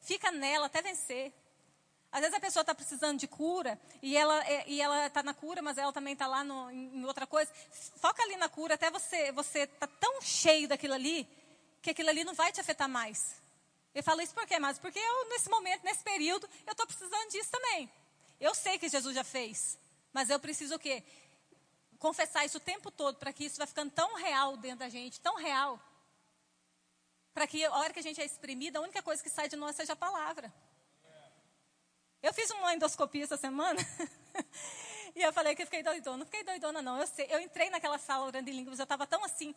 fica 0.00 0.30
nela 0.30 0.66
até 0.66 0.82
vencer. 0.82 1.32
Às 2.12 2.20
vezes 2.20 2.34
a 2.34 2.40
pessoa 2.40 2.62
está 2.62 2.74
precisando 2.74 3.18
de 3.18 3.28
cura 3.28 3.80
e 4.02 4.16
ela 4.16 4.44
é, 4.44 4.64
e 4.66 4.80
ela 4.80 5.06
está 5.06 5.22
na 5.22 5.32
cura, 5.32 5.62
mas 5.62 5.78
ela 5.78 5.92
também 5.92 6.14
está 6.14 6.26
lá 6.26 6.42
no, 6.42 6.70
em, 6.70 7.04
outra 7.04 7.26
coisa. 7.26 7.50
Foca 7.96 8.22
ali 8.22 8.36
na 8.36 8.48
cura 8.48 8.74
até 8.74 8.90
você 8.90 9.30
você 9.30 9.66
tá 9.66 9.86
tão 9.86 10.20
cheio 10.20 10.66
daquilo 10.66 10.94
ali 10.94 11.28
que 11.80 11.90
aquilo 11.90 12.10
ali 12.10 12.24
não 12.24 12.34
vai 12.34 12.50
te 12.50 12.60
afetar 12.60 12.88
mais. 12.88 13.39
Eu 13.94 14.02
falo 14.02 14.20
isso 14.20 14.34
por 14.34 14.46
quê, 14.46 14.58
mas 14.58 14.78
porque 14.78 14.98
eu 14.98 15.28
nesse 15.28 15.48
momento, 15.48 15.82
nesse 15.82 16.02
período, 16.02 16.48
eu 16.66 16.72
estou 16.72 16.86
precisando 16.86 17.30
disso 17.30 17.50
também. 17.50 17.90
Eu 18.40 18.54
sei 18.54 18.78
que 18.78 18.88
Jesus 18.88 19.14
já 19.14 19.24
fez, 19.24 19.78
mas 20.12 20.30
eu 20.30 20.38
preciso 20.38 20.76
o 20.76 20.78
quê? 20.78 21.02
Confessar 21.98 22.44
isso 22.44 22.58
o 22.58 22.60
tempo 22.60 22.90
todo 22.90 23.18
para 23.18 23.32
que 23.32 23.44
isso 23.44 23.58
vai 23.58 23.66
ficando 23.66 23.90
tão 23.90 24.14
real 24.14 24.56
dentro 24.56 24.78
da 24.78 24.88
gente, 24.88 25.20
tão 25.20 25.36
real, 25.36 25.78
para 27.34 27.46
que 27.46 27.64
a 27.64 27.72
hora 27.72 27.92
que 27.92 28.00
a 28.00 28.02
gente 28.02 28.20
é 28.20 28.24
exprimida, 28.24 28.78
a 28.78 28.82
única 28.82 29.02
coisa 29.02 29.22
que 29.22 29.28
sai 29.28 29.48
de 29.48 29.56
nós 29.56 29.76
seja 29.76 29.92
a 29.92 29.96
palavra. 29.96 30.52
Eu 32.22 32.34
fiz 32.34 32.50
uma 32.50 32.74
endoscopia 32.74 33.24
essa 33.24 33.36
semana. 33.36 33.80
e 35.16 35.22
eu 35.22 35.32
falei 35.32 35.54
que 35.54 35.62
eu 35.62 35.66
fiquei 35.66 35.82
doidona. 35.82 36.18
Não 36.18 36.26
fiquei 36.26 36.44
doidona, 36.44 36.82
não. 36.82 37.00
Eu, 37.00 37.06
sei, 37.06 37.26
eu 37.30 37.40
entrei 37.40 37.70
naquela 37.70 37.98
sala 37.98 38.26
orando 38.26 38.50
em 38.50 38.52
línguas, 38.52 38.78
eu 38.78 38.82
estava 38.82 39.06
tão 39.06 39.24
assim. 39.24 39.54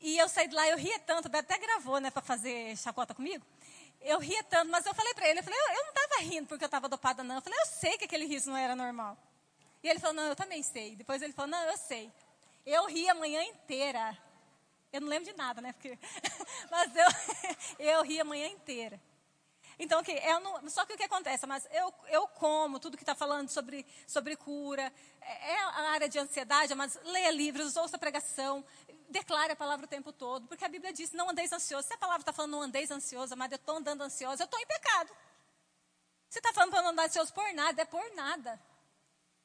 E 0.00 0.16
eu 0.16 0.28
saí 0.28 0.48
de 0.48 0.54
lá, 0.54 0.66
eu 0.68 0.78
ria 0.78 0.98
tanto, 1.00 1.34
até 1.34 1.58
gravou, 1.58 1.98
né, 2.00 2.10
para 2.10 2.22
fazer 2.22 2.76
chacota 2.76 3.14
comigo. 3.14 3.44
Eu 4.00 4.18
ria 4.18 4.42
tanto, 4.44 4.70
mas 4.70 4.86
eu 4.86 4.94
falei 4.94 5.12
para 5.12 5.28
ele, 5.28 5.40
eu 5.40 5.44
falei, 5.44 5.58
eu, 5.58 5.74
eu 5.74 5.82
não 5.82 5.92
estava 5.92 6.22
rindo 6.22 6.46
porque 6.46 6.64
eu 6.64 6.66
estava 6.66 6.88
dopada, 6.88 7.22
não. 7.22 7.34
Eu 7.34 7.42
falei, 7.42 7.58
eu 7.60 7.66
sei 7.66 7.98
que 7.98 8.04
aquele 8.04 8.24
riso 8.24 8.48
não 8.48 8.56
era 8.56 8.74
normal. 8.74 9.16
E 9.82 9.88
ele 9.88 9.98
falou, 9.98 10.14
não, 10.14 10.24
eu 10.24 10.36
também 10.36 10.62
sei. 10.62 10.96
Depois 10.96 11.20
ele 11.20 11.34
falou, 11.34 11.50
não, 11.50 11.62
eu 11.64 11.76
sei. 11.76 12.10
Eu 12.64 12.86
ri 12.86 13.08
a 13.10 13.14
manhã 13.14 13.42
inteira. 13.42 14.16
Eu 14.90 15.02
não 15.02 15.08
lembro 15.08 15.30
de 15.30 15.36
nada, 15.36 15.60
né? 15.60 15.72
Porque... 15.74 15.98
Mas 16.70 16.96
eu, 16.96 17.06
eu 17.78 18.02
ri 18.02 18.20
a 18.20 18.24
manhã 18.24 18.46
inteira. 18.48 19.00
Então, 19.78 20.00
okay, 20.00 20.20
eu 20.24 20.40
não, 20.40 20.68
só 20.68 20.84
que 20.84 20.92
o 20.92 20.96
que 20.96 21.04
acontece? 21.04 21.46
Mas 21.46 21.66
eu, 21.72 21.92
eu 22.08 22.28
como 22.28 22.78
tudo 22.78 22.98
que 22.98 23.02
está 23.02 23.14
falando 23.14 23.48
sobre, 23.48 23.86
sobre 24.06 24.36
cura, 24.36 24.92
é, 25.22 25.52
é 25.52 25.58
a 25.58 25.90
área 25.92 26.08
de 26.08 26.18
ansiedade, 26.18 26.74
mas 26.74 26.98
leia 27.02 27.30
livros, 27.30 27.76
ouça 27.76 27.96
pregação, 27.96 28.62
declare 29.10 29.52
a 29.52 29.56
palavra 29.56 29.86
o 29.86 29.88
tempo 29.88 30.12
todo, 30.12 30.46
porque 30.46 30.64
a 30.64 30.68
Bíblia 30.68 30.92
diz: 30.92 31.12
não 31.12 31.30
andeis 31.30 31.52
ansioso. 31.52 31.88
Se 31.88 31.94
a 31.94 31.98
palavra 31.98 32.22
está 32.22 32.32
falando 32.32 32.52
não 32.52 32.62
andeis 32.62 32.90
ansioso, 32.90 33.34
amado, 33.34 33.52
eu 33.52 33.56
estou 33.56 33.76
andando 33.76 34.02
ansiosa, 34.02 34.42
eu 34.42 34.44
estou 34.44 34.58
em 34.58 34.66
pecado. 34.66 35.10
Se 36.28 36.38
está 36.38 36.52
falando 36.52 36.70
para 36.70 36.82
não 36.82 36.90
andar 36.90 37.06
ansioso 37.06 37.32
por 37.32 37.52
nada, 37.52 37.82
é 37.82 37.84
por 37.84 38.14
nada. 38.14 38.60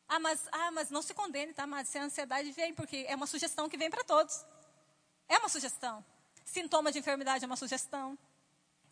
Ah 0.08 0.20
mas, 0.20 0.48
ah, 0.52 0.72
mas 0.72 0.92
não 0.92 1.02
se 1.02 1.14
condene, 1.14 1.52
tá, 1.54 1.66
mas 1.66 1.90
se 1.90 1.98
a 1.98 2.04
ansiedade 2.04 2.52
vem, 2.52 2.74
porque 2.74 3.06
é 3.08 3.16
uma 3.16 3.26
sugestão 3.26 3.68
que 3.68 3.78
vem 3.78 3.90
para 3.90 4.04
todos. 4.04 4.46
É 5.28 5.38
uma 5.40 5.50
sugestão. 5.50 6.06
Sintoma 6.46 6.92
de 6.92 7.00
enfermidade 7.00 7.44
é 7.44 7.48
uma 7.48 7.56
sugestão. 7.56 8.18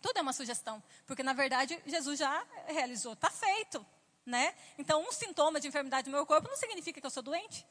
Tudo 0.02 0.18
é 0.18 0.22
uma 0.22 0.34
sugestão. 0.34 0.84
Porque, 1.06 1.22
na 1.22 1.34
verdade, 1.34 1.82
Jesus 1.86 2.18
já 2.18 2.46
realizou. 2.66 3.14
Está 3.14 3.30
feito. 3.30 3.86
Né? 4.26 4.56
Então, 4.78 5.02
um 5.02 5.12
sintoma 5.12 5.60
de 5.60 5.68
enfermidade 5.68 6.10
no 6.10 6.16
meu 6.16 6.26
corpo 6.26 6.48
não 6.48 6.58
significa 6.58 7.00
que 7.00 7.06
eu 7.06 7.12
sou 7.12 7.22
doente. 7.22 7.66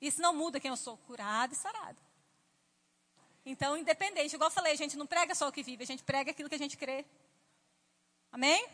Isso 0.00 0.20
não 0.20 0.34
muda 0.34 0.58
quem 0.58 0.70
eu 0.70 0.76
sou. 0.76 0.96
Curado 0.98 1.52
e 1.52 1.56
sarado. 1.56 1.98
Então, 3.46 3.76
independente. 3.76 4.34
Igual 4.34 4.50
eu 4.50 4.54
falei, 4.54 4.72
a 4.72 4.76
gente 4.76 4.96
não 4.96 5.06
prega 5.06 5.32
só 5.32 5.46
o 5.46 5.52
que 5.52 5.62
vive. 5.62 5.84
A 5.84 5.86
gente 5.86 6.02
prega 6.02 6.32
aquilo 6.32 6.48
que 6.48 6.56
a 6.56 6.58
gente 6.58 6.76
crê. 6.76 7.06
Amém? 8.32 8.68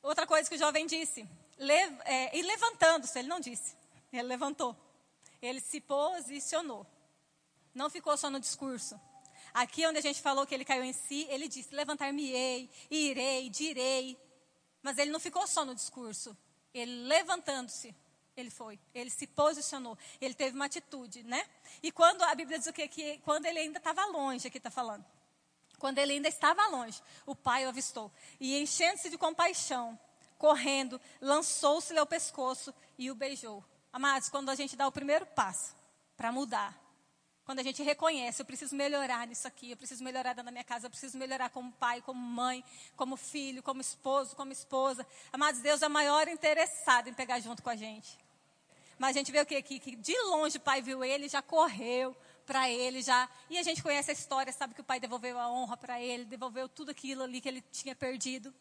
Outra 0.00 0.26
coisa 0.28 0.48
que 0.48 0.54
o 0.54 0.58
jovem 0.58 0.86
disse. 0.86 1.28
É, 2.04 2.38
e 2.38 2.40
levantando-se, 2.42 3.18
ele 3.18 3.26
não 3.26 3.40
disse. 3.40 3.76
Ele 4.12 4.22
levantou. 4.22 4.76
Ele 5.42 5.60
se 5.60 5.80
posicionou. 5.80 6.86
Não 7.74 7.90
ficou 7.90 8.16
só 8.16 8.30
no 8.30 8.38
discurso. 8.38 8.98
Aqui 9.52 9.84
onde 9.86 9.98
a 9.98 10.02
gente 10.02 10.22
falou 10.22 10.46
que 10.46 10.54
ele 10.54 10.64
caiu 10.64 10.84
em 10.84 10.92
si, 10.92 11.26
ele 11.28 11.48
disse: 11.48 11.74
levantar-me-ei, 11.74 12.70
irei, 12.90 13.50
direi. 13.50 14.16
Mas 14.82 14.98
ele 14.98 15.10
não 15.10 15.18
ficou 15.18 15.46
só 15.46 15.64
no 15.64 15.74
discurso. 15.74 16.36
Ele 16.72 17.08
levantando-se, 17.08 17.94
ele 18.40 18.50
foi. 18.50 18.78
Ele 18.94 19.10
se 19.10 19.26
posicionou. 19.26 19.98
Ele 20.20 20.34
teve 20.34 20.54
uma 20.54 20.66
atitude, 20.66 21.22
né? 21.22 21.44
E 21.82 21.90
quando 21.90 22.22
a 22.22 22.34
Bíblia 22.34 22.58
diz 22.58 22.66
o 22.66 22.72
quê? 22.72 22.86
Que 22.88 23.18
quando 23.18 23.46
ele 23.46 23.58
ainda 23.58 23.78
estava 23.78 24.04
longe, 24.06 24.46
aqui 24.46 24.58
está 24.58 24.70
falando. 24.70 25.04
Quando 25.78 25.98
ele 25.98 26.14
ainda 26.14 26.28
estava 26.28 26.66
longe, 26.68 27.00
o 27.26 27.34
pai 27.34 27.64
o 27.64 27.68
avistou. 27.68 28.12
E 28.40 28.60
enchendo-se 28.60 29.10
de 29.10 29.18
compaixão, 29.18 29.98
correndo, 30.36 31.00
lançou-se-lhe 31.20 31.98
ao 31.98 32.06
pescoço 32.06 32.74
e 32.96 33.10
o 33.10 33.14
beijou. 33.14 33.64
Amados, 33.92 34.28
quando 34.28 34.50
a 34.50 34.54
gente 34.54 34.76
dá 34.76 34.86
o 34.86 34.92
primeiro 34.92 35.24
passo 35.26 35.74
para 36.16 36.32
mudar, 36.32 36.76
quando 37.44 37.60
a 37.60 37.62
gente 37.62 37.82
reconhece, 37.82 38.42
eu 38.42 38.46
preciso 38.46 38.76
melhorar 38.76 39.26
nisso 39.26 39.48
aqui, 39.48 39.70
eu 39.70 39.76
preciso 39.76 40.04
melhorar 40.04 40.34
dentro 40.34 40.44
da 40.44 40.50
minha 40.50 40.64
casa, 40.64 40.86
eu 40.86 40.90
preciso 40.90 41.16
melhorar 41.16 41.48
como 41.48 41.72
pai, 41.72 42.02
como 42.02 42.20
mãe, 42.20 42.62
como 42.94 43.16
filho, 43.16 43.62
como 43.62 43.80
esposo, 43.80 44.36
como 44.36 44.52
esposa. 44.52 45.06
Amados, 45.32 45.60
Deus 45.62 45.80
é 45.80 45.88
maior 45.88 46.28
interessado 46.28 47.08
em 47.08 47.14
pegar 47.14 47.40
junto 47.40 47.62
com 47.62 47.70
a 47.70 47.76
gente. 47.76 48.18
Mas 48.98 49.16
a 49.16 49.18
gente 49.20 49.30
vê 49.30 49.40
o 49.40 49.46
que 49.46 49.56
aqui? 49.56 49.78
Que 49.78 49.94
de 49.94 50.20
longe 50.22 50.56
o 50.56 50.60
pai 50.60 50.82
viu 50.82 51.04
ele, 51.04 51.28
já 51.28 51.40
correu 51.40 52.16
para 52.44 52.68
ele, 52.68 53.02
já. 53.02 53.28
E 53.48 53.58
a 53.58 53.62
gente 53.62 53.82
conhece 53.82 54.10
a 54.10 54.14
história, 54.14 54.52
sabe 54.52 54.74
que 54.74 54.80
o 54.80 54.84
pai 54.84 54.98
devolveu 54.98 55.38
a 55.38 55.48
honra 55.50 55.76
para 55.76 56.00
ele, 56.00 56.24
devolveu 56.24 56.68
tudo 56.68 56.90
aquilo 56.90 57.22
ali 57.22 57.40
que 57.40 57.48
ele 57.48 57.62
tinha 57.70 57.94
perdido. 57.94 58.52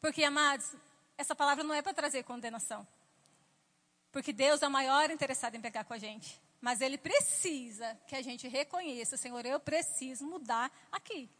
Porque, 0.00 0.22
amados, 0.22 0.74
essa 1.18 1.34
palavra 1.34 1.64
não 1.64 1.74
é 1.74 1.82
para 1.82 1.92
trazer 1.92 2.22
condenação. 2.22 2.86
Porque 4.12 4.32
Deus 4.32 4.62
é 4.62 4.68
o 4.68 4.70
maior 4.70 5.10
interessado 5.10 5.54
em 5.54 5.60
pegar 5.60 5.84
com 5.84 5.94
a 5.94 5.98
gente. 5.98 6.40
Mas 6.60 6.80
ele 6.80 6.98
precisa 6.98 7.98
que 8.06 8.14
a 8.14 8.22
gente 8.22 8.46
reconheça, 8.46 9.16
Senhor, 9.16 9.44
eu 9.46 9.58
preciso 9.58 10.26
mudar 10.26 10.70
aqui. 10.92 11.30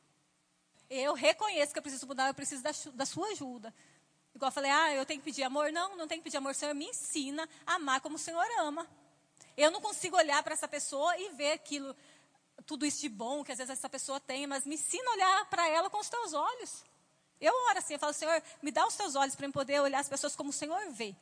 Eu 0.88 1.14
reconheço 1.14 1.72
que 1.72 1.78
eu 1.78 1.82
preciso 1.82 2.06
mudar, 2.06 2.28
eu 2.28 2.34
preciso 2.34 2.62
da, 2.62 2.70
da 2.94 3.06
sua 3.06 3.28
ajuda. 3.28 3.72
Igual 4.34 4.48
eu 4.48 4.54
falei, 4.54 4.70
ah, 4.70 4.94
eu 4.94 5.04
tenho 5.04 5.20
que 5.20 5.24
pedir 5.24 5.42
amor. 5.42 5.72
Não, 5.72 5.96
não 5.96 6.06
tenho 6.06 6.20
que 6.20 6.24
pedir 6.24 6.36
amor. 6.36 6.52
O 6.52 6.54
Senhor 6.54 6.74
me 6.74 6.86
ensina 6.86 7.48
a 7.66 7.74
amar 7.74 8.00
como 8.00 8.16
o 8.16 8.18
Senhor 8.18 8.44
ama. 8.60 8.88
Eu 9.56 9.70
não 9.70 9.80
consigo 9.80 10.16
olhar 10.16 10.42
para 10.42 10.54
essa 10.54 10.68
pessoa 10.68 11.16
e 11.18 11.30
ver 11.30 11.52
aquilo, 11.52 11.94
tudo 12.64 12.86
isso 12.86 13.00
de 13.00 13.08
bom 13.08 13.44
que 13.44 13.52
às 13.52 13.58
vezes 13.58 13.70
essa 13.70 13.88
pessoa 13.88 14.20
tem, 14.20 14.46
mas 14.46 14.64
me 14.64 14.74
ensina 14.74 15.08
a 15.10 15.12
olhar 15.12 15.50
para 15.50 15.68
ela 15.68 15.90
com 15.90 15.98
os 15.98 16.08
teus 16.08 16.32
olhos. 16.32 16.84
Eu 17.40 17.52
oro 17.68 17.78
assim, 17.78 17.94
eu 17.94 17.98
falo, 17.98 18.12
Senhor, 18.12 18.42
me 18.62 18.70
dá 18.70 18.86
os 18.86 18.96
teus 18.96 19.16
olhos 19.16 19.34
para 19.34 19.46
eu 19.46 19.52
poder 19.52 19.80
olhar 19.80 19.98
as 20.00 20.08
pessoas 20.08 20.36
como 20.36 20.50
o 20.50 20.52
Senhor 20.52 20.90
vê. 20.90 21.14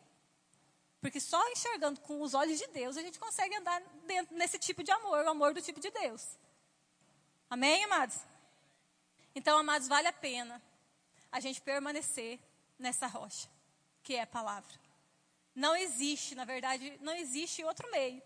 Porque 1.01 1.21
só 1.21 1.41
enxergando 1.51 2.01
com 2.01 2.21
os 2.21 2.35
olhos 2.35 2.59
de 2.59 2.67
Deus 2.69 2.97
a 2.97 3.03
gente 3.03 3.19
consegue 3.19 3.55
andar 3.57 3.81
dentro, 4.05 4.37
nesse 4.37 4.59
tipo 4.59 4.83
de 4.83 4.91
amor, 4.91 5.25
o 5.25 5.31
amor 5.31 5.55
do 5.55 5.63
tipo 5.63 5.81
de 5.81 5.91
Deus. 5.91 6.39
Amém, 7.49 7.85
amados? 7.85 8.17
Então, 9.35 9.57
amados, 9.57 9.87
vale 9.87 10.09
a 10.09 10.13
pena 10.13 10.61
a 11.31 11.39
gente 11.39 11.61
permanecer 11.61 12.41
nessa 12.79 13.07
rocha, 13.07 13.49
que 14.03 14.15
é 14.15 14.23
a 14.23 14.27
palavra. 14.27 14.73
Não 15.55 15.75
existe, 15.75 16.35
na 16.35 16.45
verdade, 16.45 16.99
não 17.01 17.15
existe 17.15 17.65
outro 17.65 17.91
meio. 17.91 18.23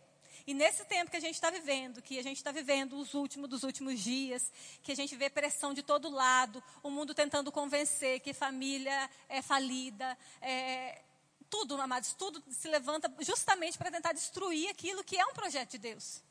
E 0.46 0.54
nesse 0.54 0.84
tempo 0.84 1.10
que 1.10 1.16
a 1.16 1.20
gente 1.20 1.34
está 1.34 1.50
vivendo, 1.50 2.02
que 2.02 2.18
a 2.18 2.22
gente 2.22 2.36
está 2.36 2.50
vivendo 2.50 2.98
os 2.98 3.14
últimos 3.14 3.48
dos 3.48 3.62
últimos 3.62 4.00
dias, 4.00 4.52
que 4.82 4.92
a 4.92 4.96
gente 4.96 5.14
vê 5.14 5.30
pressão 5.30 5.72
de 5.72 5.82
todo 5.82 6.10
lado, 6.10 6.62
o 6.82 6.90
mundo 6.90 7.14
tentando 7.14 7.52
convencer 7.52 8.20
que 8.20 8.32
família 8.32 9.08
é 9.28 9.40
falida, 9.40 10.18
é, 10.40 11.02
tudo, 11.48 11.80
amados, 11.80 12.14
tudo 12.14 12.42
se 12.50 12.66
levanta 12.68 13.12
justamente 13.20 13.78
para 13.78 13.90
tentar 13.90 14.12
destruir 14.12 14.68
aquilo 14.68 15.04
que 15.04 15.16
é 15.16 15.24
um 15.26 15.32
projeto 15.32 15.70
de 15.70 15.78
Deus. 15.78 16.22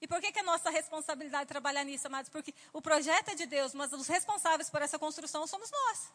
E 0.00 0.06
por 0.06 0.20
que, 0.20 0.32
que 0.32 0.40
é 0.40 0.42
nossa 0.42 0.68
responsabilidade 0.70 1.48
trabalhar 1.48 1.84
nisso, 1.84 2.06
amados? 2.06 2.28
Porque 2.28 2.54
o 2.72 2.82
projeto 2.82 3.30
é 3.30 3.34
de 3.34 3.46
Deus, 3.46 3.72
mas 3.72 3.92
os 3.92 4.06
responsáveis 4.06 4.68
por 4.68 4.82
essa 4.82 4.98
construção 4.98 5.46
somos 5.46 5.70
nós. 5.70 6.12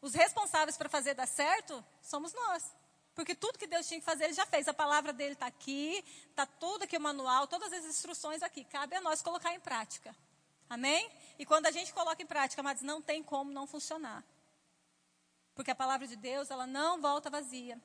Os 0.00 0.14
responsáveis 0.14 0.76
para 0.76 0.88
fazer 0.88 1.14
dar 1.14 1.26
certo 1.26 1.84
somos 2.02 2.32
nós. 2.32 2.74
Porque 3.14 3.34
tudo 3.34 3.58
que 3.58 3.66
Deus 3.66 3.86
tinha 3.86 4.00
que 4.00 4.06
fazer, 4.06 4.24
Ele 4.24 4.32
já 4.32 4.46
fez. 4.46 4.66
A 4.68 4.74
palavra 4.74 5.12
dele 5.12 5.34
está 5.34 5.46
aqui, 5.46 6.02
está 6.28 6.46
tudo 6.46 6.84
aqui 6.84 6.96
o 6.96 7.00
manual, 7.00 7.46
todas 7.46 7.72
as 7.72 7.84
instruções 7.84 8.42
aqui. 8.42 8.64
Cabe 8.64 8.96
a 8.96 9.00
nós 9.00 9.20
colocar 9.20 9.52
em 9.54 9.60
prática. 9.60 10.14
Amém? 10.68 11.10
E 11.38 11.44
quando 11.44 11.66
a 11.66 11.70
gente 11.70 11.92
coloca 11.92 12.22
em 12.22 12.26
prática, 12.26 12.62
amados, 12.62 12.82
não 12.82 13.02
tem 13.02 13.22
como 13.22 13.52
não 13.52 13.66
funcionar. 13.66 14.24
Porque 15.54 15.70
a 15.70 15.74
palavra 15.74 16.06
de 16.06 16.16
Deus, 16.16 16.50
ela 16.50 16.66
não 16.66 17.00
volta 17.00 17.28
vazia. 17.28 17.78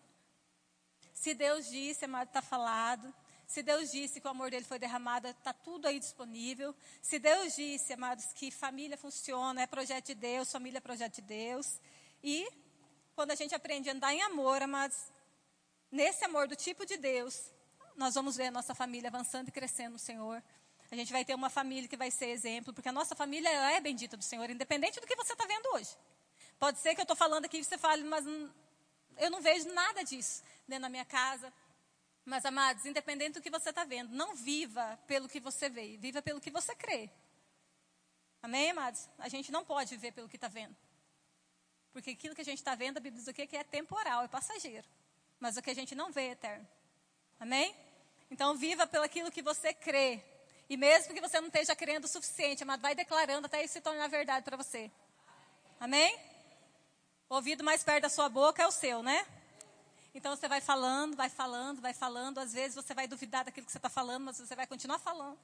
Se 1.13 1.33
Deus 1.33 1.67
disse, 1.67 2.05
amado, 2.05 2.27
está 2.27 2.41
falado. 2.41 3.13
Se 3.47 3.61
Deus 3.61 3.91
disse 3.91 4.19
que 4.19 4.27
o 4.27 4.29
amor 4.29 4.49
dele 4.49 4.65
foi 4.65 4.79
derramado, 4.79 5.27
está 5.27 5.53
tudo 5.53 5.87
aí 5.87 5.99
disponível. 5.99 6.75
Se 7.01 7.19
Deus 7.19 7.55
disse, 7.55 7.93
amados, 7.93 8.25
que 8.33 8.49
família 8.51 8.97
funciona, 8.97 9.61
é 9.61 9.67
projeto 9.67 10.07
de 10.07 10.15
Deus, 10.15 10.51
família 10.51 10.77
é 10.77 10.81
projeto 10.81 11.15
de 11.15 11.21
Deus. 11.21 11.79
E 12.25 12.51
quando 13.13 13.29
a 13.29 13.35
gente 13.35 13.53
aprende 13.53 13.87
a 13.87 13.93
andar 13.93 14.11
em 14.11 14.19
amor, 14.23 14.59
amados, 14.59 14.97
nesse 15.91 16.25
amor 16.25 16.47
do 16.47 16.55
tipo 16.55 16.83
de 16.83 16.97
Deus, 16.97 17.53
nós 17.95 18.15
vamos 18.15 18.35
ver 18.35 18.47
a 18.47 18.51
nossa 18.51 18.73
família 18.73 19.09
avançando 19.09 19.49
e 19.49 19.51
crescendo 19.51 19.93
no 19.93 19.99
Senhor. 19.99 20.43
A 20.89 20.95
gente 20.95 21.13
vai 21.13 21.23
ter 21.23 21.35
uma 21.35 21.51
família 21.51 21.87
que 21.87 21.95
vai 21.95 22.09
ser 22.09 22.29
exemplo, 22.29 22.73
porque 22.73 22.89
a 22.89 22.91
nossa 22.91 23.15
família 23.15 23.47
é 23.73 23.79
bendita 23.79 24.17
do 24.17 24.23
Senhor, 24.23 24.49
independente 24.49 24.99
do 24.99 25.05
que 25.05 25.15
você 25.15 25.33
está 25.33 25.45
vendo 25.45 25.67
hoje. 25.75 25.95
Pode 26.57 26.79
ser 26.79 26.95
que 26.95 27.01
eu 27.01 27.03
estou 27.03 27.15
falando 27.15 27.45
aqui 27.45 27.59
e 27.59 27.63
você 27.63 27.77
fale, 27.77 28.03
mas 28.03 28.25
eu 28.25 29.29
não 29.29 29.39
vejo 29.39 29.71
nada 29.71 30.03
disso 30.03 30.41
dentro 30.67 30.81
da 30.81 30.89
minha 30.89 31.05
casa. 31.05 31.53
Mas, 32.25 32.43
amados, 32.43 32.87
independente 32.87 33.33
do 33.33 33.41
que 33.41 33.51
você 33.51 33.69
está 33.69 33.83
vendo, 33.83 34.15
não 34.15 34.35
viva 34.35 34.99
pelo 35.05 35.29
que 35.29 35.39
você 35.39 35.69
vê, 35.69 35.95
viva 35.97 36.23
pelo 36.23 36.41
que 36.41 36.49
você 36.49 36.73
crê. 36.73 37.07
Amém, 38.41 38.71
amados? 38.71 39.07
A 39.19 39.29
gente 39.29 39.51
não 39.51 39.63
pode 39.63 39.91
viver 39.91 40.11
pelo 40.11 40.27
que 40.27 40.37
está 40.37 40.47
vendo. 40.47 40.75
Porque 41.95 42.09
aquilo 42.09 42.35
que 42.35 42.41
a 42.41 42.43
gente 42.43 42.57
está 42.57 42.75
vendo, 42.75 42.97
a 42.97 42.99
Bíblia 42.99 43.21
diz 43.21 43.25
o 43.29 43.33
quê? 43.33 43.47
Que 43.47 43.55
é 43.55 43.63
temporal, 43.63 44.21
é 44.21 44.27
passageiro. 44.27 44.85
Mas 45.39 45.55
o 45.55 45.61
que 45.61 45.69
a 45.69 45.73
gente 45.73 45.95
não 45.95 46.11
vê 46.11 46.23
é 46.23 46.31
eterno. 46.31 46.67
Amém? 47.39 47.73
Então, 48.29 48.53
viva 48.53 48.85
pelo 48.85 49.05
aquilo 49.05 49.31
que 49.31 49.41
você 49.41 49.73
crê. 49.73 50.21
E 50.69 50.75
mesmo 50.75 51.13
que 51.13 51.21
você 51.21 51.39
não 51.39 51.47
esteja 51.47 51.73
crendo 51.73 52.03
o 52.03 52.09
suficiente, 52.09 52.63
amado, 52.63 52.81
vai 52.81 52.95
declarando 52.95 53.45
até 53.45 53.63
isso 53.63 53.75
se 53.75 53.81
tornar 53.81 54.09
verdade 54.09 54.43
para 54.43 54.57
você. 54.57 54.91
Amém? 55.79 56.19
O 57.29 57.35
ouvido 57.35 57.63
mais 57.63 57.81
perto 57.81 58.01
da 58.01 58.09
sua 58.09 58.27
boca 58.27 58.61
é 58.61 58.67
o 58.67 58.71
seu, 58.71 59.01
né? 59.01 59.25
Então 60.13 60.35
você 60.35 60.49
vai 60.49 60.59
falando, 60.59 61.15
vai 61.15 61.29
falando, 61.29 61.79
vai 61.79 61.93
falando. 61.93 62.39
Às 62.39 62.51
vezes 62.51 62.75
você 62.75 62.93
vai 62.93 63.07
duvidar 63.07 63.45
daquilo 63.45 63.65
que 63.65 63.71
você 63.71 63.77
está 63.77 63.89
falando, 63.89 64.25
mas 64.25 64.37
você 64.37 64.53
vai 64.53 64.67
continuar 64.67 64.99
falando. 64.99 65.39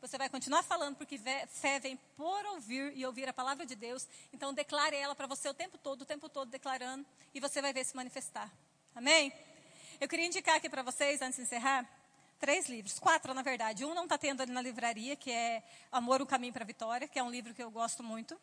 Você 0.00 0.16
vai 0.16 0.28
continuar 0.28 0.62
falando, 0.62 0.96
porque 0.96 1.18
fé 1.18 1.80
vem 1.80 1.96
por 2.16 2.46
ouvir 2.46 2.92
e 2.96 3.04
ouvir 3.04 3.28
a 3.28 3.32
palavra 3.32 3.66
de 3.66 3.74
Deus. 3.74 4.06
Então 4.32 4.54
declare 4.54 4.96
ela 4.96 5.14
para 5.14 5.26
você 5.26 5.48
o 5.48 5.54
tempo 5.54 5.76
todo, 5.76 6.02
o 6.02 6.04
tempo 6.04 6.28
todo 6.28 6.48
declarando, 6.48 7.04
e 7.34 7.40
você 7.40 7.60
vai 7.60 7.72
ver 7.72 7.84
se 7.84 7.96
manifestar. 7.96 8.50
Amém? 8.94 9.32
Eu 10.00 10.08
queria 10.08 10.26
indicar 10.26 10.56
aqui 10.56 10.68
para 10.68 10.82
vocês, 10.82 11.20
antes 11.20 11.36
de 11.36 11.42
encerrar, 11.42 11.84
três 12.38 12.68
livros, 12.68 12.98
quatro 13.00 13.34
na 13.34 13.42
verdade. 13.42 13.84
Um 13.84 13.94
não 13.94 14.04
está 14.04 14.16
tendo 14.16 14.40
ali 14.40 14.52
na 14.52 14.62
livraria, 14.62 15.16
que 15.16 15.32
é 15.32 15.62
Amor, 15.90 16.22
o 16.22 16.26
Caminho 16.26 16.52
para 16.52 16.62
a 16.62 16.66
Vitória, 16.66 17.08
que 17.08 17.18
é 17.18 17.22
um 17.22 17.30
livro 17.30 17.52
que 17.52 17.62
eu 17.62 17.70
gosto 17.70 18.02
muito. 18.02 18.40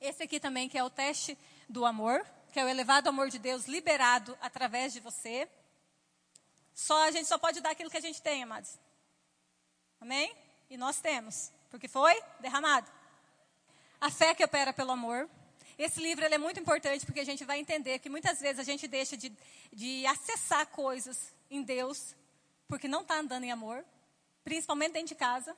Esse 0.00 0.22
aqui 0.22 0.40
também, 0.40 0.68
que 0.68 0.78
é 0.78 0.82
o 0.82 0.88
Teste 0.88 1.36
do 1.68 1.84
Amor, 1.84 2.24
que 2.52 2.58
é 2.58 2.64
o 2.64 2.68
elevado 2.68 3.08
amor 3.08 3.28
de 3.28 3.38
Deus 3.38 3.66
liberado 3.66 4.36
através 4.40 4.94
de 4.94 5.00
você. 5.00 5.46
Só 6.74 7.06
a 7.06 7.10
gente 7.10 7.28
só 7.28 7.36
pode 7.36 7.60
dar 7.60 7.72
aquilo 7.72 7.90
que 7.90 7.98
a 7.98 8.00
gente 8.00 8.22
tem, 8.22 8.42
amados. 8.42 8.78
Amém? 10.00 10.34
E 10.70 10.76
nós 10.76 11.00
temos, 11.00 11.52
porque 11.68 11.88
foi 11.88 12.14
derramado. 12.38 12.90
A 14.00 14.10
fé 14.10 14.34
que 14.34 14.44
opera 14.44 14.72
pelo 14.72 14.92
amor. 14.92 15.28
Esse 15.76 16.00
livro 16.00 16.24
é 16.24 16.38
muito 16.38 16.60
importante 16.60 17.04
porque 17.04 17.20
a 17.20 17.24
gente 17.24 17.44
vai 17.44 17.58
entender 17.58 17.98
que 17.98 18.08
muitas 18.08 18.40
vezes 18.40 18.60
a 18.60 18.62
gente 18.62 18.86
deixa 18.86 19.16
de, 19.16 19.32
de 19.72 20.06
acessar 20.06 20.66
coisas 20.68 21.34
em 21.50 21.62
Deus 21.62 22.14
porque 22.68 22.86
não 22.86 23.00
está 23.00 23.18
andando 23.18 23.42
em 23.42 23.50
amor, 23.50 23.84
principalmente 24.44 24.92
dentro 24.92 25.08
de 25.08 25.14
casa. 25.16 25.56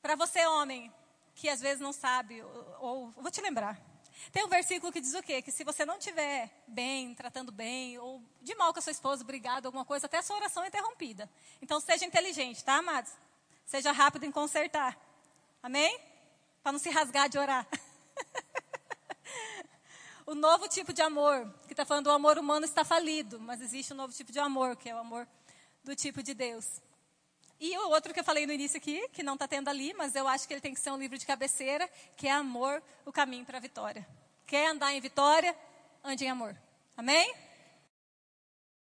Para 0.00 0.16
você, 0.16 0.46
homem, 0.46 0.90
que 1.34 1.48
às 1.48 1.60
vezes 1.60 1.80
não 1.80 1.92
sabe, 1.92 2.40
ou, 2.42 2.76
ou 2.80 3.10
vou 3.10 3.30
te 3.30 3.42
lembrar. 3.42 3.89
Tem 4.32 4.44
um 4.44 4.48
versículo 4.48 4.92
que 4.92 5.00
diz 5.00 5.14
o 5.14 5.22
quê? 5.22 5.42
Que 5.42 5.50
se 5.50 5.64
você 5.64 5.84
não 5.84 5.98
estiver 5.98 6.50
bem, 6.66 7.14
tratando 7.14 7.50
bem, 7.50 7.98
ou 7.98 8.22
de 8.40 8.54
mal 8.54 8.72
com 8.72 8.78
a 8.78 8.82
sua 8.82 8.92
esposa, 8.92 9.24
brigado, 9.24 9.66
alguma 9.66 9.84
coisa, 9.84 10.06
até 10.06 10.18
a 10.18 10.22
sua 10.22 10.36
oração 10.36 10.62
é 10.62 10.68
interrompida. 10.68 11.28
Então 11.60 11.80
seja 11.80 12.04
inteligente, 12.04 12.64
tá, 12.64 12.74
amados? 12.74 13.12
Seja 13.66 13.92
rápido 13.92 14.24
em 14.24 14.32
consertar. 14.32 14.98
Amém? 15.62 15.98
Para 16.62 16.72
não 16.72 16.78
se 16.78 16.90
rasgar 16.90 17.28
de 17.28 17.38
orar. 17.38 17.66
o 20.26 20.34
novo 20.34 20.68
tipo 20.68 20.92
de 20.92 21.02
amor, 21.02 21.52
que 21.66 21.72
está 21.72 21.84
falando 21.84 22.04
do 22.04 22.10
amor 22.10 22.38
humano, 22.38 22.64
está 22.64 22.84
falido, 22.84 23.40
mas 23.40 23.60
existe 23.60 23.92
um 23.92 23.96
novo 23.96 24.12
tipo 24.12 24.30
de 24.30 24.38
amor, 24.38 24.76
que 24.76 24.88
é 24.88 24.94
o 24.94 24.98
amor 24.98 25.26
do 25.82 25.96
tipo 25.96 26.22
de 26.22 26.34
Deus. 26.34 26.80
E 27.60 27.76
o 27.76 27.90
outro 27.90 28.14
que 28.14 28.20
eu 28.20 28.24
falei 28.24 28.46
no 28.46 28.52
início 28.52 28.78
aqui, 28.78 29.06
que 29.12 29.22
não 29.22 29.34
está 29.34 29.46
tendo 29.46 29.68
ali, 29.68 29.92
mas 29.92 30.16
eu 30.16 30.26
acho 30.26 30.48
que 30.48 30.54
ele 30.54 30.62
tem 30.62 30.72
que 30.72 30.80
ser 30.80 30.90
um 30.90 30.96
livro 30.96 31.18
de 31.18 31.26
cabeceira, 31.26 31.88
que 32.16 32.26
é 32.26 32.32
Amor, 32.32 32.82
o 33.04 33.12
caminho 33.12 33.44
para 33.44 33.58
a 33.58 33.60
vitória. 33.60 34.06
Quer 34.46 34.70
andar 34.70 34.94
em 34.94 35.00
vitória? 35.00 35.54
Ande 36.02 36.24
em 36.24 36.30
amor. 36.30 36.56
Amém? 36.96 37.32